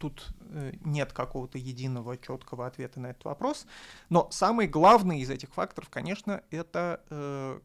тут 0.00 0.30
э, 0.40 0.72
нет 0.80 1.12
какого-то 1.12 1.58
единого 1.58 2.16
четкого 2.16 2.66
ответа 2.66 3.00
на 3.00 3.08
этот 3.08 3.24
вопрос. 3.26 3.66
Но 4.08 4.30
самый 4.30 4.66
главный 4.66 5.20
из 5.20 5.28
этих 5.28 5.52
факторов, 5.52 5.90
конечно, 5.90 6.42
это 6.50 7.04
э, 7.10 7.60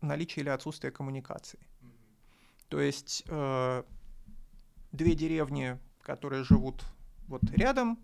наличие 0.00 0.42
или 0.42 0.48
отсутствие 0.48 0.90
коммуникации. 0.90 1.58
То 2.68 2.80
есть 2.80 3.24
э, 3.28 3.82
две 4.92 5.14
деревни, 5.14 5.78
которые 6.00 6.44
живут 6.44 6.82
вот 7.28 7.42
рядом, 7.50 7.98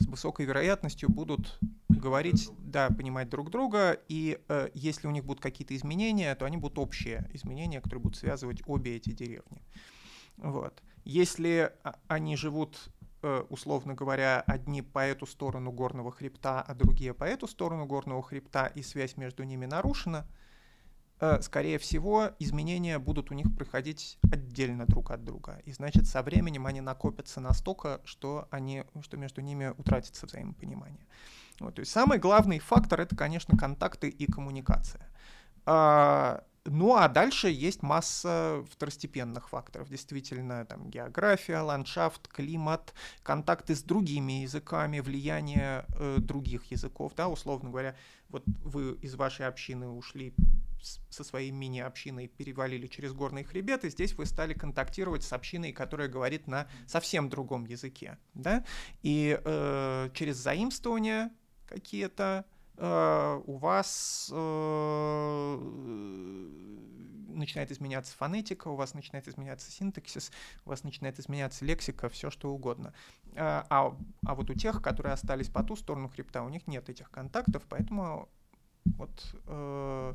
с 0.00 0.06
высокой 0.06 0.46
вероятностью 0.46 1.08
будут 1.08 1.58
говорить, 1.88 2.50
да, 2.58 2.88
понимать 2.88 3.28
друг 3.28 3.50
друга, 3.50 3.98
и 4.08 4.40
э, 4.48 4.70
если 4.74 5.06
у 5.06 5.10
них 5.10 5.24
будут 5.24 5.42
какие-то 5.42 5.76
изменения, 5.76 6.34
то 6.34 6.46
они 6.46 6.56
будут 6.56 6.78
общие 6.78 7.28
изменения, 7.34 7.80
которые 7.80 8.02
будут 8.02 8.18
связывать 8.18 8.62
обе 8.66 8.96
эти 8.96 9.10
деревни. 9.10 9.62
Вот. 10.38 10.82
Если 11.04 11.72
а, 11.84 11.98
они 12.08 12.36
живут, 12.36 12.90
э, 13.22 13.44
условно 13.50 13.94
говоря, 13.94 14.42
одни 14.46 14.82
по 14.82 15.00
эту 15.00 15.26
сторону 15.26 15.70
горного 15.70 16.10
хребта, 16.10 16.62
а 16.62 16.74
другие 16.74 17.12
по 17.12 17.24
эту 17.24 17.46
сторону 17.46 17.84
горного 17.86 18.22
хребта, 18.22 18.66
и 18.66 18.82
связь 18.82 19.16
между 19.16 19.44
ними 19.44 19.66
нарушена, 19.66 20.26
скорее 21.42 21.78
всего, 21.78 22.30
изменения 22.38 22.98
будут 22.98 23.30
у 23.30 23.34
них 23.34 23.54
проходить 23.54 24.18
отдельно 24.32 24.86
друг 24.86 25.10
от 25.10 25.24
друга. 25.24 25.60
И 25.64 25.72
значит, 25.72 26.06
со 26.06 26.22
временем 26.22 26.66
они 26.66 26.80
накопятся 26.80 27.40
настолько, 27.40 28.00
что, 28.04 28.48
они, 28.50 28.84
что 29.02 29.16
между 29.16 29.40
ними 29.40 29.74
утратится 29.76 30.26
взаимопонимание. 30.26 31.06
Вот, 31.60 31.74
то 31.74 31.80
есть 31.80 31.92
самый 31.92 32.18
главный 32.18 32.58
фактор 32.58 33.02
это, 33.02 33.14
конечно, 33.14 33.56
контакты 33.56 34.08
и 34.08 34.30
коммуникация. 34.30 35.06
А, 35.66 36.42
ну 36.64 36.96
а 36.96 37.06
дальше 37.08 37.48
есть 37.48 37.82
масса 37.82 38.64
второстепенных 38.70 39.50
факторов. 39.50 39.88
Действительно, 39.88 40.64
там 40.64 40.88
география, 40.88 41.58
ландшафт, 41.60 42.28
климат, 42.28 42.94
контакты 43.22 43.74
с 43.74 43.82
другими 43.82 44.42
языками, 44.42 45.00
влияние 45.00 45.84
э, 45.98 46.16
других 46.18 46.70
языков. 46.70 47.12
Да, 47.14 47.28
условно 47.28 47.70
говоря, 47.70 47.94
вот 48.30 48.42
вы 48.46 48.94
из 49.02 49.14
вашей 49.14 49.46
общины 49.46 49.88
ушли 49.88 50.34
со 51.08 51.24
своей 51.24 51.50
мини-общиной 51.50 52.28
перевалили 52.28 52.86
через 52.86 53.12
горный 53.12 53.44
хребет, 53.44 53.84
и 53.84 53.90
здесь 53.90 54.14
вы 54.14 54.26
стали 54.26 54.54
контактировать 54.54 55.22
с 55.22 55.32
общиной, 55.32 55.72
которая 55.72 56.08
говорит 56.08 56.46
на 56.46 56.66
совсем 56.86 57.28
другом 57.28 57.64
языке. 57.64 58.18
Да? 58.34 58.64
И 59.02 59.40
э, 59.42 60.10
через 60.14 60.36
заимствование 60.36 61.30
какие-то 61.66 62.44
Э, 62.82 63.42
у 63.44 63.58
вас 63.58 64.30
э, 64.32 65.56
начинает 67.28 67.70
изменяться 67.70 68.16
фонетика, 68.16 68.68
у 68.68 68.74
вас 68.74 68.94
начинает 68.94 69.28
изменяться 69.28 69.70
синтаксис, 69.70 70.32
у 70.64 70.70
вас 70.70 70.82
начинает 70.82 71.20
изменяться 71.20 71.66
лексика, 71.66 72.08
все 72.08 72.30
что 72.30 72.50
угодно. 72.50 72.94
А, 73.36 73.66
а, 73.68 73.94
а 74.24 74.34
вот 74.34 74.48
у 74.48 74.54
тех, 74.54 74.80
которые 74.80 75.12
остались 75.12 75.50
по 75.50 75.62
ту 75.62 75.76
сторону 75.76 76.08
хребта, 76.08 76.42
у 76.42 76.48
них 76.48 76.66
нет 76.66 76.88
этих 76.88 77.10
контактов, 77.10 77.64
поэтому 77.68 78.30
вот 78.96 79.36
э, 79.46 80.14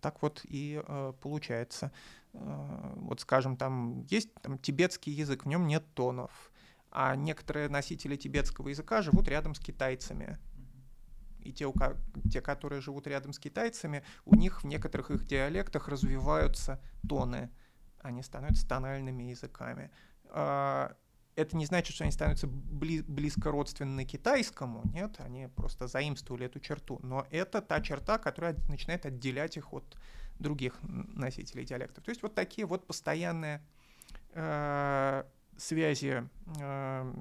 так 0.00 0.22
вот 0.22 0.40
и 0.44 0.82
э, 0.86 1.12
получается. 1.20 1.92
Э, 2.32 2.92
вот 2.96 3.20
скажем, 3.20 3.56
там 3.56 4.02
есть 4.10 4.32
там, 4.42 4.58
тибетский 4.58 5.12
язык, 5.12 5.44
в 5.44 5.48
нем 5.48 5.66
нет 5.66 5.84
тонов, 5.94 6.52
а 6.90 7.16
некоторые 7.16 7.68
носители 7.68 8.16
тибетского 8.16 8.68
языка 8.68 9.02
живут 9.02 9.28
рядом 9.28 9.54
с 9.54 9.60
китайцами 9.60 10.38
и 11.46 11.52
те, 11.52 11.72
те, 12.30 12.40
которые 12.40 12.80
живут 12.80 13.06
рядом 13.06 13.32
с 13.32 13.38
китайцами, 13.38 14.02
у 14.24 14.34
них 14.34 14.62
в 14.62 14.66
некоторых 14.66 15.10
их 15.10 15.24
диалектах 15.24 15.88
развиваются 15.88 16.80
тоны, 17.08 17.50
они 18.00 18.22
становятся 18.22 18.68
тональными 18.68 19.24
языками. 19.24 19.90
Это 21.36 21.56
не 21.56 21.66
значит, 21.66 21.94
что 21.94 22.04
они 22.04 22.12
становятся 22.12 22.46
бли 22.46 23.02
близко 23.02 23.50
родственны 23.50 24.04
китайскому, 24.04 24.82
нет, 24.92 25.16
они 25.18 25.48
просто 25.54 25.86
заимствовали 25.86 26.46
эту 26.46 26.60
черту, 26.60 26.98
но 27.02 27.26
это 27.30 27.60
та 27.60 27.80
черта, 27.80 28.18
которая 28.18 28.56
начинает 28.68 29.06
отделять 29.06 29.56
их 29.56 29.72
от 29.72 29.96
других 30.38 30.78
носителей 30.82 31.64
диалектов. 31.64 32.04
То 32.04 32.10
есть 32.10 32.22
вот 32.22 32.34
такие 32.34 32.66
вот 32.66 32.86
постоянные 32.86 33.62
э, 34.32 35.24
связи 35.56 36.28
э, 36.58 37.12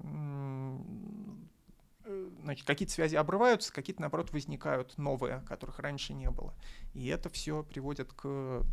Э, 2.06 2.30
значит, 2.44 2.68
какие-то 2.68 2.94
связи 2.94 3.16
обрываются, 3.16 3.74
какие-то, 3.74 4.02
наоборот, 4.02 4.32
возникают 4.32 4.98
новые, 4.98 5.42
которых 5.48 5.80
раньше 5.80 6.14
не 6.14 6.30
было. 6.30 6.54
И 6.94 7.08
это 7.08 7.30
все 7.30 7.64
приводит 7.64 8.14
к 8.14 8.64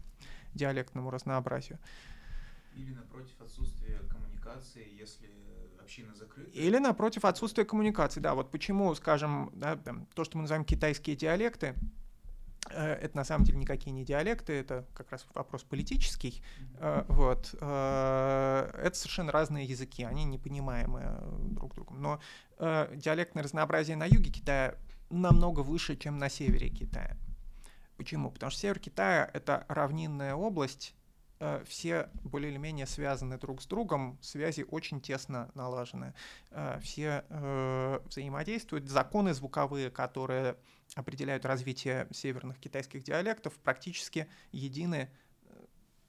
диалектному 0.54 1.10
разнообразию. 1.10 1.78
Или, 2.74 2.92
напротив, 2.92 3.40
отсутствие 3.40 3.98
коммуникации, 4.00 4.31
если 4.76 5.30
община 5.80 6.14
закрыта. 6.14 6.50
Или, 6.50 6.78
напротив, 6.78 7.24
отсутствие 7.24 7.64
коммуникации, 7.64 8.20
да. 8.20 8.34
Вот 8.34 8.50
почему, 8.50 8.94
скажем, 8.94 9.50
да, 9.54 9.76
там, 9.76 10.06
то, 10.14 10.24
что 10.24 10.36
мы 10.36 10.42
называем 10.42 10.64
китайские 10.64 11.16
диалекты, 11.16 11.74
Э, 12.70 12.94
это 12.94 13.16
на 13.16 13.24
самом 13.24 13.44
деле 13.44 13.58
никакие 13.58 13.92
не 13.92 14.04
диалекты, 14.04 14.52
это 14.52 14.86
как 14.94 15.10
раз 15.10 15.26
вопрос 15.34 15.62
политический. 15.62 16.42
Mm-hmm. 16.80 17.04
Вот. 17.08 17.54
Э, 17.60 18.70
это 18.82 18.96
совершенно 18.96 19.32
разные 19.32 19.66
языки, 19.66 20.04
они 20.04 20.24
непонимаемы 20.24 21.18
друг 21.54 21.74
другом. 21.74 22.02
Но 22.02 22.20
диалектное 22.58 23.42
разнообразие 23.42 23.96
на 23.96 24.04
юге 24.04 24.30
Китая 24.30 24.76
намного 25.10 25.60
выше, 25.60 25.96
чем 25.96 26.18
на 26.18 26.28
севере 26.28 26.68
Китая. 26.68 27.16
Почему? 27.96 28.30
Потому 28.30 28.50
что 28.50 28.60
север 28.60 28.78
Китая— 28.78 29.28
это 29.34 29.66
равнинная 29.68 30.36
область, 30.36 30.94
э, 31.42 31.64
все 31.66 32.08
более 32.22 32.52
или 32.52 32.58
менее 32.58 32.86
связаны 32.86 33.36
друг 33.36 33.60
с 33.60 33.66
другом, 33.66 34.16
связи 34.22 34.64
очень 34.70 35.00
тесно 35.00 35.50
налажены. 35.54 36.14
Э, 36.50 36.78
все 36.80 37.24
э, 37.28 38.00
взаимодействуют. 38.06 38.88
Законы 38.88 39.34
звуковые, 39.34 39.90
которые 39.90 40.56
определяют 40.94 41.44
развитие 41.44 42.06
северных 42.12 42.58
китайских 42.60 43.02
диалектов, 43.02 43.54
практически 43.54 44.28
едины 44.52 45.10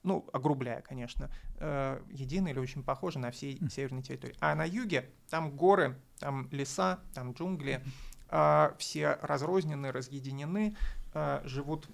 ну, 0.04 0.28
огрубляя, 0.32 0.82
конечно, 0.82 1.30
э, 1.58 2.00
едины 2.10 2.50
или 2.50 2.58
очень 2.58 2.84
похожи 2.84 3.18
на 3.18 3.30
всей 3.30 3.58
северной 3.70 4.02
территории. 4.02 4.36
А 4.38 4.54
на 4.54 4.64
юге 4.64 5.10
там 5.30 5.56
горы, 5.56 5.98
там 6.18 6.46
леса, 6.52 7.00
там 7.14 7.32
джунгли, 7.32 7.82
э, 8.28 8.74
все 8.78 9.18
разрознены, 9.22 9.90
разъединены, 9.90 10.76
э, 11.14 11.40
живут 11.44 11.88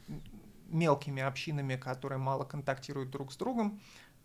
мелкими 0.70 1.22
общинами, 1.22 1.76
которые 1.76 2.18
мало 2.18 2.44
контактируют 2.44 3.10
друг 3.10 3.32
с 3.32 3.36
другом. 3.36 3.80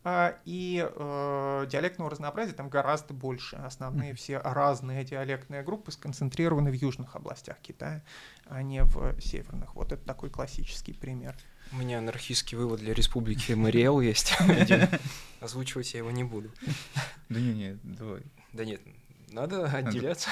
А, 0.08 0.38
и 0.46 0.88
э, 0.88 1.66
диалектного 1.68 2.12
разнообразия 2.12 2.54
там 2.54 2.70
гораздо 2.70 3.16
больше. 3.16 3.56
Основные 3.56 4.14
все 4.14 4.38
разные 4.38 5.04
диалектные 5.04 5.64
группы 5.64 5.92
сконцентрированы 5.92 6.70
в 6.70 6.76
южных 6.76 7.16
областях 7.16 7.58
Китая, 7.60 8.04
а 8.46 8.62
не 8.62 8.84
в 8.84 9.20
северных. 9.20 9.74
Вот 9.74 9.92
это 9.92 10.06
такой 10.06 10.30
классический 10.30 10.94
пример. 10.94 11.36
У 11.72 11.78
меня 11.78 11.98
анархистский 11.98 12.56
вывод 12.56 12.82
для 12.82 12.94
республики 12.94 13.54
Мариэл 13.54 14.00
есть. 14.00 14.38
Озвучивать 15.42 15.92
я 15.96 16.00
его 16.00 16.12
не 16.12 16.24
буду. 16.24 16.52
Да 17.30 17.40
не, 17.40 17.54
не, 17.54 17.80
давай. 17.82 18.22
Да 18.54 18.64
нет, 18.64 18.82
надо 19.32 19.66
отделяться. 19.66 20.30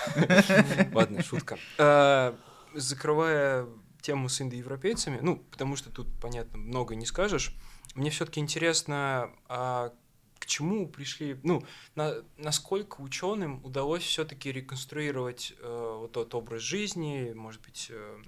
Ладно, 0.94 1.24
шутка. 1.24 1.58
А, 1.80 2.36
закрывая 2.76 3.66
тему 4.04 4.30
с 4.30 4.40
индоевропейцами, 4.42 5.20
ну, 5.22 5.38
потому 5.50 5.76
что 5.76 5.90
тут, 5.90 6.08
понятно, 6.22 6.60
много 6.60 6.96
не 6.96 7.06
скажешь, 7.06 7.56
мне 7.96 8.10
все-таки 8.10 8.40
интересно, 8.40 9.32
а 9.48 9.94
к 10.40 10.46
чему 10.46 10.90
пришли, 10.90 11.40
ну, 11.44 11.64
на, 11.96 12.16
насколько 12.38 13.00
ученым 13.00 13.64
удалось 13.64 14.04
все-таки 14.04 14.52
реконструировать 14.52 15.54
э, 15.58 15.96
вот 16.00 16.12
тот 16.12 16.36
образ 16.36 16.62
жизни, 16.62 17.32
может 17.34 17.62
быть, 17.62 17.88
э, 17.90 18.22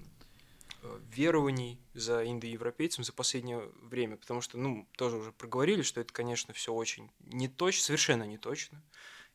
э, 0.81 0.99
верований 1.13 1.77
за 1.93 2.25
индоевропейцем 2.25 3.03
за 3.03 3.11
последнее 3.11 3.69
время, 3.81 4.15
потому 4.15 4.39
что, 4.39 4.57
ну, 4.57 4.87
тоже 4.97 5.17
уже 5.17 5.33
проговорили, 5.33 5.81
что 5.81 5.99
это, 5.99 6.13
конечно, 6.13 6.53
все 6.53 6.73
очень 6.73 7.11
не 7.19 7.49
точно, 7.49 7.83
совершенно 7.83 8.23
не 8.23 8.37
точно 8.37 8.81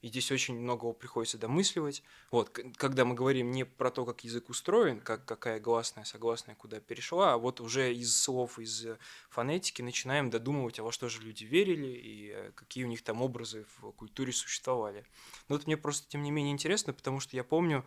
и 0.03 0.09
здесь 0.09 0.32
очень 0.32 0.59
многого 0.59 0.92
приходится 0.92 1.38
домысливать. 1.38 2.03
Вот, 2.30 2.59
когда 2.76 3.05
мы 3.05 3.14
говорим 3.14 3.51
не 3.51 3.64
про 3.64 3.90
то, 3.90 4.07
как 4.07 4.24
язык 4.24 4.48
устроен, 4.48 5.01
как, 5.01 5.24
какая 5.24 5.61
гласная, 5.61 6.05
согласная 6.05 6.55
куда 6.55 6.80
перешла, 6.80 7.34
а 7.34 7.38
вот 7.38 7.61
уже 7.61 7.94
из 7.94 8.16
слов, 8.16 8.59
из 8.59 8.86
фонетики 9.28 9.82
начинаем 9.82 10.30
додумывать, 10.30 10.78
а 10.78 10.82
во 10.82 10.92
что 10.92 11.09
же 11.09 11.20
люди 11.22 11.44
верили 11.44 11.88
и 11.88 12.30
э, 12.34 12.53
какие 12.55 12.84
у 12.84 12.88
них 12.88 13.03
там 13.03 13.20
образы 13.20 13.66
в 13.78 13.92
культуре 13.92 14.32
существовали. 14.32 15.05
Но 15.48 15.57
вот 15.57 15.66
мне 15.66 15.76
просто, 15.76 16.09
тем 16.09 16.22
не 16.22 16.30
менее, 16.30 16.53
интересно, 16.53 16.92
потому 16.92 17.20
что 17.20 17.36
я 17.36 17.44
помню, 17.44 17.84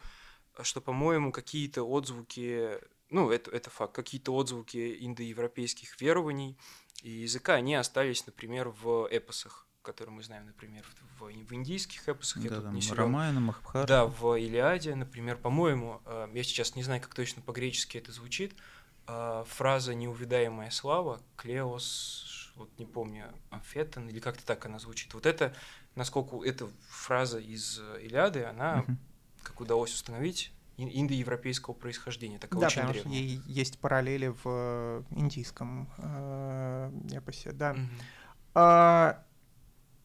что, 0.62 0.82
по-моему, 0.82 1.32
какие-то 1.32 1.84
отзвуки, 1.84 2.78
ну, 3.10 3.32
это, 3.32 3.50
это 3.50 3.70
факт, 3.72 3.96
какие-то 3.96 4.36
отзвуки 4.36 4.98
индоевропейских 5.04 6.00
верований 6.00 6.58
и 7.02 7.10
языка, 7.10 7.56
они 7.56 7.74
остались, 7.74 8.26
например, 8.28 8.70
в 8.70 9.08
эпосах 9.10 9.68
которые 9.84 10.16
мы 10.16 10.24
знаем, 10.24 10.46
например, 10.46 10.84
в, 11.20 11.26
в 11.26 11.54
индийских 11.54 12.08
эпосах. 12.08 12.42
Да, 12.44 12.62
там, 12.62 12.74
не 12.74 12.92
Рамайна, 12.92 13.40
Махабхарата. 13.40 13.88
Да, 13.88 14.06
в 14.06 14.36
Илиаде, 14.40 14.96
например, 14.96 15.38
по-моему, 15.38 16.02
э, 16.06 16.30
я 16.34 16.44
сейчас 16.44 16.76
не 16.76 16.84
знаю, 16.84 17.02
как 17.02 17.14
точно 17.14 17.42
по-гречески 17.42 17.98
это 17.98 18.12
звучит, 18.12 18.56
э, 19.08 19.44
фраза 19.48 19.94
«неувидаемая 19.94 20.72
слава», 20.72 21.22
«клеос», 21.36 22.52
вот 22.56 22.70
не 22.80 22.86
помню, 22.86 23.26
«амфетон» 23.50 24.10
или 24.10 24.20
как-то 24.20 24.46
так 24.46 24.66
она 24.66 24.80
звучит. 24.80 25.14
Вот 25.14 25.26
это, 25.26 25.54
насколько 25.96 26.44
эта 26.44 26.68
фраза 26.90 27.40
из 27.40 27.80
Илиады, 28.02 28.46
она, 28.46 28.86
uh 28.88 28.96
как 29.44 29.60
удалось 29.60 29.94
установить, 29.94 30.54
индоевропейского 30.78 31.74
происхождения, 31.74 32.40
такая 32.40 32.62
да, 32.62 32.68
очень 32.68 32.82
потому 32.82 32.94
древняя. 32.94 33.42
что 33.42 33.52
есть 33.52 33.78
параллели 33.78 34.28
в 34.28 34.42
э, 34.46 35.04
индийском 35.12 35.90
э, 35.98 36.92
эпосе, 37.12 37.52
да. 37.52 37.74
Мгм. 37.74 37.90
А, 38.56 39.20
Э, 39.20 39.33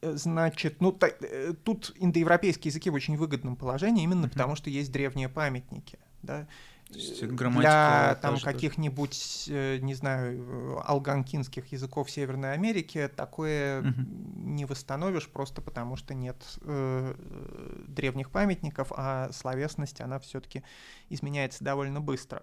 значит, 0.03 0.81
ну 0.81 0.93
та, 0.93 1.09
э, 1.09 1.55
тут 1.65 1.95
индоевропейские 1.97 2.71
языки 2.71 2.91
в 2.91 2.95
очень 2.95 3.17
выгодном 3.17 3.57
положении, 3.57 4.05
именно 4.05 4.23
Мгм. 4.23 4.31
потому 4.31 4.57
что 4.57 4.71
есть 4.71 4.93
древние 4.93 5.29
памятники, 5.29 5.99
да. 6.23 6.47
То 6.89 6.95
есть 6.95 7.23
Э, 7.23 7.27
Для 7.27 8.19
там 8.23 8.39
каких-нибудь, 8.41 9.45
э, 9.49 9.79
не 9.83 9.93
знаю, 9.95 10.39
э, 10.41 10.81
алганкинских 10.87 11.71
языков 11.71 12.11
Северной 12.11 12.55
Америки 12.55 13.11
такое 13.15 13.83
Мгм. 13.83 14.57
не 14.57 14.65
восстановишь 14.65 15.29
просто 15.29 15.61
потому, 15.61 15.97
что 15.97 16.15
нет 16.15 16.37
э, 16.63 17.15
э, 17.19 17.85
древних 17.89 18.31
памятников, 18.31 18.91
а 18.97 19.31
словесность, 19.33 20.01
она 20.01 20.19
все-таки 20.19 20.63
изменяется 21.11 21.63
довольно 21.63 22.01
быстро. 22.01 22.43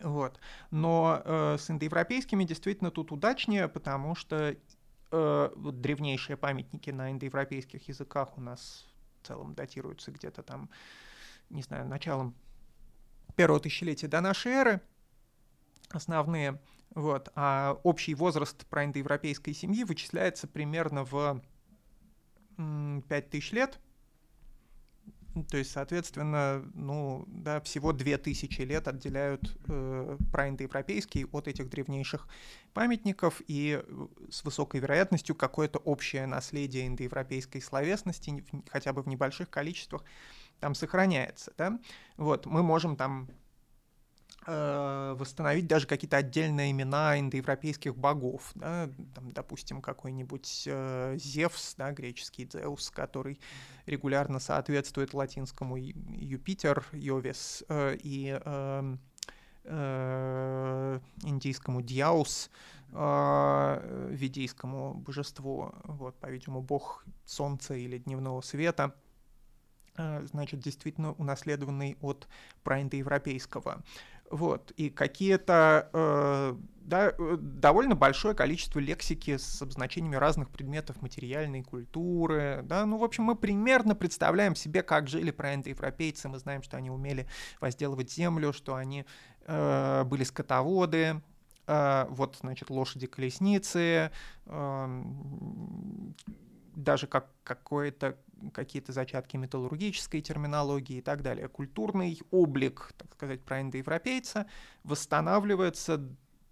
Вот. 0.00 0.38
Но 0.70 1.22
э, 1.24 1.56
с 1.58 1.70
индоевропейскими 1.70 2.44
действительно 2.44 2.90
тут 2.90 3.12
удачнее, 3.12 3.66
потому 3.68 4.14
что 4.14 4.54
э, 5.10 5.50
вот 5.54 5.80
древнейшие 5.80 6.36
памятники 6.36 6.90
на 6.90 7.10
индоевропейских 7.12 7.88
языках 7.88 8.36
у 8.36 8.40
нас 8.40 8.86
в 9.22 9.26
целом 9.26 9.54
датируются 9.54 10.10
где-то 10.10 10.42
там, 10.42 10.70
не 11.50 11.62
знаю, 11.62 11.86
началом 11.86 12.34
первого 13.36 13.60
тысячелетия 13.60 14.08
до 14.08 14.20
нашей 14.20 14.52
эры, 14.52 14.80
основные, 15.90 16.60
вот, 16.90 17.30
а 17.34 17.78
общий 17.82 18.14
возраст 18.14 18.66
проиндоевропейской 18.66 19.54
семьи 19.54 19.84
вычисляется 19.84 20.46
примерно 20.48 21.04
в 21.04 21.42
м, 22.56 23.02
5000 23.08 23.52
лет, 23.52 23.78
то 25.44 25.56
есть, 25.56 25.70
соответственно, 25.70 26.64
ну, 26.74 27.24
да, 27.28 27.60
всего 27.60 27.92
2000 27.92 28.62
лет 28.62 28.88
отделяют 28.88 29.56
э, 29.68 30.16
проиндоевропейский 30.32 31.26
от 31.26 31.48
этих 31.48 31.68
древнейших 31.68 32.28
памятников, 32.72 33.40
и 33.46 33.82
э, 33.82 34.06
с 34.30 34.44
высокой 34.44 34.80
вероятностью 34.80 35.34
какое-то 35.34 35.78
общее 35.78 36.26
наследие 36.26 36.86
индоевропейской 36.86 37.60
словесности, 37.60 38.44
хотя 38.68 38.92
бы 38.92 39.02
в 39.02 39.08
небольших 39.08 39.50
количествах, 39.50 40.04
там 40.60 40.74
сохраняется, 40.74 41.52
да. 41.56 41.78
Вот, 42.16 42.46
мы 42.46 42.62
можем 42.62 42.96
там 42.96 43.28
э, 44.48 45.14
восстановить 45.18 45.66
даже 45.66 45.86
какие-то 45.86 46.16
отдельные 46.16 46.70
имена 46.70 47.18
индоевропейских 47.20 47.94
богов, 47.96 48.50
да, 48.54 48.88
там, 49.14 49.32
допустим, 49.32 49.82
какой-нибудь 49.82 50.64
э, 50.66 51.16
Зевс, 51.18 51.74
да, 51.76 51.92
греческий 51.92 52.48
Зеус, 52.50 52.90
который 52.90 53.38
регулярно 53.86 54.38
соответствует 54.40 55.12
латинскому 55.12 55.76
Юпитер, 55.76 56.84
Йовес, 56.92 57.64
э, 57.68 57.96
и 58.02 58.40
эм, 58.42 58.98
э, 59.64 61.00
индийскому 61.24 61.82
Дьяус, 61.82 62.50
э, 62.92 64.08
ведийскому 64.10 64.94
божеству, 64.94 65.74
вот, 65.84 66.18
по-видимому, 66.18 66.62
бог 66.62 67.04
солнца 67.26 67.74
или 67.74 67.98
дневного 67.98 68.40
света, 68.40 68.94
э, 69.98 70.24
значит, 70.24 70.60
действительно 70.60 71.12
унаследованный 71.12 71.98
от 72.00 72.28
проиндоевропейского. 72.62 73.82
Вот, 74.30 74.72
и 74.72 74.90
какие-то, 74.90 75.88
э, 75.92 76.54
да, 76.80 77.12
э, 77.16 77.36
довольно 77.40 77.94
большое 77.94 78.34
количество 78.34 78.78
лексики 78.78 79.38
с 79.38 79.62
обозначениями 79.62 80.16
разных 80.16 80.50
предметов 80.50 81.00
материальной 81.00 81.62
культуры, 81.62 82.60
да, 82.64 82.84
ну, 82.84 82.98
в 82.98 83.04
общем, 83.04 83.24
мы 83.24 83.36
примерно 83.36 83.94
представляем 83.94 84.54
себе, 84.54 84.82
как 84.82 85.08
жили 85.08 85.30
проиндоевропейцы, 85.30 86.28
мы 86.28 86.38
знаем, 86.38 86.62
что 86.62 86.76
они 86.76 86.90
умели 86.90 87.26
возделывать 87.60 88.12
землю, 88.12 88.52
что 88.52 88.74
они 88.74 89.06
э, 89.46 90.04
были 90.04 90.24
скотоводы, 90.24 91.22
э, 91.66 92.06
вот, 92.10 92.36
значит, 92.40 92.68
лошади-колесницы, 92.68 94.10
эм, 94.44 96.14
даже 96.78 97.06
как 97.06 97.28
какое-то 97.42 98.16
какие-то 98.52 98.92
зачатки 98.92 99.36
металлургической 99.36 100.20
терминологии 100.20 100.98
и 100.98 101.00
так 101.02 101.22
далее. 101.22 101.48
Культурный 101.48 102.20
облик, 102.30 102.92
так 102.96 103.12
сказать, 103.12 103.42
про 103.42 103.60
индоевропейца 103.60 104.46
восстанавливается 104.84 106.00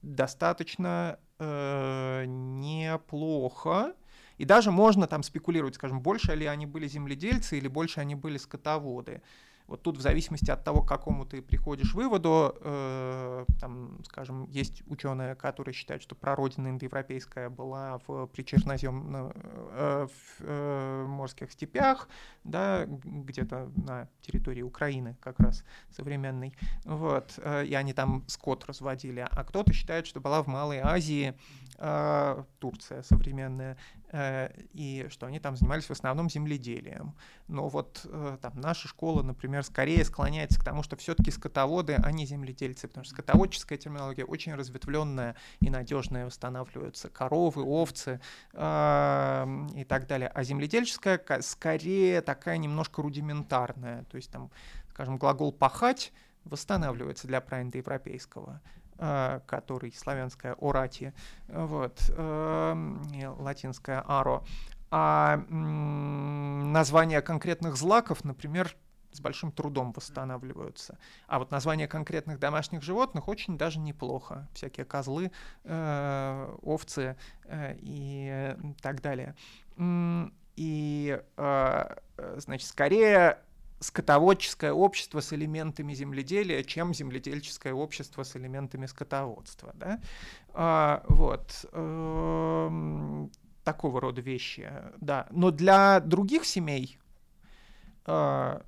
достаточно 0.03 1.21
э, 1.39 2.25
неплохо. 2.27 3.95
И 4.37 4.45
даже 4.45 4.73
можно 4.73 5.07
там 5.07 5.23
спекулировать, 5.23 5.77
скажем, 5.77 6.01
больше 6.01 6.35
ли 6.35 6.47
они 6.47 6.67
были 6.67 6.89
земледельцы 6.89 7.57
или 7.57 7.69
больше 7.69 8.01
они 8.01 8.17
были 8.17 8.37
скотоводы. 8.37 9.23
Вот 9.67 9.83
тут 9.83 9.97
в 9.97 10.01
зависимости 10.01 10.51
от 10.51 10.63
того, 10.65 10.83
к 10.83 10.89
какому 10.89 11.25
ты 11.25 11.43
приходишь 11.43 11.95
выводу, 11.95 12.57
э, 12.61 13.45
там, 13.61 13.99
скажем, 14.05 14.49
есть 14.51 14.83
ученые, 14.87 15.35
которые 15.35 15.75
считают, 15.75 16.03
что 16.03 16.15
прародина 16.15 16.69
индоевропейская 16.69 17.51
была 17.51 18.01
в 18.07 18.27
причерноземных 18.27 19.33
э, 19.35 20.09
э, 20.41 21.05
морских 21.09 21.51
степях, 21.51 22.09
да, 22.45 22.87
где-то 22.87 23.71
на 23.77 24.09
территории 24.21 24.63
Украины 24.63 25.17
как 25.21 25.41
раз 25.41 25.65
современной, 25.91 26.55
вот, 26.85 27.35
э, 27.39 27.67
и 27.67 27.75
они 27.75 27.93
там 27.93 28.25
скот 28.29 28.65
разводили, 28.67 29.27
а 29.29 29.45
кто-то 29.45 29.73
считает, 29.73 30.07
что 30.07 30.21
была 30.21 30.43
в 30.43 30.47
Малой 30.47 30.79
Азии, 30.79 31.35
Турция 32.59 33.03
современная, 33.03 33.77
Э, 34.13 34.51
и 34.73 35.07
что 35.11 35.27
они 35.27 35.41
там 35.41 35.57
занимались 35.57 35.87
в 35.87 35.91
основном 35.91 36.31
земледелием. 36.31 37.15
Но 37.49 37.69
вот 37.69 38.01
э, 38.05 38.39
там 38.41 38.61
наша 38.61 38.87
школа, 38.87 39.23
например, 39.23 39.65
скорее 39.65 40.05
склоняется 40.05 40.61
к 40.61 40.65
тому, 40.65 40.85
что 40.85 40.97
все-таки 40.97 41.33
скотоводы, 41.33 41.99
а 42.03 42.13
не 42.13 42.25
земледельцы, 42.25 42.87
потому 42.87 43.05
что 43.05 43.15
скотоводческая 43.15 43.79
терминология 43.79 44.25
очень 44.25 44.55
разветвленная 44.55 45.35
и 45.61 45.71
надежная, 45.71 46.27
восстанавливаются 46.27 47.09
коровы, 47.09 47.63
овцы 47.63 48.21
и 48.55 48.57
так 49.89 50.07
далее. 50.07 50.29
А 50.29 50.45
земледельческая 50.45 51.21
скорее 51.41 52.21
такая 52.23 52.59
немножко 52.59 53.03
рудиментарная, 53.03 54.05
то 54.05 54.17
есть 54.17 54.31
там, 54.31 54.51
скажем, 54.91 55.19
глагол 55.19 55.53
«пахать» 55.53 56.13
восстанавливается 56.45 57.27
для 57.27 57.41
праиндоевропейского. 57.41 58.61
Э, 58.65 58.86
который 58.99 59.93
славянская 59.93 60.55
орати, 60.61 61.13
вот, 61.49 62.01
эм, 62.17 63.03
латинская 63.39 64.03
аро. 64.07 64.43
А 64.91 65.37
названия 65.49 67.21
конкретных 67.21 67.77
злаков, 67.77 68.25
например, 68.25 68.77
с 69.17 69.21
большим 69.21 69.51
трудом 69.51 69.93
восстанавливаются. 69.93 70.99
А 71.27 71.39
вот 71.39 71.51
названия 71.51 71.89
конкретных 71.89 72.39
домашних 72.39 72.83
животных 72.83 73.29
очень 73.29 73.59
даже 73.59 73.79
неплохо. 73.79 74.47
Всякие 74.53 74.85
козлы, 74.85 75.33
э, 75.65 76.57
овцы 76.63 77.17
э, 77.45 77.77
и 77.81 78.57
так 78.81 79.01
далее. 79.01 79.35
И, 80.57 81.23
э, 81.37 81.97
значит, 82.37 82.69
скорее 82.69 83.39
скотоводческое 83.81 84.73
общество 84.73 85.21
с 85.21 85.33
элементами 85.33 85.93
земледелия, 85.95 86.63
чем 86.65 86.95
земледельческое 86.95 87.75
общество 87.75 88.23
с 88.23 88.37
элементами 88.37 88.87
скотоводства. 88.87 89.73
Да? 89.75 90.01
А, 90.55 91.05
вот. 91.09 91.67
Эм, 91.73 93.31
такого 93.65 94.01
рода 94.01 94.21
вещи, 94.21 94.71
да. 94.99 95.27
Но 95.31 95.51
для 95.51 96.01
других 96.01 96.45
семей 96.45 96.99
э, 98.07 98.61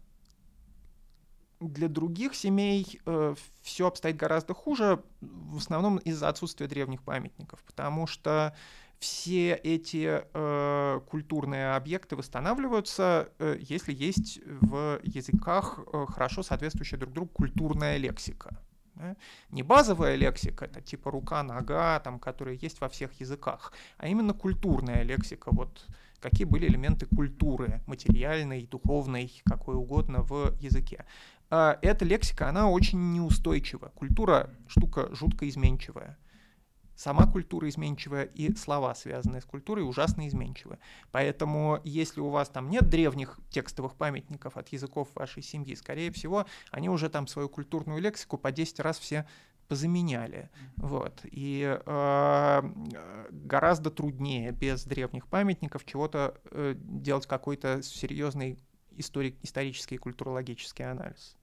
для 1.61 1.88
других 1.88 2.34
семей 2.34 3.00
э, 3.04 3.34
все 3.62 3.86
обстоит 3.86 4.16
гораздо 4.16 4.54
хуже, 4.54 5.02
в 5.20 5.56
основном 5.56 5.98
из-за 5.98 6.28
отсутствия 6.28 6.68
древних 6.68 7.02
памятников, 7.02 7.62
потому 7.64 8.06
что 8.06 8.54
все 8.99 9.55
эти 9.55 10.22
э, 10.32 11.01
культурные 11.09 11.74
объекты 11.74 12.16
восстанавливаются, 12.16 13.28
э, 13.38 13.57
если 13.61 13.92
есть 13.92 14.40
в 14.44 15.01
языках 15.05 15.78
э, 15.92 16.07
хорошо 16.09 16.42
соответствующая 16.42 16.96
друг 16.96 17.12
другу 17.12 17.30
культурная 17.32 17.96
лексика. 17.96 18.59
Да? 18.96 19.16
Не 19.51 19.62
базовая 19.62 20.16
лексика, 20.16 20.64
это 20.64 20.80
типа 20.80 21.11
рука, 21.11 21.42
нога, 21.42 22.01
там, 22.01 22.18
которые 22.18 22.59
есть 22.61 22.80
во 22.80 22.88
всех 22.88 23.12
языках, 23.20 23.72
а 23.99 24.09
именно 24.09 24.34
культурная 24.34 25.03
лексика. 25.03 25.51
Вот 25.53 25.86
какие 26.20 26.44
были 26.44 26.66
элементы 26.66 27.07
культуры, 27.07 27.80
материальной, 27.86 28.66
духовной, 28.66 29.42
какой 29.44 29.76
угодно 29.76 30.22
в 30.22 30.57
языке. 30.61 31.05
Э, 31.51 31.76
эта 31.82 32.05
лексика, 32.05 32.49
она 32.49 32.68
очень 32.68 33.12
неустойчива. 33.12 33.92
Культура 33.94 34.51
штука 34.66 35.14
жутко 35.14 35.49
изменчивая 35.49 36.18
сама 36.99 37.26
культура 37.26 37.68
изменчивая 37.68 38.24
и 38.24 38.53
слова, 38.57 38.92
связанные 38.94 39.40
с 39.40 39.44
культурой, 39.44 39.88
ужасно 39.88 40.26
изменчивы. 40.26 40.78
Поэтому, 41.12 41.80
если 41.84 42.20
у 42.20 42.28
вас 42.28 42.49
там 42.49 42.68
нет 42.68 42.90
древних 42.90 43.38
текстовых 43.51 43.94
памятников 43.94 44.57
от 44.57 44.68
языков 44.70 45.09
вашей 45.14 45.44
семьи, 45.44 45.76
скорее 45.76 46.11
всего, 46.11 46.44
они 46.72 46.90
уже 46.90 47.09
там 47.09 47.28
свою 47.28 47.49
культурную 47.49 48.01
лексику 48.01 48.36
по 48.36 48.51
10 48.51 48.80
раз 48.80 48.99
все 48.99 49.26
позаменяли. 49.68 50.51
Вот. 50.76 51.20
И 51.24 51.78
э, 51.86 52.62
гораздо 53.30 53.90
труднее 53.90 54.51
без 54.51 54.84
древних 54.84 55.28
памятников 55.28 55.84
чего-то 55.84 56.34
э, 56.51 56.74
делать 56.76 57.26
какой-то 57.26 57.80
серьезный 57.80 58.59
историк, 58.96 59.36
исторический 59.42 59.94
и 59.94 59.99
культурологический 59.99 60.90
анализ. 60.90 61.36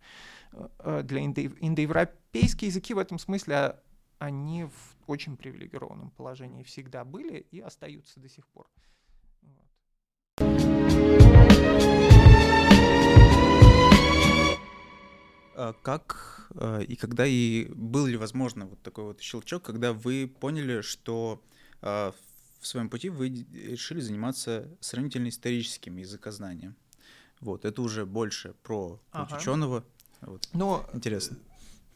Э, 0.79 1.01
для 1.03 1.23
индо, 1.23 1.41
индоевропейские 1.43 2.69
языки 2.69 2.93
в 2.93 2.97
этом 2.97 3.19
смысле 3.19 3.77
они 4.19 4.65
в 4.65 4.95
очень 5.07 5.37
привилегированном 5.37 6.11
положении 6.11 6.63
всегда 6.63 7.03
были 7.03 7.39
и 7.51 7.59
остаются 7.59 8.19
до 8.19 8.29
сих 8.29 8.47
пор. 8.47 8.67
А 15.57 15.73
как 15.83 16.49
а, 16.55 16.79
и 16.79 16.95
когда 16.95 17.25
и 17.25 17.65
был 17.73 18.05
ли 18.05 18.17
возможно 18.17 18.65
вот 18.65 18.81
такой 18.81 19.05
вот 19.05 19.21
щелчок, 19.21 19.63
когда 19.63 19.93
вы 19.93 20.27
поняли, 20.27 20.81
что 20.81 21.41
а, 21.81 22.13
в 22.59 22.67
своем 22.67 22.89
пути 22.89 23.09
вы 23.09 23.29
решили 23.29 24.01
заниматься 24.01 24.69
сравнительно 24.81 25.29
историческим 25.29 25.95
языкознанием? 25.97 26.75
Вот, 27.39 27.63
это 27.63 27.81
уже 27.81 28.05
больше 28.05 28.53
про 28.63 28.99
ага. 29.11 29.37
ученого. 29.37 29.85
Вот. 30.21 30.49
Но 30.53 30.85
Интересно. 30.93 31.37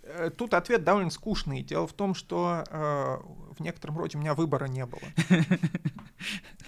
Э, 0.10 0.32
тут 0.36 0.54
ответ 0.54 0.84
довольно 0.84 1.12
скучный. 1.12 1.62
Дело 1.62 1.88
в 1.88 1.94
том, 1.94 2.16
что 2.16 2.64
э, 2.68 3.18
в 3.58 3.62
некотором 3.62 3.98
роде 3.98 4.18
у 4.18 4.22
меня 4.22 4.34
выбора 4.34 4.66
не 4.66 4.86
было. 4.86 5.02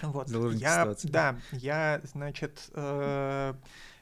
Вот. 0.00 0.28
Я, 0.54 0.96
да, 1.04 1.36
я, 1.52 2.00
значит, 2.04 2.70
э, 2.72 3.54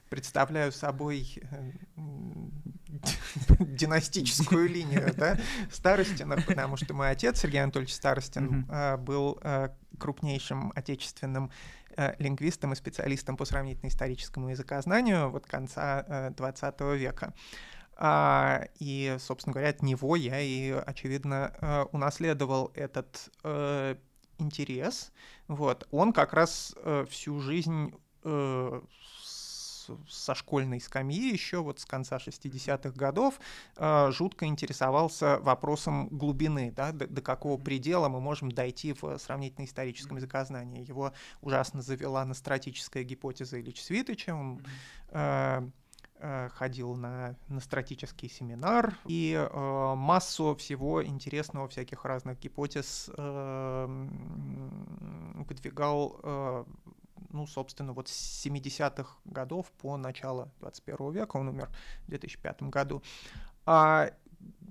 представляю 0.09 0.73
собой 0.73 1.43
э, 1.43 1.73
династическую 3.59 4.69
линию 4.69 5.13
да, 5.17 5.39
Старостина, 5.71 6.37
потому 6.37 6.77
что 6.77 6.95
мой 6.95 7.11
отец, 7.11 7.41
Сергей 7.41 7.63
Анатольевич 7.63 7.95
Старостин, 7.95 8.65
э, 8.71 8.97
был 8.97 9.43
крупнейшим 9.99 10.73
отечественным 10.75 11.51
лингвистом 12.19 12.73
и 12.73 12.77
специалистом 12.77 13.37
по 13.37 13.45
сравнительно-историческому 13.45 14.51
языкознанию 14.51 15.29
вот 15.31 15.47
конца 15.47 16.31
20 16.37 16.81
века. 16.97 17.35
А, 18.03 18.65
и, 18.79 19.17
собственно 19.19 19.53
говоря, 19.53 19.69
от 19.69 19.83
него 19.83 20.17
я 20.17 20.41
и, 20.41 20.71
очевидно, 20.71 21.53
э, 21.61 21.83
унаследовал 21.93 22.73
этот 22.75 23.29
э, 23.45 23.97
интерес. 24.39 25.13
Вот. 25.49 25.87
Он 25.91 26.15
как 26.15 26.33
раз 26.33 26.75
э, 26.83 27.05
всю 27.11 27.41
жизнь 27.41 27.95
со 30.09 30.35
школьной 30.35 30.81
скамьи 30.81 31.33
еще 31.33 31.63
вот 31.63 31.81
с 31.81 31.85
конца 31.85 32.19
60-х 32.19 32.91
годов 32.91 33.41
э, 33.77 34.11
жутко 34.13 34.47
интересовался 34.47 35.39
вопросом 35.39 36.09
глубины, 36.09 36.71
да, 36.71 36.93
до, 36.93 37.07
до 37.07 37.23
какого 37.23 37.61
предела 37.61 38.09
мы 38.09 38.21
можем 38.21 38.53
дойти 38.53 38.93
в 38.93 39.19
сравнительно-историческом 39.19 40.19
языкознании. 40.19 40.87
Его 40.87 41.13
ужасно 41.41 41.83
завела 41.83 42.25
настратическая 42.25 43.03
гипотеза 43.03 43.61
Ильич 43.61 43.83
Свитыча. 43.83 44.35
Он 44.35 44.63
э, 45.09 45.11
Э, 45.11 45.63
ходил 46.55 46.95
на, 46.95 47.37
на 47.49 47.61
стратический 47.61 48.29
семинар 48.29 48.97
и 49.07 49.35
э, 49.35 49.95
массу 49.95 50.55
всего 50.57 51.05
интересного, 51.05 51.69
всяких 51.69 52.05
разных 52.05 52.39
гипотез 52.39 53.11
э, 53.17 54.09
выдвигал, 55.35 56.21
э, 56.23 56.65
ну, 57.31 57.47
собственно, 57.47 57.93
вот 57.93 58.09
с 58.09 58.47
70-х 58.47 59.17
годов 59.25 59.71
по 59.73 59.97
начало 59.97 60.51
21 60.61 61.13
века, 61.13 61.37
он 61.37 61.49
умер 61.49 61.71
в 62.07 62.11
2005 62.11 62.63
году, 62.65 63.03
а 63.67 64.11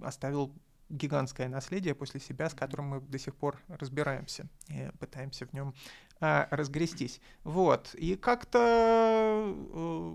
оставил 0.02 0.54
гигантское 0.90 1.48
наследие 1.48 1.96
после 1.96 2.20
себя, 2.20 2.50
с 2.50 2.54
которым 2.54 2.88
мы 2.88 3.02
до 3.02 3.20
сих 3.20 3.36
пор 3.36 3.60
разбираемся 3.68 4.48
и 4.68 4.90
пытаемся 5.00 5.46
в 5.46 5.54
нем 5.54 5.74
а, 6.20 6.48
разгрестись. 6.52 7.22
Вот. 7.44 7.94
И 7.96 8.16
как-то 8.16 9.54
э, 9.56 10.14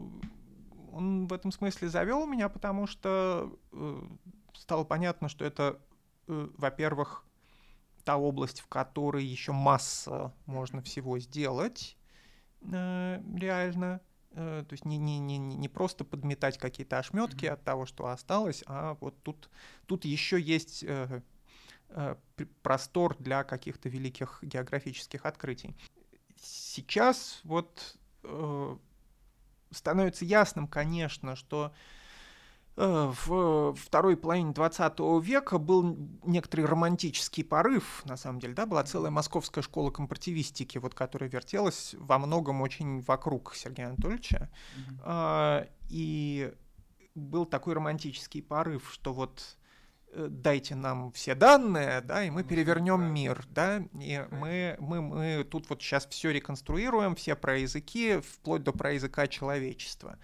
он 0.95 1.27
в 1.27 1.33
этом 1.33 1.51
смысле 1.53 1.89
завел 1.89 2.27
меня, 2.27 2.49
потому 2.49 2.87
что 2.87 3.59
э, 3.73 4.03
стало 4.55 4.85
понятно, 4.85 5.29
что 5.29 5.45
это, 5.45 5.81
э, 6.29 6.49
во-первых, 6.57 7.25
та 8.05 8.17
область, 8.17 8.61
в 8.61 8.69
которой 8.69 9.25
еще 9.25 9.53
масса 9.53 10.33
можно 10.47 10.83
всего 10.83 11.19
сделать 11.19 11.97
э, 12.61 13.23
реально. 13.35 14.01
Э, 14.33 14.65
то 14.69 14.73
есть 14.73 14.85
не, 14.85 14.99
не, 14.99 15.19
не, 15.19 15.39
не 15.39 15.69
просто 15.69 16.05
подметать 16.05 16.59
какие-то 16.59 16.99
ошметки 16.99 17.47
mm-hmm. 17.47 17.53
от 17.53 17.65
того, 17.65 17.87
что 17.87 18.07
осталось, 18.07 18.63
а 18.67 18.97
вот 19.01 19.21
тут, 19.23 19.51
тут 19.87 20.05
еще 20.05 20.41
есть 20.41 20.85
э, 20.85 21.23
э, 21.89 22.17
простор 22.63 23.17
для 23.19 23.43
каких-то 23.45 23.89
великих 23.89 24.39
географических 24.43 25.27
открытий. 25.27 25.75
Сейчас 26.37 27.41
вот 27.45 27.97
э, 28.23 28.77
становится 29.75 30.25
ясным, 30.25 30.67
конечно, 30.67 31.37
что 31.37 31.73
Э, 32.77 33.13
в 33.27 33.75
второй 33.75 34.17
половине 34.17 34.53
20 34.53 34.99
века 35.23 35.59
был 35.59 35.97
некоторый 36.25 36.63
романтический 36.63 37.45
порыв, 37.45 38.03
на 38.05 38.17
самом 38.17 38.41
деле, 38.41 38.55
да, 38.55 38.67
была 38.67 38.83
целая 38.83 39.13
московская 39.13 39.63
школа 39.63 39.91
компартивистики, 39.91 40.79
вот, 40.79 40.95
которая 40.95 41.31
вертелась 41.31 41.95
во 41.99 42.19
многом 42.19 42.61
очень 42.63 43.01
вокруг 43.03 43.55
Сергея 43.55 43.89
Анатольевича, 43.89 44.51
mm-hmm. 44.77 45.69
и 45.89 46.53
был 47.15 47.47
такой 47.47 47.75
романтический 47.75 48.43
порыв, 48.43 48.91
что 48.93 49.13
вот 49.13 49.57
дайте 50.17 50.75
нам 50.75 51.13
все 51.13 51.35
данные, 51.35 52.01
да, 52.01 52.25
и 52.25 52.31
мы 52.31 52.45
перевернем 52.45 53.03
мир, 53.03 53.45
да, 53.51 53.83
и 54.01 54.25
мы, 54.31 54.77
мы, 54.79 55.03
мы 55.03 55.45
тут 55.45 55.69
вот 55.69 55.83
сейчас 55.83 56.07
все 56.07 56.31
реконструируем, 56.31 57.15
все 57.15 57.37
про 57.37 57.59
языки, 57.59 58.19
вплоть 58.19 58.63
до 58.63 58.73
про 58.73 58.93
языка 58.93 59.27
человечества. 59.27 60.19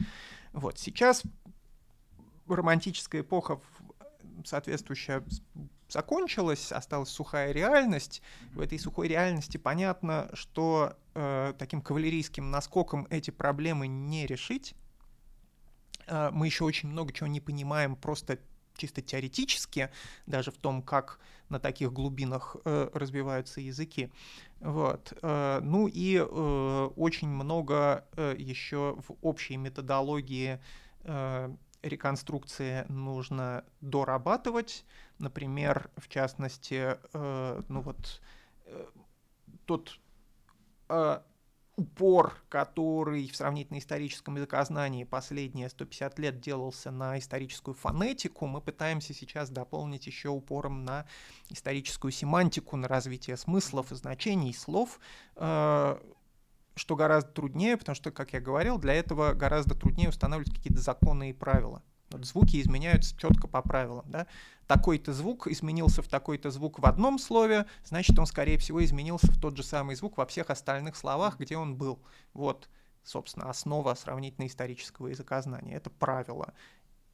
Вот, 0.52 0.78
сейчас 0.78 1.22
романтическая 2.48 3.22
эпоха 3.22 3.60
соответствующая 4.44 5.22
закончилась, 5.88 6.72
осталась 6.72 7.08
сухая 7.08 7.52
реальность. 7.52 8.22
В 8.52 8.60
этой 8.60 8.78
сухой 8.78 9.08
реальности 9.08 9.56
понятно, 9.56 10.30
что 10.34 10.96
э, 11.14 11.52
таким 11.58 11.82
кавалерийским 11.82 12.50
наскоком 12.50 13.06
эти 13.10 13.30
проблемы 13.30 13.88
не 13.88 14.26
решить. 14.26 14.74
Э, 16.06 16.30
мы 16.32 16.46
еще 16.46 16.64
очень 16.64 16.88
много 16.88 17.12
чего 17.12 17.26
не 17.26 17.40
понимаем 17.40 17.96
просто 17.96 18.38
чисто 18.80 19.02
теоретически, 19.02 19.90
даже 20.26 20.50
в 20.50 20.56
том, 20.56 20.82
как 20.82 21.20
на 21.50 21.58
таких 21.58 21.92
глубинах 21.92 22.56
э, 22.64 22.88
развиваются 22.94 23.60
языки. 23.60 24.10
Вот. 24.60 25.12
Э, 25.22 25.60
ну 25.62 25.88
и 25.88 26.16
э, 26.16 26.90
очень 26.96 27.28
много 27.28 28.06
э, 28.16 28.34
еще 28.38 28.96
в 29.06 29.16
общей 29.20 29.56
методологии 29.56 30.60
э, 31.02 31.54
реконструкции 31.82 32.86
нужно 32.88 33.64
дорабатывать. 33.80 34.84
Например, 35.18 35.90
в 35.96 36.08
частности, 36.08 36.96
э, 37.12 37.62
ну 37.68 37.80
вот 37.82 38.22
э, 38.66 38.86
тот 39.66 39.98
э, 40.88 41.20
упор, 41.80 42.34
который 42.50 43.26
в 43.28 43.36
сравнительно-историческом 43.36 44.36
языкознании 44.36 45.04
последние 45.04 45.70
150 45.70 46.18
лет 46.18 46.40
делался 46.40 46.90
на 46.90 47.18
историческую 47.18 47.74
фонетику, 47.74 48.46
мы 48.46 48.60
пытаемся 48.60 49.14
сейчас 49.14 49.48
дополнить 49.48 50.06
еще 50.06 50.28
упором 50.28 50.84
на 50.84 51.06
историческую 51.48 52.12
семантику, 52.12 52.76
на 52.76 52.86
развитие 52.86 53.36
смыслов 53.38 53.92
и 53.92 53.94
значений 53.94 54.52
слов, 54.52 55.00
э, 55.36 55.98
что 56.74 56.96
гораздо 56.96 57.30
труднее, 57.30 57.78
потому 57.78 57.96
что, 57.96 58.10
как 58.10 58.34
я 58.34 58.40
говорил, 58.40 58.78
для 58.78 58.94
этого 58.94 59.32
гораздо 59.32 59.74
труднее 59.74 60.10
устанавливать 60.10 60.54
какие-то 60.54 60.82
законы 60.82 61.30
и 61.30 61.32
правила. 61.32 61.82
Вот 62.10 62.26
звуки 62.26 62.60
изменяются 62.60 63.16
четко 63.16 63.48
по 63.48 63.62
правилам. 63.62 64.04
Да? 64.10 64.26
Такой-то 64.70 65.12
звук 65.12 65.48
изменился 65.48 66.00
в 66.00 66.06
такой-то 66.06 66.52
звук 66.52 66.78
в 66.78 66.86
одном 66.86 67.18
слове, 67.18 67.66
значит, 67.84 68.16
он, 68.16 68.26
скорее 68.26 68.56
всего, 68.56 68.84
изменился 68.84 69.26
в 69.32 69.40
тот 69.40 69.56
же 69.56 69.64
самый 69.64 69.96
звук 69.96 70.16
во 70.16 70.26
всех 70.26 70.48
остальных 70.48 70.94
словах, 70.94 71.40
где 71.40 71.56
он 71.56 71.74
был. 71.74 71.98
Вот, 72.34 72.68
собственно, 73.02 73.50
основа 73.50 73.94
сравнительно-исторического 73.94 75.08
языкознания. 75.08 75.74
Это 75.74 75.90
правило. 75.90 76.54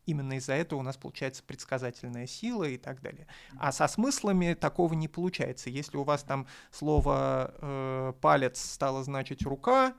Именно 0.05 0.35
из-за 0.35 0.53
этого 0.53 0.81
у 0.81 0.83
нас 0.83 0.99
получается 0.99 1.43
предсказательная 1.45 2.27
сила 2.27 2.65
и 2.65 2.77
так 2.77 3.01
далее. 3.01 3.27
А 3.59 3.73
со 3.73 3.89
смыслами 3.89 4.53
такого 4.53 4.93
не 4.93 5.09
получается. 5.09 5.71
Если 5.71 5.97
у 5.97 6.05
вас 6.05 6.25
там 6.25 6.47
слово 6.71 7.55
э, 7.57 8.13
палец 8.21 8.61
стало 8.61 9.03
значить 9.03 9.41
рука, 9.47 9.95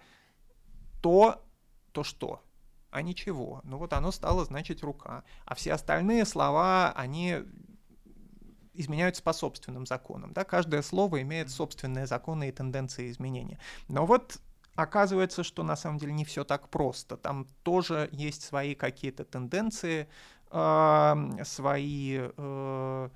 то 1.02 1.44
то 1.92 2.04
что? 2.04 2.44
А 2.98 3.02
ничего. 3.04 3.62
Ну 3.64 3.78
вот 3.78 3.94
оно 3.94 4.12
стало 4.12 4.44
значить 4.44 4.82
рука. 4.82 5.24
А 5.46 5.54
все 5.54 5.74
остальные 5.74 6.26
слова, 6.26 6.92
они 6.96 7.44
изменяются 8.74 9.22
по 9.22 9.34
собственным 9.34 9.86
законам. 9.86 10.34
Да? 10.34 10.44
Каждое 10.44 10.82
слово 10.82 11.22
имеет 11.22 11.52
собственные 11.52 12.08
законы 12.08 12.50
и 12.50 12.52
тенденции 12.52 13.12
изменения. 13.12 13.60
Но 13.88 14.08
вот 14.08 14.40
оказывается, 14.74 15.44
что 15.44 15.62
на 15.62 15.76
самом 15.76 16.00
деле 16.00 16.12
не 16.12 16.26
все 16.26 16.44
так 16.44 16.70
просто. 16.70 17.18
Там 17.18 17.46
тоже 17.62 18.10
есть 18.12 18.42
свои 18.42 18.74
какие-то 18.74 19.26
тенденции, 19.26 20.08
э, 20.50 21.44
свои 21.44 22.18
э, 22.20 23.10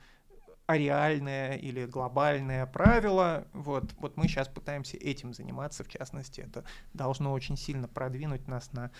ареальные 0.72 1.60
или 1.60 1.86
глобальные 1.86 2.66
правила. 2.68 3.48
Вот, 3.54 3.94
вот 3.98 4.18
мы 4.18 4.28
сейчас 4.28 4.48
пытаемся 4.48 4.98
этим 4.98 5.34
заниматься, 5.34 5.84
в 5.84 5.88
частности, 5.88 6.42
это 6.42 6.64
должно 6.94 7.34
очень 7.34 7.58
сильно 7.58 7.88
продвинуть 7.88 8.48
нас 8.48 8.72
на 8.74 8.92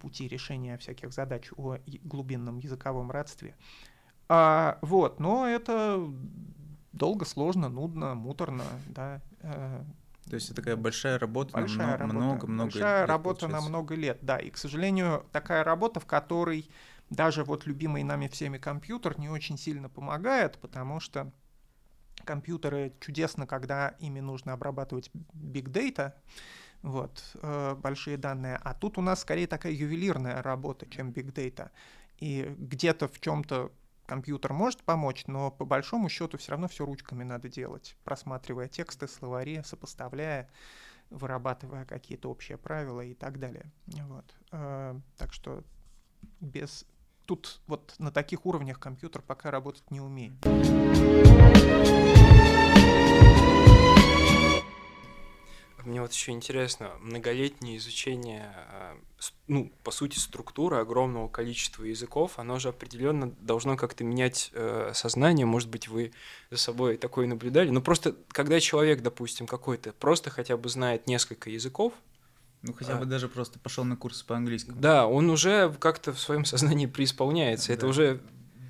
пути 0.00 0.28
решения 0.28 0.76
всяких 0.78 1.12
задач 1.12 1.50
о 1.56 1.78
глубинном 2.02 2.58
языковом 2.58 3.10
родстве. 3.10 3.56
А, 4.28 4.78
вот, 4.82 5.20
но 5.20 5.46
это 5.46 6.00
долго, 6.92 7.24
сложно, 7.24 7.68
нудно, 7.68 8.14
муторно, 8.14 8.64
да. 8.86 9.20
Э, 9.40 9.82
то 10.28 10.34
есть 10.34 10.46
это 10.46 10.56
такая 10.56 10.76
большая 10.76 11.18
работа 11.18 11.52
большая 11.52 11.98
на 11.98 12.06
много-много 12.06 12.64
лет. 12.64 12.74
Большая 12.74 13.06
работа 13.06 13.40
получается. 13.40 13.64
на 13.64 13.68
много 13.68 13.94
лет, 13.94 14.18
да. 14.22 14.38
И, 14.38 14.50
к 14.50 14.56
сожалению, 14.56 15.26
такая 15.32 15.64
работа, 15.64 16.00
в 16.00 16.06
которой 16.06 16.70
даже 17.10 17.44
вот 17.44 17.66
любимый 17.66 18.02
нами 18.04 18.28
всеми 18.28 18.58
компьютер 18.58 19.18
не 19.18 19.28
очень 19.28 19.58
сильно 19.58 19.88
помогает, 19.88 20.58
потому 20.58 21.00
что 21.00 21.32
компьютеры 22.24 22.92
чудесно, 23.00 23.46
когда 23.46 23.88
ими 23.98 24.20
нужно 24.20 24.52
обрабатывать 24.52 25.10
big 25.34 25.64
data, 25.64 26.12
вот, 26.82 27.22
э, 27.40 27.74
большие 27.76 28.16
данные. 28.16 28.58
А 28.62 28.74
тут 28.74 28.98
у 28.98 29.00
нас 29.00 29.20
скорее 29.20 29.46
такая 29.46 29.72
ювелирная 29.72 30.42
работа, 30.42 30.86
чем 30.86 31.10
big 31.10 31.32
data. 31.32 31.70
И 32.18 32.54
где-то 32.58 33.08
в 33.08 33.20
чем-то 33.20 33.72
компьютер 34.06 34.52
может 34.52 34.82
помочь, 34.82 35.24
но 35.26 35.50
по 35.50 35.64
большому 35.64 36.08
счету 36.08 36.38
все 36.38 36.52
равно 36.52 36.68
все 36.68 36.84
ручками 36.84 37.24
надо 37.24 37.48
делать, 37.48 37.96
просматривая 38.04 38.68
тексты, 38.68 39.08
словари, 39.08 39.62
сопоставляя, 39.64 40.50
вырабатывая 41.10 41.84
какие-то 41.84 42.30
общие 42.30 42.58
правила 42.58 43.00
и 43.00 43.14
так 43.14 43.38
далее. 43.38 43.70
Вот. 43.86 44.34
Э, 44.50 44.98
так 45.16 45.32
что 45.32 45.62
без 46.40 46.84
тут 47.26 47.60
вот 47.66 47.94
на 47.98 48.10
таких 48.10 48.44
уровнях 48.46 48.78
компьютер 48.78 49.22
пока 49.22 49.50
работать 49.50 49.90
не 49.90 50.00
умеет. 50.00 50.34
Мне 55.84 56.00
вот 56.00 56.12
еще 56.12 56.32
интересно, 56.32 56.92
многолетнее 57.00 57.76
изучение, 57.76 58.52
а, 58.70 58.96
ну, 59.48 59.72
по 59.82 59.90
сути, 59.90 60.18
структуры 60.18 60.76
огромного 60.76 61.28
количества 61.28 61.84
языков, 61.84 62.32
оно 62.36 62.58
же 62.58 62.68
определенно 62.68 63.32
должно 63.40 63.76
как-то 63.76 64.04
менять 64.04 64.50
э, 64.52 64.92
сознание. 64.94 65.46
Может 65.46 65.70
быть, 65.70 65.88
вы 65.88 66.12
за 66.50 66.58
собой 66.58 66.96
такое 66.96 67.26
наблюдали. 67.26 67.70
Но 67.70 67.80
просто, 67.80 68.14
когда 68.28 68.60
человек, 68.60 69.02
допустим, 69.02 69.46
какой-то 69.46 69.92
просто 69.92 70.30
хотя 70.30 70.56
бы 70.56 70.68
знает 70.68 71.06
несколько 71.06 71.50
языков, 71.50 71.92
ну, 72.62 72.72
хотя 72.74 72.94
бы 72.94 73.02
а, 73.02 73.06
даже 73.06 73.28
просто 73.28 73.58
пошел 73.58 73.84
на 73.84 73.96
курсы 73.96 74.24
по 74.24 74.36
английскому. 74.36 74.80
Да, 74.80 75.06
он 75.08 75.30
уже 75.30 75.74
как-то 75.80 76.12
в 76.12 76.20
своем 76.20 76.44
сознании 76.44 76.86
преисполняется. 76.86 77.68
Да. 77.68 77.74
Это 77.74 77.86
уже 77.88 78.20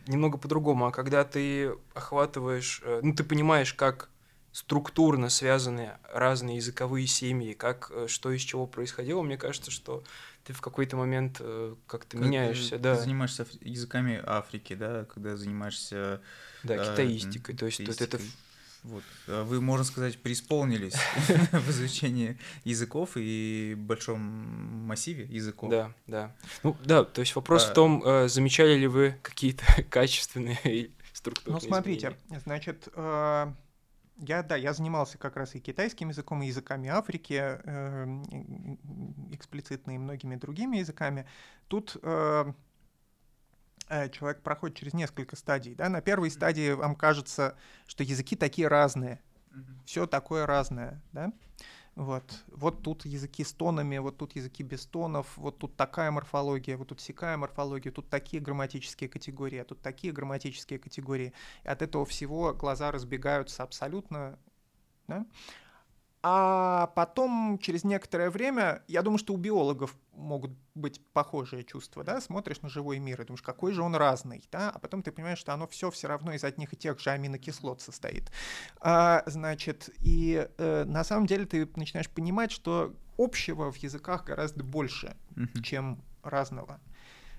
немного 0.07 0.39
по-другому. 0.39 0.87
А 0.87 0.93
когда 0.93 1.25
ты 1.25 1.75
охватываешь, 1.95 2.81
э, 2.85 3.01
ну, 3.03 3.15
ты 3.15 3.23
понимаешь, 3.23 3.75
как 3.75 4.09
структурно 4.53 5.31
связаны 5.31 5.93
разные 6.13 6.57
языковые 6.57 7.07
семьи, 7.07 7.55
как 7.55 7.91
э, 7.93 8.07
что 8.07 8.31
из 8.31 8.43
чего 8.43 8.67
происходило, 8.67 9.23
мне 9.23 9.39
кажется, 9.39 9.71
что 9.71 10.05
ты 10.45 10.53
в 10.53 10.61
какой-то 10.61 10.97
момент 10.97 11.39
э, 11.41 11.75
как-то 11.87 12.19
как 12.19 12.27
меняешься, 12.27 12.77
ты, 12.77 12.79
да. 12.79 12.95
Ты 12.95 13.03
занимаешься 13.03 13.47
языками 13.63 14.23
Африки, 14.25 14.75
да, 14.75 15.07
когда 15.07 15.37
занимаешься... 15.37 16.21
Да, 16.63 16.75
э, 16.77 16.91
китаистикой, 16.93 17.57
то 17.57 17.67
есть 17.67 17.79
китаистикой. 17.79 18.21
это... 18.21 18.21
Вот. 18.83 19.05
А 19.29 19.45
вы, 19.45 19.61
можно 19.61 19.85
сказать, 19.85 20.19
преисполнились 20.19 20.95
в 21.53 21.71
изучении 21.71 22.37
языков 22.65 23.13
и 23.15 23.75
большом 23.79 24.21
массиве 24.21 25.25
языков. 25.25 25.71
Да, 25.71 25.95
да. 26.09 26.37
Ну 26.63 26.77
да, 26.85 27.05
то 27.05 27.21
есть 27.21 27.35
вопрос 27.37 27.65
в 27.65 27.73
том, 27.73 28.03
замечали 28.29 28.75
ли 28.75 28.89
вы 28.89 29.17
какие-то 29.23 29.65
качественные 29.89 30.91
структурные 31.13 31.61
Ну 31.63 31.67
смотрите, 31.67 32.17
значит, 32.45 32.89
я, 34.23 34.43
да, 34.43 34.57
я 34.57 34.73
занимался 34.73 35.19
как 35.19 35.37
раз 35.37 35.55
и 35.55 35.61
китайским 35.61 36.09
языком, 36.09 36.43
и 36.43 36.47
языками 36.47 36.89
Африки, 36.89 37.35
э, 37.35 38.07
эксплицитно 39.33 39.95
и 39.95 39.99
многими 39.99 40.37
другими 40.37 40.79
языками. 40.79 41.27
Тут 41.69 41.97
э, 42.03 42.53
э, 43.89 44.09
человек 44.11 44.43
проходит 44.43 44.77
через 44.77 44.95
несколько 44.95 45.37
стадий. 45.37 45.75
Да? 45.75 45.89
На 45.89 46.01
первой 46.01 46.31
стадии 46.31 46.73
вам 46.73 46.95
кажется, 46.95 47.57
что 47.87 48.05
языки 48.05 48.37
такие 48.37 48.69
разные, 48.69 49.21
все 49.85 50.07
такое 50.07 50.47
разное. 50.47 51.03
Да? 51.13 51.33
Вот. 51.95 52.25
вот 52.49 52.83
тут 52.83 53.05
языки 53.05 53.45
с 53.45 53.53
тонами, 53.53 53.99
вот 53.99 54.17
тут 54.17 54.35
языки 54.35 54.63
без 54.63 54.87
тонов, 54.87 55.37
вот 55.37 55.59
тут 55.59 55.77
такая 55.77 56.11
морфология, 56.11 56.79
вот 56.79 56.89
тут 56.89 57.01
всякая 57.01 57.37
морфология, 57.37 57.93
тут 57.93 58.09
такие 58.09 58.43
грамматические 58.43 59.11
категории, 59.11 59.59
а 59.59 59.65
тут 59.65 59.83
такие 59.83 60.13
грамматические 60.13 60.79
категории. 60.79 61.35
И 61.65 61.69
от 61.69 61.83
этого 61.83 62.07
всего 62.07 62.55
глаза 62.55 62.93
разбегаются 62.93 63.63
абсолютно. 63.63 64.39
Да? 65.07 65.27
А 66.25 66.87
потом, 66.95 67.59
через 67.61 67.83
некоторое 67.83 68.31
время, 68.31 68.83
я 68.87 69.03
думаю, 69.03 69.19
что 69.19 69.35
у 69.35 69.37
биологов 69.37 69.97
могут 70.15 70.53
быть 70.75 71.05
похожие 71.13 71.65
чувства, 71.65 72.05
да, 72.05 72.21
смотришь 72.21 72.63
на 72.63 72.69
живой 72.69 73.01
мир 73.01 73.21
и 73.21 73.25
думаешь, 73.25 73.43
какой 73.43 73.73
же 73.73 73.83
он 73.83 73.97
разный, 73.97 74.45
да, 74.53 74.71
а 74.71 74.79
потом 74.79 75.03
ты 75.03 75.11
понимаешь, 75.11 75.39
что 75.39 75.53
оно 75.53 75.67
все 75.67 75.91
все 75.91 76.07
равно 76.07 76.33
из 76.33 76.45
одних 76.45 76.73
и 76.75 76.77
тех 76.77 77.01
же 77.01 77.11
аминокислот 77.11 77.81
состоит. 77.81 78.31
А, 78.81 79.25
значит, 79.27 79.91
и 79.99 80.49
э, 80.59 80.85
на 80.85 81.03
самом 81.03 81.27
деле 81.27 81.45
ты 81.45 81.69
начинаешь 81.75 82.09
понимать, 82.09 82.53
что 82.53 82.95
общего 83.19 83.73
в 83.73 83.77
языках 83.77 84.25
гораздо 84.25 84.63
больше, 84.63 85.17
mm-hmm. 85.35 85.63
чем 85.63 86.03
разного. 86.23 86.81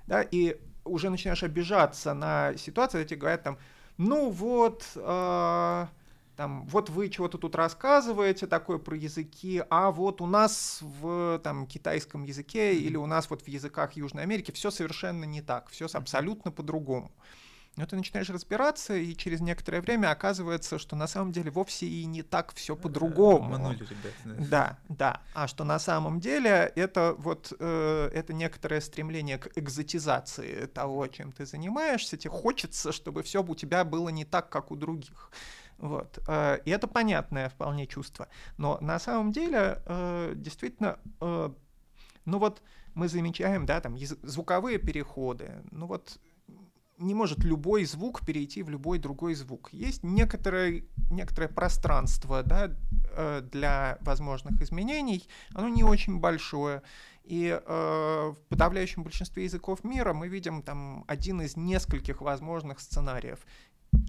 Да, 0.07 0.21
и 0.21 0.59
уже 0.83 1.09
начинаешь 1.09 1.43
обижаться 1.43 2.13
на 2.13 2.57
ситуацию, 2.57 3.05
тебе 3.05 3.21
говорят 3.21 3.43
там, 3.43 3.57
ну 3.97 4.29
вот, 4.29 4.85
э, 4.95 5.87
там, 6.43 6.65
вот 6.65 6.89
вы 6.89 7.07
чего-то 7.07 7.37
тут 7.37 7.55
рассказываете 7.55 8.47
такое 8.47 8.77
про 8.77 8.97
языки, 8.97 9.63
а 9.69 9.91
вот 9.91 10.19
у 10.19 10.25
нас 10.25 10.79
в 10.81 11.39
там, 11.41 11.65
китайском 11.65 12.23
языке 12.23 12.75
или 12.75 12.97
у 12.97 13.05
нас 13.05 13.29
вот 13.29 13.43
в 13.43 13.47
языках 13.47 13.93
Южной 13.93 14.23
Америки 14.23 14.51
все 14.51 14.69
совершенно 14.69 15.23
не 15.23 15.41
так, 15.41 15.69
все 15.69 15.87
абсолютно 15.93 16.51
по-другому. 16.51 17.11
Но 17.77 17.85
ты 17.85 17.95
начинаешь 17.95 18.29
разбираться, 18.29 18.93
и 18.93 19.15
через 19.15 19.39
некоторое 19.39 19.79
время 19.79 20.11
оказывается, 20.11 20.77
что 20.77 20.97
на 20.97 21.07
самом 21.07 21.31
деле 21.31 21.49
вовсе 21.49 21.85
и 21.87 22.03
не 22.03 22.23
так 22.23 22.53
все 22.53 22.75
по-другому. 22.75 23.49
Ребят. 23.79 24.13
Да. 24.25 24.45
да, 24.49 24.77
да. 24.89 25.21
А 25.33 25.47
что 25.47 25.63
на 25.63 25.79
самом 25.79 26.19
деле 26.19 26.73
это 26.75 27.15
вот 27.17 27.53
э, 27.57 28.09
это 28.13 28.33
некоторое 28.33 28.81
стремление 28.81 29.37
к 29.37 29.57
экзотизации 29.57 30.65
того, 30.65 31.07
чем 31.07 31.31
ты 31.31 31.45
занимаешься. 31.45 32.17
Тебе 32.17 32.31
хочется, 32.31 32.91
чтобы 32.91 33.23
все 33.23 33.41
у 33.41 33.55
тебя 33.55 33.85
было 33.85 34.09
не 34.09 34.25
так, 34.25 34.49
как 34.49 34.71
у 34.71 34.75
других. 34.75 35.31
Вот. 35.83 36.17
Э, 36.29 36.59
и 36.63 36.71
это 36.71 36.87
понятное 36.87 37.49
вполне 37.49 37.87
чувство. 37.87 38.29
Но 38.57 38.77
на 38.79 38.99
самом 38.99 39.33
деле, 39.33 39.81
э, 39.85 40.31
действительно, 40.33 40.97
э, 41.19 41.49
ну 42.23 42.39
вот 42.39 42.61
мы 42.93 43.09
замечаем, 43.09 43.65
да, 43.65 43.81
там 43.81 43.97
звуковые 43.97 44.77
переходы. 44.77 45.51
Ну 45.71 45.87
вот 45.87 46.19
не 46.97 47.13
может 47.13 47.43
любой 47.43 47.83
звук 47.83 48.25
перейти 48.25 48.63
в 48.63 48.69
любой 48.69 48.97
другой 48.97 49.33
звук. 49.33 49.73
Есть 49.73 50.03
некоторое, 50.03 50.85
некоторое 51.11 51.49
пространство 51.49 52.43
да, 52.43 52.71
для 53.41 53.97
возможных 54.01 54.61
изменений, 54.61 55.27
оно 55.53 55.67
не 55.67 55.83
очень 55.83 56.19
большое. 56.19 56.81
И 57.23 57.47
э, 57.49 58.33
в 58.33 58.37
подавляющем 58.47 59.03
большинстве 59.03 59.43
языков 59.45 59.83
мира 59.83 60.13
мы 60.13 60.27
видим 60.29 60.61
там 60.61 61.03
один 61.07 61.41
из 61.41 61.57
нескольких 61.57 62.21
возможных 62.21 62.79
сценариев 62.79 63.39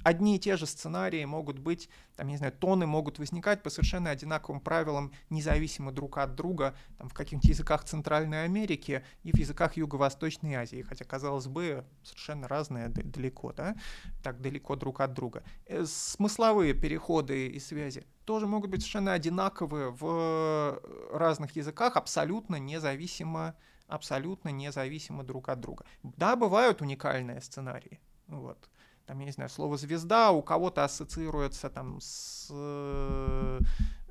одни 0.05 0.36
и 0.36 0.39
те 0.39 0.56
же 0.56 0.66
сценарии 0.66 1.24
могут 1.24 1.59
быть, 1.59 1.89
там, 2.16 2.28
не 2.28 2.36
знаю, 2.36 2.52
тоны 2.52 2.86
могут 2.86 3.18
возникать 3.18 3.62
по 3.62 3.70
совершенно 3.70 4.10
одинаковым 4.10 4.60
правилам, 4.60 5.12
независимо 5.31 5.90
друг 5.90 6.18
от 6.18 6.35
друга, 6.35 6.76
там, 6.98 7.09
в 7.09 7.14
каких-нибудь 7.14 7.48
языках 7.48 7.85
Центральной 7.85 8.44
Америки 8.44 9.05
и 9.24 9.32
в 9.32 9.36
языках 9.36 9.76
Юго-Восточной 9.76 10.55
Азии, 10.55 10.82
хотя, 10.82 11.05
казалось 11.05 11.47
бы, 11.47 11.85
совершенно 12.02 12.47
разные 12.47 12.89
далеко, 12.89 13.52
да, 13.52 13.74
так 14.22 14.40
далеко 14.40 14.76
друг 14.76 15.01
от 15.01 15.14
друга. 15.14 15.43
Э, 15.66 15.85
смысловые 15.86 16.74
переходы 16.74 17.48
и 17.48 17.59
связи 17.59 18.05
тоже 18.24 18.47
могут 18.47 18.70
быть 18.70 18.82
совершенно 18.82 19.14
одинаковые 19.14 19.90
в 19.90 20.81
разных 21.12 21.56
языках, 21.56 21.97
абсолютно 21.97 22.56
независимо 22.56 23.56
абсолютно 23.86 24.48
независимо 24.48 25.24
друг 25.24 25.51
от 25.51 25.60
друга. 25.60 25.85
Да, 26.02 26.36
бывают 26.36 26.81
уникальные 26.81 27.43
сценарии, 27.43 28.01
вот, 28.26 28.70
там, 29.06 29.18
я 29.18 29.26
не 29.26 29.32
знаю, 29.32 29.51
слово 29.51 29.76
«звезда» 29.76 30.31
у 30.31 30.43
кого-то 30.43 30.85
ассоциируется 30.85 31.70
там 31.70 32.01
с 32.01 32.48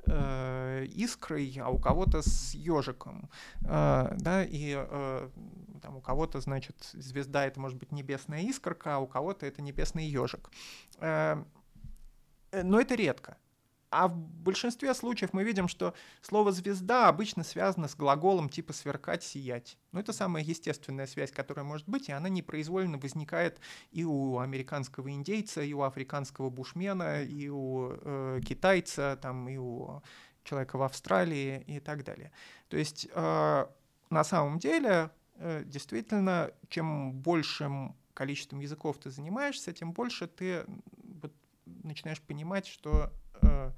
э, 0.06 0.86
искрой, 0.86 1.58
а 1.62 1.70
у 1.70 1.78
кого-то 1.78 2.22
с 2.22 2.54
ежиком, 2.54 3.30
э, 3.62 4.14
да, 4.16 4.44
и 4.44 4.74
э, 4.76 5.30
там 5.82 5.96
у 5.96 6.00
кого-то, 6.00 6.40
значит, 6.40 6.76
звезда 6.92 7.46
это 7.46 7.60
может 7.60 7.78
быть 7.78 7.92
небесная 7.92 8.42
искорка, 8.42 8.96
а 8.96 8.98
у 8.98 9.06
кого-то 9.06 9.46
это 9.46 9.62
небесный 9.62 10.06
ежик. 10.06 10.50
Э, 10.98 11.42
э 12.52 12.62
но 12.62 12.80
это 12.80 12.94
редко. 12.94 13.36
А 13.94 14.08
в 14.08 14.16
большинстве 14.16 14.92
случаев 14.92 15.32
мы 15.32 15.44
видим, 15.44 15.68
что 15.68 15.94
слово 16.20 16.50
«звезда» 16.50 17.08
обычно 17.08 17.44
связано 17.44 17.86
с 17.86 17.94
глаголом 17.94 18.48
типа 18.48 18.72
«сверкать», 18.72 19.22
«сиять». 19.22 19.78
Ну, 19.92 20.00
это 20.00 20.12
самая 20.12 20.42
естественная 20.42 21.06
связь, 21.06 21.30
которая 21.30 21.64
может 21.64 21.88
быть, 21.88 22.08
и 22.08 22.12
она 22.12 22.28
непроизвольно 22.28 22.98
возникает 22.98 23.60
и 23.92 24.02
у 24.04 24.38
американского 24.38 25.12
индейца, 25.12 25.62
и 25.62 25.72
у 25.72 25.82
африканского 25.82 26.50
бушмена, 26.50 27.22
и 27.22 27.48
у 27.48 27.92
э, 27.92 28.40
китайца, 28.44 29.16
там, 29.22 29.48
и 29.48 29.58
у 29.58 30.02
человека 30.42 30.76
в 30.76 30.82
Австралии 30.82 31.62
и 31.68 31.78
так 31.78 32.02
далее. 32.02 32.32
То 32.68 32.76
есть 32.76 33.06
э, 33.14 33.66
на 34.10 34.24
самом 34.24 34.58
деле, 34.58 35.10
э, 35.36 35.62
действительно, 35.64 36.50
чем 36.68 37.12
большим 37.12 37.96
количеством 38.12 38.58
языков 38.58 38.98
ты 38.98 39.10
занимаешься, 39.10 39.72
тем 39.72 39.92
больше 39.92 40.26
ты 40.26 40.64
вот, 41.22 41.32
начинаешь 41.64 42.20
понимать, 42.20 42.66
что 42.66 43.12
э, 43.44 43.72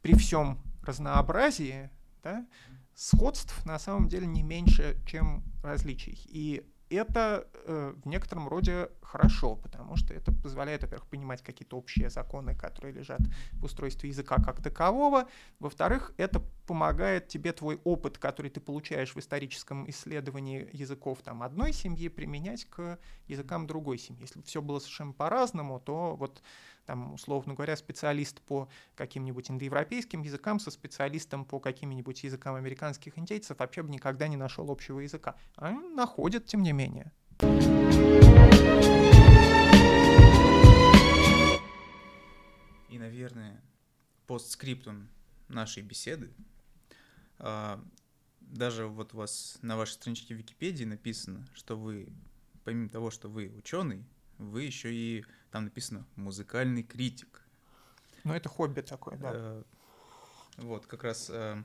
при 0.00 0.14
всем 0.14 0.58
разнообразии 0.82 1.90
да, 2.22 2.46
сходств 2.94 3.64
на 3.64 3.78
самом 3.78 4.08
деле 4.08 4.26
не 4.26 4.42
меньше, 4.42 4.96
чем 5.06 5.44
различий. 5.62 6.18
И 6.28 6.66
это 6.90 7.48
э, 7.66 7.94
в 8.02 8.08
некотором 8.08 8.48
роде 8.48 8.90
хорошо, 9.00 9.56
потому 9.56 9.96
что 9.96 10.14
это 10.14 10.32
позволяет, 10.32 10.82
во-первых, 10.82 11.06
понимать 11.08 11.42
какие-то 11.42 11.76
общие 11.76 12.10
законы, 12.10 12.54
которые 12.54 12.94
лежат 12.94 13.20
в 13.52 13.64
устройстве 13.64 14.10
языка 14.10 14.36
как 14.36 14.62
такового. 14.62 15.28
Во-вторых, 15.58 16.12
это 16.16 16.40
помогает 16.66 17.28
тебе 17.28 17.52
твой 17.52 17.80
опыт, 17.84 18.18
который 18.18 18.50
ты 18.50 18.60
получаешь 18.60 19.14
в 19.14 19.18
историческом 19.18 19.88
исследовании 19.88 20.68
языков 20.72 21.18
там, 21.22 21.42
одной 21.42 21.72
семьи, 21.72 22.08
применять 22.08 22.64
к 22.66 22.98
языкам 23.26 23.66
другой 23.66 23.98
семьи. 23.98 24.22
Если 24.22 24.40
все 24.42 24.62
было 24.62 24.78
совершенно 24.78 25.12
по-разному, 25.12 25.80
то 25.80 26.16
вот 26.16 26.42
там, 26.86 27.14
условно 27.14 27.54
говоря, 27.54 27.76
специалист 27.76 28.40
по 28.42 28.68
каким-нибудь 28.94 29.50
индоевропейским 29.50 30.22
языкам 30.22 30.58
со 30.58 30.70
специалистом 30.70 31.44
по 31.44 31.60
каким-нибудь 31.60 32.24
языкам 32.24 32.54
американских 32.56 33.18
индейцев 33.18 33.58
вообще 33.58 33.82
бы 33.82 33.90
никогда 33.90 34.28
не 34.28 34.36
нашел 34.36 34.70
общего 34.70 35.00
языка. 35.00 35.36
А 35.56 35.70
находят, 35.70 36.46
тем 36.46 36.62
не 36.62 36.72
менее. 36.72 37.12
И, 42.88 42.98
наверное, 42.98 43.62
постскриптум 44.26 45.08
нашей 45.48 45.82
беседы. 45.82 46.32
А, 47.38 47.82
даже 48.40 48.86
вот 48.86 49.14
у 49.14 49.18
вас 49.18 49.58
на 49.62 49.76
вашей 49.76 49.92
страничке 49.92 50.34
Википедии 50.34 50.84
написано, 50.84 51.46
что 51.54 51.76
вы, 51.76 52.12
помимо 52.64 52.88
того, 52.88 53.10
что 53.10 53.28
вы 53.28 53.50
ученый, 53.56 54.04
вы 54.38 54.64
еще 54.64 54.92
и 54.92 55.24
там 55.52 55.64
написано 55.64 56.04
музыкальный 56.16 56.82
критик. 56.82 57.42
Ну, 58.24 58.32
это 58.32 58.48
хобби 58.48 58.80
такое, 58.80 59.16
да. 59.18 59.30
Э, 59.34 59.62
вот, 60.56 60.86
как 60.86 61.04
раз 61.04 61.28
э, 61.30 61.62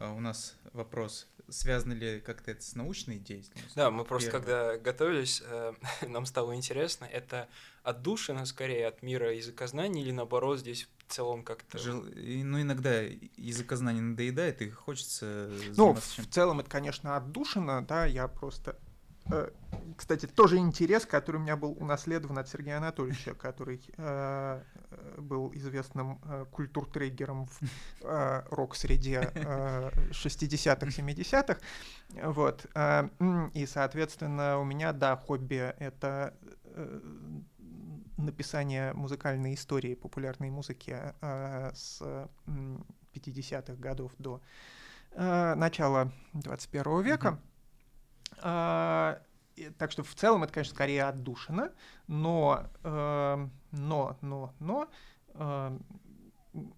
э, 0.00 0.10
у 0.10 0.20
нас 0.20 0.56
вопрос, 0.72 1.28
связано 1.48 1.92
ли 1.92 2.20
как-то 2.20 2.50
это 2.50 2.62
с 2.62 2.74
научной 2.74 3.18
деятельностью? 3.18 3.72
Да, 3.76 3.90
мы 3.92 4.04
просто, 4.04 4.30
Первое. 4.30 4.44
когда 4.44 4.78
готовились, 4.78 5.42
нам 6.06 6.26
стало 6.26 6.56
интересно, 6.56 7.04
это 7.04 7.48
отдушина 7.84 8.44
скорее 8.44 8.88
от 8.88 9.02
мира 9.02 9.32
языкознания 9.32 10.02
или 10.02 10.10
наоборот 10.10 10.58
здесь 10.58 10.88
в 11.06 11.12
целом 11.12 11.44
как-то... 11.44 11.78
Жил... 11.78 12.02
Ну, 12.02 12.60
иногда 12.60 13.02
языкознание 13.36 14.02
надоедает, 14.02 14.62
и 14.62 14.70
хочется... 14.70 15.48
Ну, 15.76 15.94
в 15.94 16.26
целом 16.28 16.58
это, 16.58 16.70
конечно, 16.70 17.16
отдушина, 17.16 17.86
да, 17.86 18.04
я 18.06 18.26
просто 18.26 18.76
кстати, 19.96 20.26
тоже 20.26 20.58
интерес, 20.58 21.06
который 21.06 21.36
у 21.36 21.40
меня 21.40 21.56
был 21.56 21.76
унаследован 21.78 22.38
от 22.38 22.48
Сергея 22.48 22.78
Анатольевича, 22.78 23.34
который 23.40 23.80
э, 23.96 24.62
был 25.18 25.52
известным 25.54 26.20
э, 26.24 26.44
культуртрейгером 26.50 27.46
в 27.46 27.60
э, 28.02 28.42
рок-среде 28.50 29.30
э, 29.34 29.90
60-х, 30.10 30.86
70-х. 30.86 31.58
Вот. 32.24 32.66
Э, 32.74 33.08
и, 33.54 33.66
соответственно, 33.66 34.58
у 34.58 34.64
меня, 34.64 34.92
да, 34.92 35.16
хобби— 35.16 35.74
это 35.78 36.34
э, 36.64 37.00
написание 38.18 38.92
музыкальной 38.92 39.54
истории 39.54 39.94
популярной 39.94 40.50
музыки 40.50 40.96
э, 41.20 41.70
с 41.74 42.02
50-х 43.14 43.74
годов 43.74 44.12
до 44.18 44.40
э, 45.12 45.54
начала 45.54 46.12
21 46.34 47.02
века. 47.02 47.28
Mm-hmm. 47.28 47.51
А, 48.40 49.20
так 49.78 49.90
что 49.90 50.02
в 50.02 50.14
целом 50.14 50.44
это, 50.44 50.52
конечно, 50.52 50.74
скорее 50.74 51.04
отдушина, 51.04 51.72
но, 52.06 52.64
э, 52.82 53.48
но, 53.72 54.16
но, 54.20 54.54
но, 54.58 54.88
э, 55.34 55.78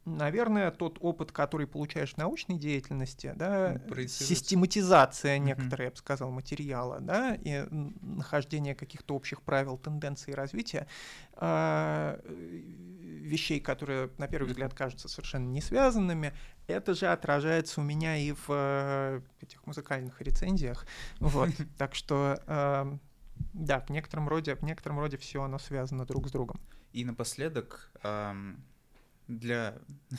наверное, 0.04 0.70
тот 0.70 0.98
опыт, 1.00 1.32
который 1.32 1.66
получаешь 1.66 2.14
в 2.14 2.16
научной 2.16 2.58
деятельности, 2.58 3.32
да, 3.36 3.80
систематизация 4.08 5.38
некоторая, 5.38 5.88
я 5.88 5.90
бы 5.90 5.96
сказал, 5.96 6.30
материала, 6.30 7.00
да, 7.00 7.36
и 7.40 7.66
нахождение 7.70 8.74
каких-то 8.74 9.14
общих 9.14 9.42
правил, 9.42 9.76
тенденций 9.78 10.34
развития, 10.34 10.86
э, 11.36 12.20
вещей, 12.24 13.60
которые 13.60 14.10
на 14.18 14.28
первый 14.28 14.48
взгляд 14.48 14.74
кажутся 14.74 15.08
совершенно 15.08 15.48
не 15.48 15.60
связанными, 15.60 16.34
это 16.66 16.94
же 16.94 17.06
отражается 17.06 17.80
у 17.80 17.84
меня 17.84 18.16
и 18.16 18.32
в 18.32 18.46
э, 18.48 19.20
этих 19.40 19.66
музыкальных 19.66 20.20
рецензиях. 20.20 20.86
Вот, 21.20 21.50
так 21.78 21.94
что 21.94 22.40
э, 22.46 22.98
да, 23.52 23.80
в 23.80 23.90
некотором 23.90 24.28
роде, 24.28 24.54
в 24.54 24.62
некотором 24.62 24.98
роде 24.98 25.16
все 25.16 25.42
оно 25.42 25.58
связано 25.58 26.06
друг 26.06 26.28
с 26.28 26.32
другом. 26.32 26.60
И 26.92 27.04
напоследок 27.04 27.90
эм, 28.02 28.64
для, 29.28 29.78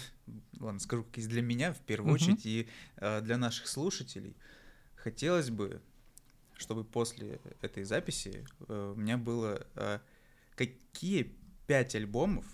ладно, 0.59 0.79
скажу, 0.79 1.03
как 1.03 1.17
есть 1.17 1.29
для 1.29 1.41
меня 1.41 1.73
в 1.73 1.79
первую 1.79 2.13
uh-huh. 2.13 2.15
очередь 2.15 2.45
и 2.45 2.67
э, 2.97 3.21
для 3.21 3.37
наших 3.37 3.67
слушателей 3.67 4.35
хотелось 4.95 5.49
бы, 5.49 5.81
чтобы 6.53 6.83
после 6.83 7.39
этой 7.61 7.83
записи 7.83 8.45
э, 8.67 8.93
у 8.95 8.99
меня 8.99 9.17
было 9.17 9.65
э, 9.75 9.99
какие 10.55 11.35
пять 11.67 11.95
альбомов, 11.95 12.45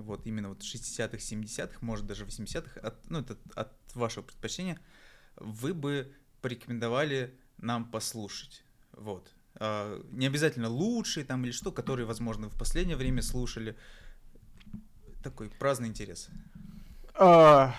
вот 0.00 0.26
именно 0.26 0.48
вот 0.48 0.60
60-х, 0.60 1.16
70-х, 1.16 1.78
может 1.80 2.06
даже 2.06 2.24
80-х, 2.24 2.80
от, 2.80 3.10
ну 3.10 3.20
это 3.20 3.36
от 3.54 3.72
вашего 3.94 4.22
предпочтения, 4.22 4.78
вы 5.36 5.74
бы 5.74 6.12
порекомендовали 6.40 7.38
нам 7.58 7.90
послушать. 7.90 8.64
Вот. 8.92 9.32
А, 9.56 10.02
не 10.10 10.26
обязательно 10.26 10.68
лучшие 10.68 11.24
там 11.24 11.44
или 11.44 11.52
что, 11.52 11.72
которые, 11.72 12.06
возможно, 12.06 12.48
в 12.48 12.58
последнее 12.58 12.96
время 12.96 13.22
слушали. 13.22 13.76
Такой 15.22 15.50
праздный 15.50 15.88
интерес. 15.88 16.28
А, 17.14 17.74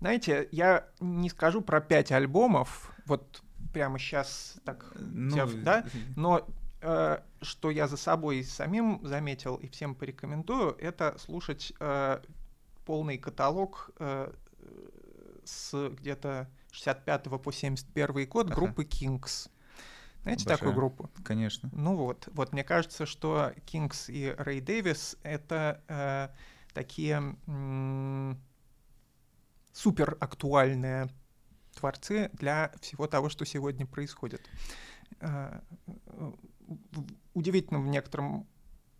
знаете, 0.00 0.48
я 0.52 0.88
не 1.00 1.28
скажу 1.30 1.60
про 1.60 1.80
пять 1.80 2.12
альбомов, 2.12 2.92
вот 3.06 3.42
прямо 3.72 3.98
сейчас 3.98 4.56
так 4.64 4.92
ну, 4.96 5.32
взяв, 5.32 5.54
да, 5.62 5.84
но 6.16 6.46
э, 6.80 7.18
что 7.40 7.70
я 7.70 7.86
за 7.86 7.96
собой 7.96 8.44
самим 8.44 9.00
заметил 9.02 9.56
и 9.56 9.68
всем 9.68 9.94
порекомендую, 9.94 10.76
это 10.78 11.16
слушать 11.18 11.72
э, 11.78 12.20
полный 12.84 13.18
каталог 13.18 13.90
э, 13.98 14.32
с 15.44 15.90
где-то 15.90 16.48
65 16.72 17.24
по 17.42 17.52
71 17.52 18.28
год 18.28 18.46
ага. 18.46 18.54
группы 18.54 18.84
Kings. 18.84 19.50
Знаете 20.22 20.42
Обожаю. 20.42 20.58
такую 20.58 20.74
группу? 20.74 21.10
Конечно. 21.24 21.70
Ну 21.72 21.96
вот, 21.96 22.28
вот 22.32 22.52
мне 22.52 22.64
кажется, 22.64 23.06
что 23.06 23.52
Kings 23.66 24.10
и 24.10 24.34
Рэй 24.36 24.60
Дэвис 24.60 25.16
это 25.22 25.82
э, 25.88 26.28
такие 26.74 27.36
м- 27.46 28.40
супер 29.72 30.16
актуальные 30.20 31.08
творцы 31.74 32.30
для 32.32 32.72
всего 32.80 33.06
того, 33.06 33.28
что 33.28 33.44
сегодня 33.46 33.86
происходит. 33.86 34.48
Э, 35.20 35.60
удивительно 37.34 37.80
в 37.80 37.86
некотором 37.86 38.46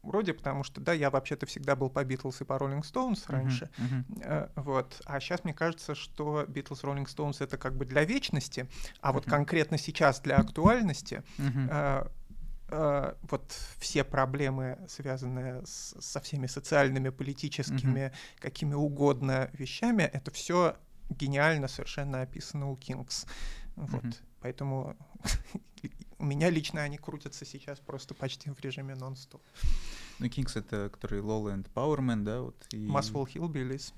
роде, 0.02 0.32
потому 0.32 0.64
что, 0.64 0.80
да, 0.80 0.92
я 0.92 1.10
вообще-то 1.10 1.46
всегда 1.46 1.76
был 1.76 1.90
по 1.90 2.04
Битлз 2.04 2.40
и 2.40 2.44
по 2.44 2.58
Роллинг 2.58 2.84
Стоунс 2.84 3.28
раньше, 3.28 3.70
uh-huh, 3.78 4.04
uh-huh. 4.20 4.50
вот, 4.56 5.00
а 5.04 5.20
сейчас 5.20 5.44
мне 5.44 5.54
кажется, 5.54 5.94
что 5.94 6.44
Битлз, 6.46 6.84
Роллинг 6.84 7.08
Стоунс 7.08 7.40
это 7.40 7.58
как 7.58 7.76
бы 7.76 7.84
для 7.84 8.04
вечности, 8.04 8.68
а 9.00 9.10
uh-huh. 9.10 9.14
вот 9.14 9.24
конкретно 9.24 9.78
сейчас 9.78 10.20
для 10.20 10.36
актуальности 10.36 11.22
uh-huh. 11.38 12.10
Uh, 12.70 13.16
вот 13.22 13.50
все 13.78 14.04
проблемы, 14.04 14.78
связанные 14.88 15.64
с, 15.64 15.96
со 16.00 16.20
всеми 16.20 16.46
социальными, 16.46 17.08
политическими, 17.08 17.98
uh-huh. 17.98 18.14
какими 18.40 18.74
угодно 18.74 19.48
вещами, 19.54 20.02
это 20.02 20.30
все 20.32 20.76
гениально 21.08 21.68
совершенно 21.68 22.20
описано 22.20 22.70
у 22.70 22.76
Кингс. 22.76 23.24
Вот. 23.76 24.04
Uh-huh. 24.04 24.16
Поэтому 24.40 24.96
у 26.18 26.24
меня 26.24 26.50
лично 26.50 26.82
они 26.82 26.98
крутятся 26.98 27.44
сейчас 27.44 27.78
просто 27.78 28.14
почти 28.14 28.50
в 28.50 28.60
режиме 28.60 28.94
нон-стоп. 28.94 29.42
Ну, 30.18 30.26
Kings— 30.26 30.52
это 30.58 30.90
который 30.90 31.20
Lowland 31.20 31.66
Powerman, 31.74 32.24
да? 32.24 32.40
Вот, 32.40 32.56
и... 32.72 32.88
Muswell 32.88 33.26
Hillbillies. 33.26 33.92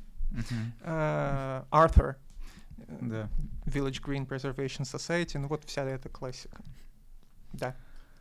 Артур. 1.70 2.16
Uh, 2.76 2.98
да. 3.00 3.28
Village 3.66 4.02
Green 4.02 4.26
Preservation 4.26 4.82
Society. 4.82 5.38
Ну, 5.38 5.48
вот 5.48 5.64
вся 5.64 5.84
эта 5.84 6.08
классика. 6.08 6.62
Да. 7.52 7.74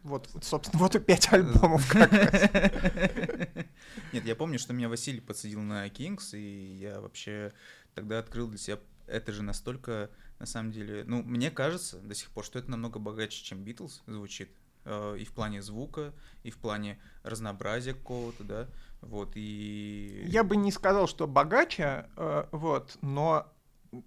Вот, 0.03 0.29
собственно, 0.41 0.79
вот 0.79 0.95
и 0.95 0.99
пять 0.99 1.31
альбомов 1.31 1.87
как 1.89 2.11
раз. 2.11 2.49
Нет, 4.13 4.25
я 4.25 4.35
помню, 4.35 4.57
что 4.57 4.73
меня 4.73 4.87
Василий 4.87 5.19
подсадил 5.19 5.61
на 5.61 5.85
Kings, 5.87 6.37
и 6.37 6.77
я 6.77 7.01
вообще 7.01 7.51
тогда 7.95 8.19
открыл 8.19 8.47
для 8.47 8.57
себя 8.57 8.79
это 9.07 9.31
же 9.33 9.43
настолько 9.43 10.09
на 10.39 10.45
самом 10.45 10.71
деле, 10.71 11.03
ну, 11.05 11.21
мне 11.23 11.51
кажется 11.51 11.99
до 11.99 12.15
сих 12.15 12.29
пор, 12.29 12.45
что 12.45 12.59
это 12.59 12.71
намного 12.71 12.99
богаче, 12.99 13.43
чем 13.43 13.63
Битлз 13.63 14.01
звучит. 14.07 14.49
Э, 14.85 15.17
и 15.19 15.25
в 15.25 15.33
плане 15.33 15.61
звука, 15.61 16.13
и 16.43 16.51
в 16.51 16.57
плане 16.57 16.99
разнообразия 17.23 17.93
какого-то, 17.93 18.43
да, 18.43 18.69
вот, 19.01 19.33
и... 19.35 20.23
Я 20.27 20.43
бы 20.43 20.55
не 20.55 20.71
сказал, 20.71 21.07
что 21.07 21.27
богаче, 21.27 22.09
э, 22.15 22.45
вот, 22.51 22.97
но, 23.01 23.51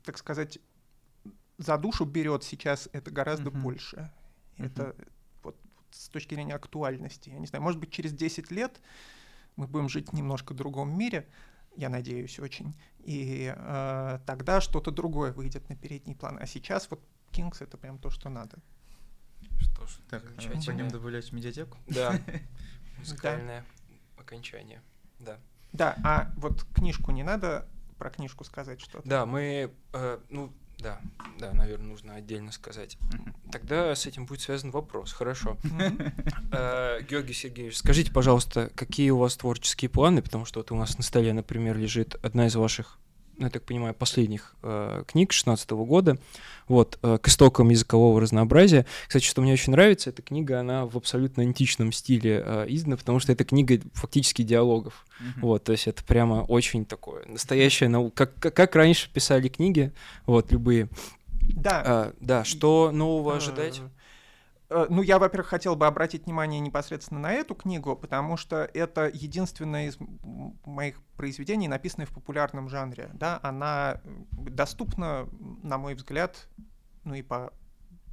так 0.04 0.16
сказать, 0.18 0.58
за 1.58 1.76
душу 1.76 2.04
берет 2.04 2.42
сейчас 2.42 2.88
это 2.92 3.10
гораздо 3.10 3.50
uh-huh. 3.50 3.60
больше. 3.60 4.10
Uh-huh. 4.56 4.66
Это 4.66 4.96
вот, 5.42 5.56
с 5.90 6.08
точки 6.08 6.34
зрения 6.34 6.54
актуальности. 6.54 7.28
Я 7.30 7.38
не 7.38 7.46
знаю, 7.46 7.62
может 7.62 7.78
быть, 7.78 7.90
через 7.90 8.12
10 8.12 8.50
лет 8.50 8.80
мы 9.56 9.66
будем 9.66 9.88
жить 9.88 10.08
в 10.08 10.12
немножко 10.14 10.54
другом 10.54 10.96
мире, 10.96 11.28
я 11.76 11.88
надеюсь 11.88 12.38
очень. 12.38 12.74
И 12.98 13.52
э, 13.54 14.18
тогда 14.26 14.60
что-то 14.60 14.90
другое 14.90 15.32
выйдет 15.32 15.68
на 15.68 15.76
передний 15.76 16.14
план. 16.14 16.38
А 16.40 16.46
сейчас 16.46 16.90
вот 16.90 17.00
Kings 17.32 17.56
это 17.60 17.76
прям 17.76 17.98
то, 17.98 18.10
что 18.10 18.28
надо. 18.28 18.58
Что 19.58 19.86
ж, 19.86 19.98
так, 20.08 20.22
будем 20.36 20.88
добавлять 20.88 21.26
в 21.26 21.32
медиатеку? 21.32 21.78
Да, 21.86 22.18
музыкальное 22.98 23.64
окончание, 24.16 24.82
да. 25.18 25.38
Да, 25.72 25.96
а 26.04 26.30
вот 26.36 26.64
книжку 26.74 27.12
не 27.12 27.22
надо 27.22 27.66
про 27.98 28.10
книжку 28.10 28.44
сказать 28.44 28.80
что-то? 28.80 29.08
Да, 29.08 29.26
мы, 29.26 29.72
э, 29.92 30.18
ну, 30.28 30.52
да, 30.82 31.00
да, 31.38 31.52
наверное, 31.52 31.88
нужно 31.88 32.14
отдельно 32.14 32.52
сказать. 32.52 32.98
Тогда 33.50 33.94
с 33.94 34.06
этим 34.06 34.26
будет 34.26 34.40
связан 34.40 34.70
вопрос. 34.70 35.12
Хорошо. 35.12 35.56
Э, 36.54 37.00
Георгий 37.08 37.32
Сергеевич, 37.32 37.78
скажите, 37.78 38.12
пожалуйста, 38.12 38.70
какие 38.74 39.10
у 39.10 39.16
вас 39.16 39.36
творческие 39.36 39.88
планы? 39.88 40.20
Потому 40.20 40.44
что 40.44 40.60
вот 40.60 40.70
у 40.70 40.76
нас 40.76 40.98
на 40.98 41.02
столе, 41.02 41.32
например, 41.32 41.78
лежит 41.78 42.16
одна 42.22 42.46
из 42.46 42.56
ваших 42.56 42.98
я 43.46 43.50
так 43.50 43.62
понимаю, 43.62 43.94
последних 43.94 44.54
э, 44.62 45.04
книг 45.06 45.32
16 45.32 45.70
года, 45.70 46.18
вот, 46.68 46.98
э, 47.02 47.18
«К 47.20 47.28
истокам 47.28 47.68
языкового 47.70 48.20
разнообразия». 48.20 48.86
Кстати, 49.06 49.24
что 49.24 49.42
мне 49.42 49.52
очень 49.52 49.72
нравится, 49.72 50.10
эта 50.10 50.22
книга, 50.22 50.60
она 50.60 50.86
в 50.86 50.96
абсолютно 50.96 51.42
античном 51.42 51.92
стиле 51.92 52.42
э, 52.44 52.66
издана, 52.68 52.96
потому 52.96 53.20
что 53.20 53.32
это 53.32 53.44
книга 53.44 53.80
фактически 53.94 54.42
диалогов, 54.42 55.06
mm-hmm. 55.20 55.40
вот, 55.42 55.64
то 55.64 55.72
есть 55.72 55.86
это 55.86 56.02
прямо 56.04 56.42
очень 56.42 56.84
такое, 56.84 57.24
настоящая 57.26 57.88
наука, 57.88 58.26
как, 58.26 58.34
как, 58.38 58.54
как 58.54 58.76
раньше 58.76 59.10
писали 59.12 59.48
книги, 59.48 59.92
вот, 60.26 60.52
любые. 60.52 60.88
Да. 61.40 61.82
А, 61.84 62.12
да, 62.20 62.44
что 62.44 62.90
нового 62.92 63.36
ожидать? 63.36 63.80
Э, 64.72 64.86
ну, 64.88 65.02
я, 65.02 65.18
во-первых, 65.18 65.48
хотел 65.48 65.76
бы 65.76 65.86
обратить 65.86 66.24
внимание 66.24 66.60
непосредственно 66.60 67.20
на 67.20 67.32
эту 67.32 67.54
книгу, 67.54 67.94
потому 67.94 68.36
что 68.36 68.68
это 68.72 69.10
единственное 69.12 69.88
из 69.88 69.98
моих 70.64 71.00
произведений, 71.16 71.68
написанное 71.68 72.06
в 72.06 72.10
популярном 72.10 72.68
жанре. 72.68 73.10
Да? 73.12 73.38
Она 73.42 74.00
доступна, 74.32 75.28
на 75.62 75.78
мой 75.78 75.94
взгляд, 75.94 76.48
ну 77.04 77.14
и 77.14 77.22
по 77.22 77.52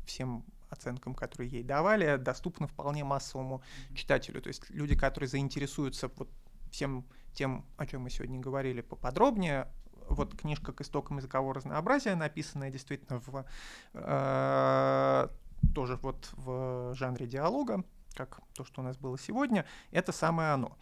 всем 0.05 0.43
оценкам, 0.69 1.15
которые 1.15 1.49
ей 1.49 1.63
давали, 1.63 2.17
доступна 2.17 2.67
вполне 2.67 3.03
массовому 3.03 3.63
читателю. 3.95 4.41
То 4.41 4.49
есть 4.49 4.69
люди, 4.69 4.95
которые 4.95 5.27
заинтересуются 5.27 6.11
вот 6.15 6.29
всем 6.71 7.05
тем, 7.33 7.65
о 7.77 7.85
чем 7.85 8.01
мы 8.01 8.09
сегодня 8.09 8.39
говорили 8.39 8.81
поподробнее, 8.81 9.67
вот 10.09 10.35
книжка 10.35 10.73
«К 10.73 10.81
истокам 10.81 11.17
языкового 11.17 11.53
разнообразия», 11.53 12.15
написанная 12.15 12.71
действительно 12.71 13.19
в 13.19 13.45
э, 13.93 15.27
тоже 15.73 15.97
вот 16.01 16.29
в 16.33 16.93
жанре 16.95 17.27
диалога, 17.27 17.83
как 18.15 18.41
то, 18.53 18.65
что 18.65 18.81
у 18.81 18.83
нас 18.83 18.97
было 18.97 19.17
сегодня, 19.17 19.65
это 19.91 20.11
самое 20.11 20.51
оно. 20.51 20.77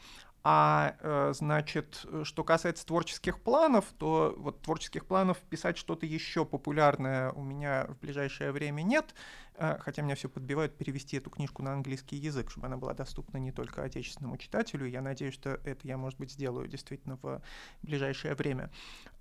А, 0.49 0.95
э, 1.01 1.33
значит, 1.35 2.05
что 2.23 2.43
касается 2.45 2.85
творческих 2.85 3.41
планов, 3.41 3.85
то 3.97 4.33
вот 4.37 4.61
творческих 4.61 5.05
планов 5.05 5.37
писать 5.39 5.77
что-то 5.77 6.05
еще 6.05 6.45
популярное 6.45 7.31
у 7.31 7.43
меня 7.43 7.85
в 7.89 7.99
ближайшее 7.99 8.53
время 8.53 8.81
нет. 8.83 9.13
А, 9.59 9.79
хотя 9.79 10.03
меня 10.03 10.13
все 10.13 10.29
подбивают 10.29 10.77
перевести 10.77 11.17
эту 11.17 11.31
книжку 11.31 11.63
на 11.63 11.73
английский 11.73 12.15
язык, 12.15 12.51
чтобы 12.51 12.67
она 12.67 12.77
была 12.77 12.93
доступна 12.93 13.37
не 13.37 13.51
только 13.51 13.83
отечественному 13.83 14.37
читателю. 14.37 14.85
Я 14.85 15.01
надеюсь, 15.01 15.33
что 15.33 15.59
это 15.63 15.87
я, 15.87 15.97
может 15.97 16.19
быть, 16.19 16.31
сделаю 16.31 16.67
действительно 16.67 17.17
в 17.21 17.41
ближайшее 17.81 18.35
время. 18.35 18.69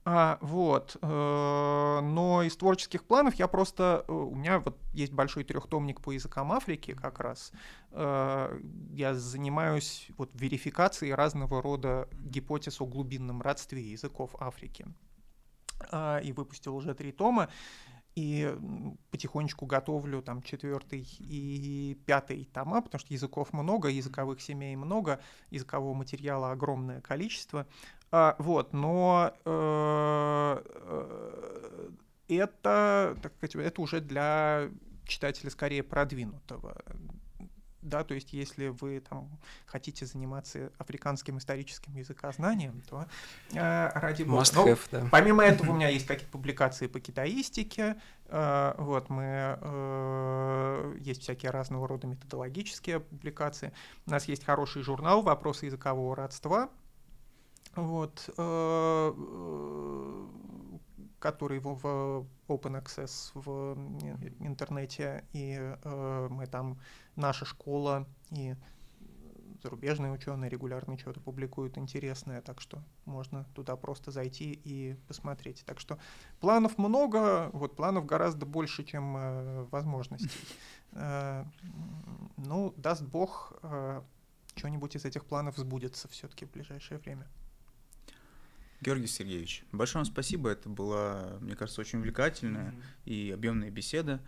А, 0.05 0.37
вот. 0.43 0.99
Э, 1.01 2.01
но 2.03 2.43
из 2.43 2.55
творческих 2.57 3.05
планов 3.05 3.35
я 3.37 3.49
просто... 3.49 4.05
Э, 4.07 4.13
у 4.13 4.35
меня 4.35 4.59
вот 4.59 4.77
есть 4.93 5.13
большой 5.13 5.45
трехтомник 5.45 6.03
по 6.03 6.13
языкам 6.13 6.53
Африки 6.53 6.93
как 6.93 7.19
раз. 7.19 7.51
Э, 7.93 8.61
я 8.93 9.15
занимаюсь 9.15 10.09
вот 10.19 10.31
верификацией 10.35 11.15
разного 11.15 11.63
рода 11.63 12.11
гипотез 12.13 12.83
о 12.83 12.85
глубинном 12.85 13.41
родстве 13.41 13.81
языков 13.81 14.37
Африки. 14.39 14.87
А, 15.91 16.19
и 16.19 16.33
выпустил 16.33 16.77
уже 16.77 16.95
три 16.95 17.13
тома. 17.13 17.49
И 18.17 18.57
потихонечку 19.11 19.67
готовлю 19.67 20.23
там 20.23 20.43
четвертый 20.43 21.07
и 21.21 21.97
пятый 22.07 22.49
тома, 22.53 22.81
потому 22.81 22.99
что 22.99 23.13
языков 23.13 23.53
много, 23.53 23.89
языковых 23.89 24.41
семей 24.41 24.75
много, 24.75 25.21
языкового 25.51 25.93
материала 25.93 26.51
огромное 26.51 27.03
количество. 27.03 27.67
А, 28.11 28.35
вот, 28.39 28.73
но 28.73 29.35
э, 29.45 30.63
э, 30.65 31.91
это, 32.29 33.17
так 33.23 33.35
сказать, 33.35 33.57
это 33.57 33.83
уже 33.83 34.01
для 34.01 34.71
читателя 35.05 35.51
скорее 35.51 35.83
продвинутого 35.83 36.83
да, 37.89 38.05
то 38.05 38.15
есть 38.15 38.33
если 38.33 38.69
вы 38.69 39.01
там 39.01 39.29
хотите 39.67 40.07
заниматься 40.07 40.73
африканским 40.79 41.39
историческим 41.39 41.95
языкознанием, 41.95 42.83
то 42.89 43.07
э, 43.53 43.89
ради 43.95 44.25
бога. 44.25 44.43
Must 44.43 44.55
have, 44.55 44.81
да. 44.91 45.09
Помимо 45.11 45.45
этого 45.45 45.71
у 45.71 45.75
меня 45.77 45.89
есть 45.89 46.07
какие-то 46.07 46.33
публикации 46.33 46.87
по 46.87 47.01
китаистике, 47.01 47.97
э, 48.27 48.75
вот 48.79 49.09
мы 49.09 49.59
э, 49.61 50.97
есть 51.01 51.23
всякие 51.23 51.51
разного 51.51 51.89
рода 51.89 52.07
методологические 52.07 53.01
публикации. 53.01 53.73
У 54.07 54.11
нас 54.11 54.27
есть 54.27 54.45
хороший 54.45 54.83
журнал 54.83 55.23
«Вопросы 55.23 55.67
языкового 55.67 56.17
родства», 56.17 56.71
вот, 57.77 58.31
э, 58.39 59.13
который 61.27 61.59
в, 61.59 61.69
Open 62.47 62.81
Access 62.81 63.33
в 63.35 63.75
интернете, 64.39 65.25
и 65.33 65.59
э, 65.59 66.29
мы 66.31 66.47
там, 66.47 66.79
наша 67.17 67.45
школа 67.45 68.07
и 68.31 68.55
зарубежные 69.61 70.13
ученые 70.13 70.49
регулярно 70.49 70.97
что-то 70.97 71.19
публикуют 71.19 71.79
интересное, 71.79 72.43
так 72.43 72.61
что 72.61 72.81
можно 73.07 73.45
туда 73.57 73.75
просто 73.75 74.13
зайти 74.13 74.61
и 74.63 74.95
посмотреть. 75.09 75.65
Так 75.67 75.81
что 75.81 75.99
планов 76.39 76.79
много, 76.79 77.51
вот 77.53 77.75
планов 77.75 78.07
гораздо 78.07 78.47
больше, 78.47 78.85
чем 78.85 79.17
э, 79.17 79.65
возможностей. 79.73 80.31
Э, 80.93 81.45
ну, 82.37 82.73
даст 82.77 83.03
бог, 83.03 83.53
э, 83.63 84.01
что-нибудь 84.55 84.95
из 84.95 85.05
этих 85.05 85.25
планов 85.25 85.57
сбудется 85.57 86.07
все-таки 86.07 86.45
в 86.45 86.53
ближайшее 86.53 86.99
время. 86.99 87.27
Георгий 88.81 89.07
Сергеевич, 89.07 89.65
большое 89.73 90.05
вам 90.05 90.13
спасибо. 90.13 90.51
Это 90.51 90.69
была, 90.69 91.39
мне 91.41 91.57
кажется, 91.57 91.81
очень 91.81 91.99
увлекательная 91.99 92.73
mm-hmm. 92.73 92.83
и 93.07 93.31
объемная 93.31 93.71
беседа. 93.71 94.21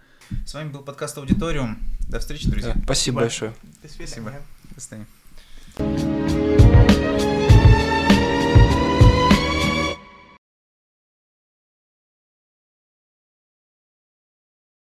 С 0.46 0.54
вами 0.54 0.70
был 0.70 0.82
подкаст 0.82 1.18
Аудиториум. 1.18 1.78
До 2.08 2.18
встречи, 2.18 2.48
друзья. 2.48 2.72
Да, 2.74 2.82
спасибо, 2.84 3.20
спасибо 3.20 3.20
большое. 3.20 3.54
До 3.82 3.88
свидания. 3.88 4.06
Спасибо. 4.06 4.32
До 4.74 4.80
свидания. 5.76 7.37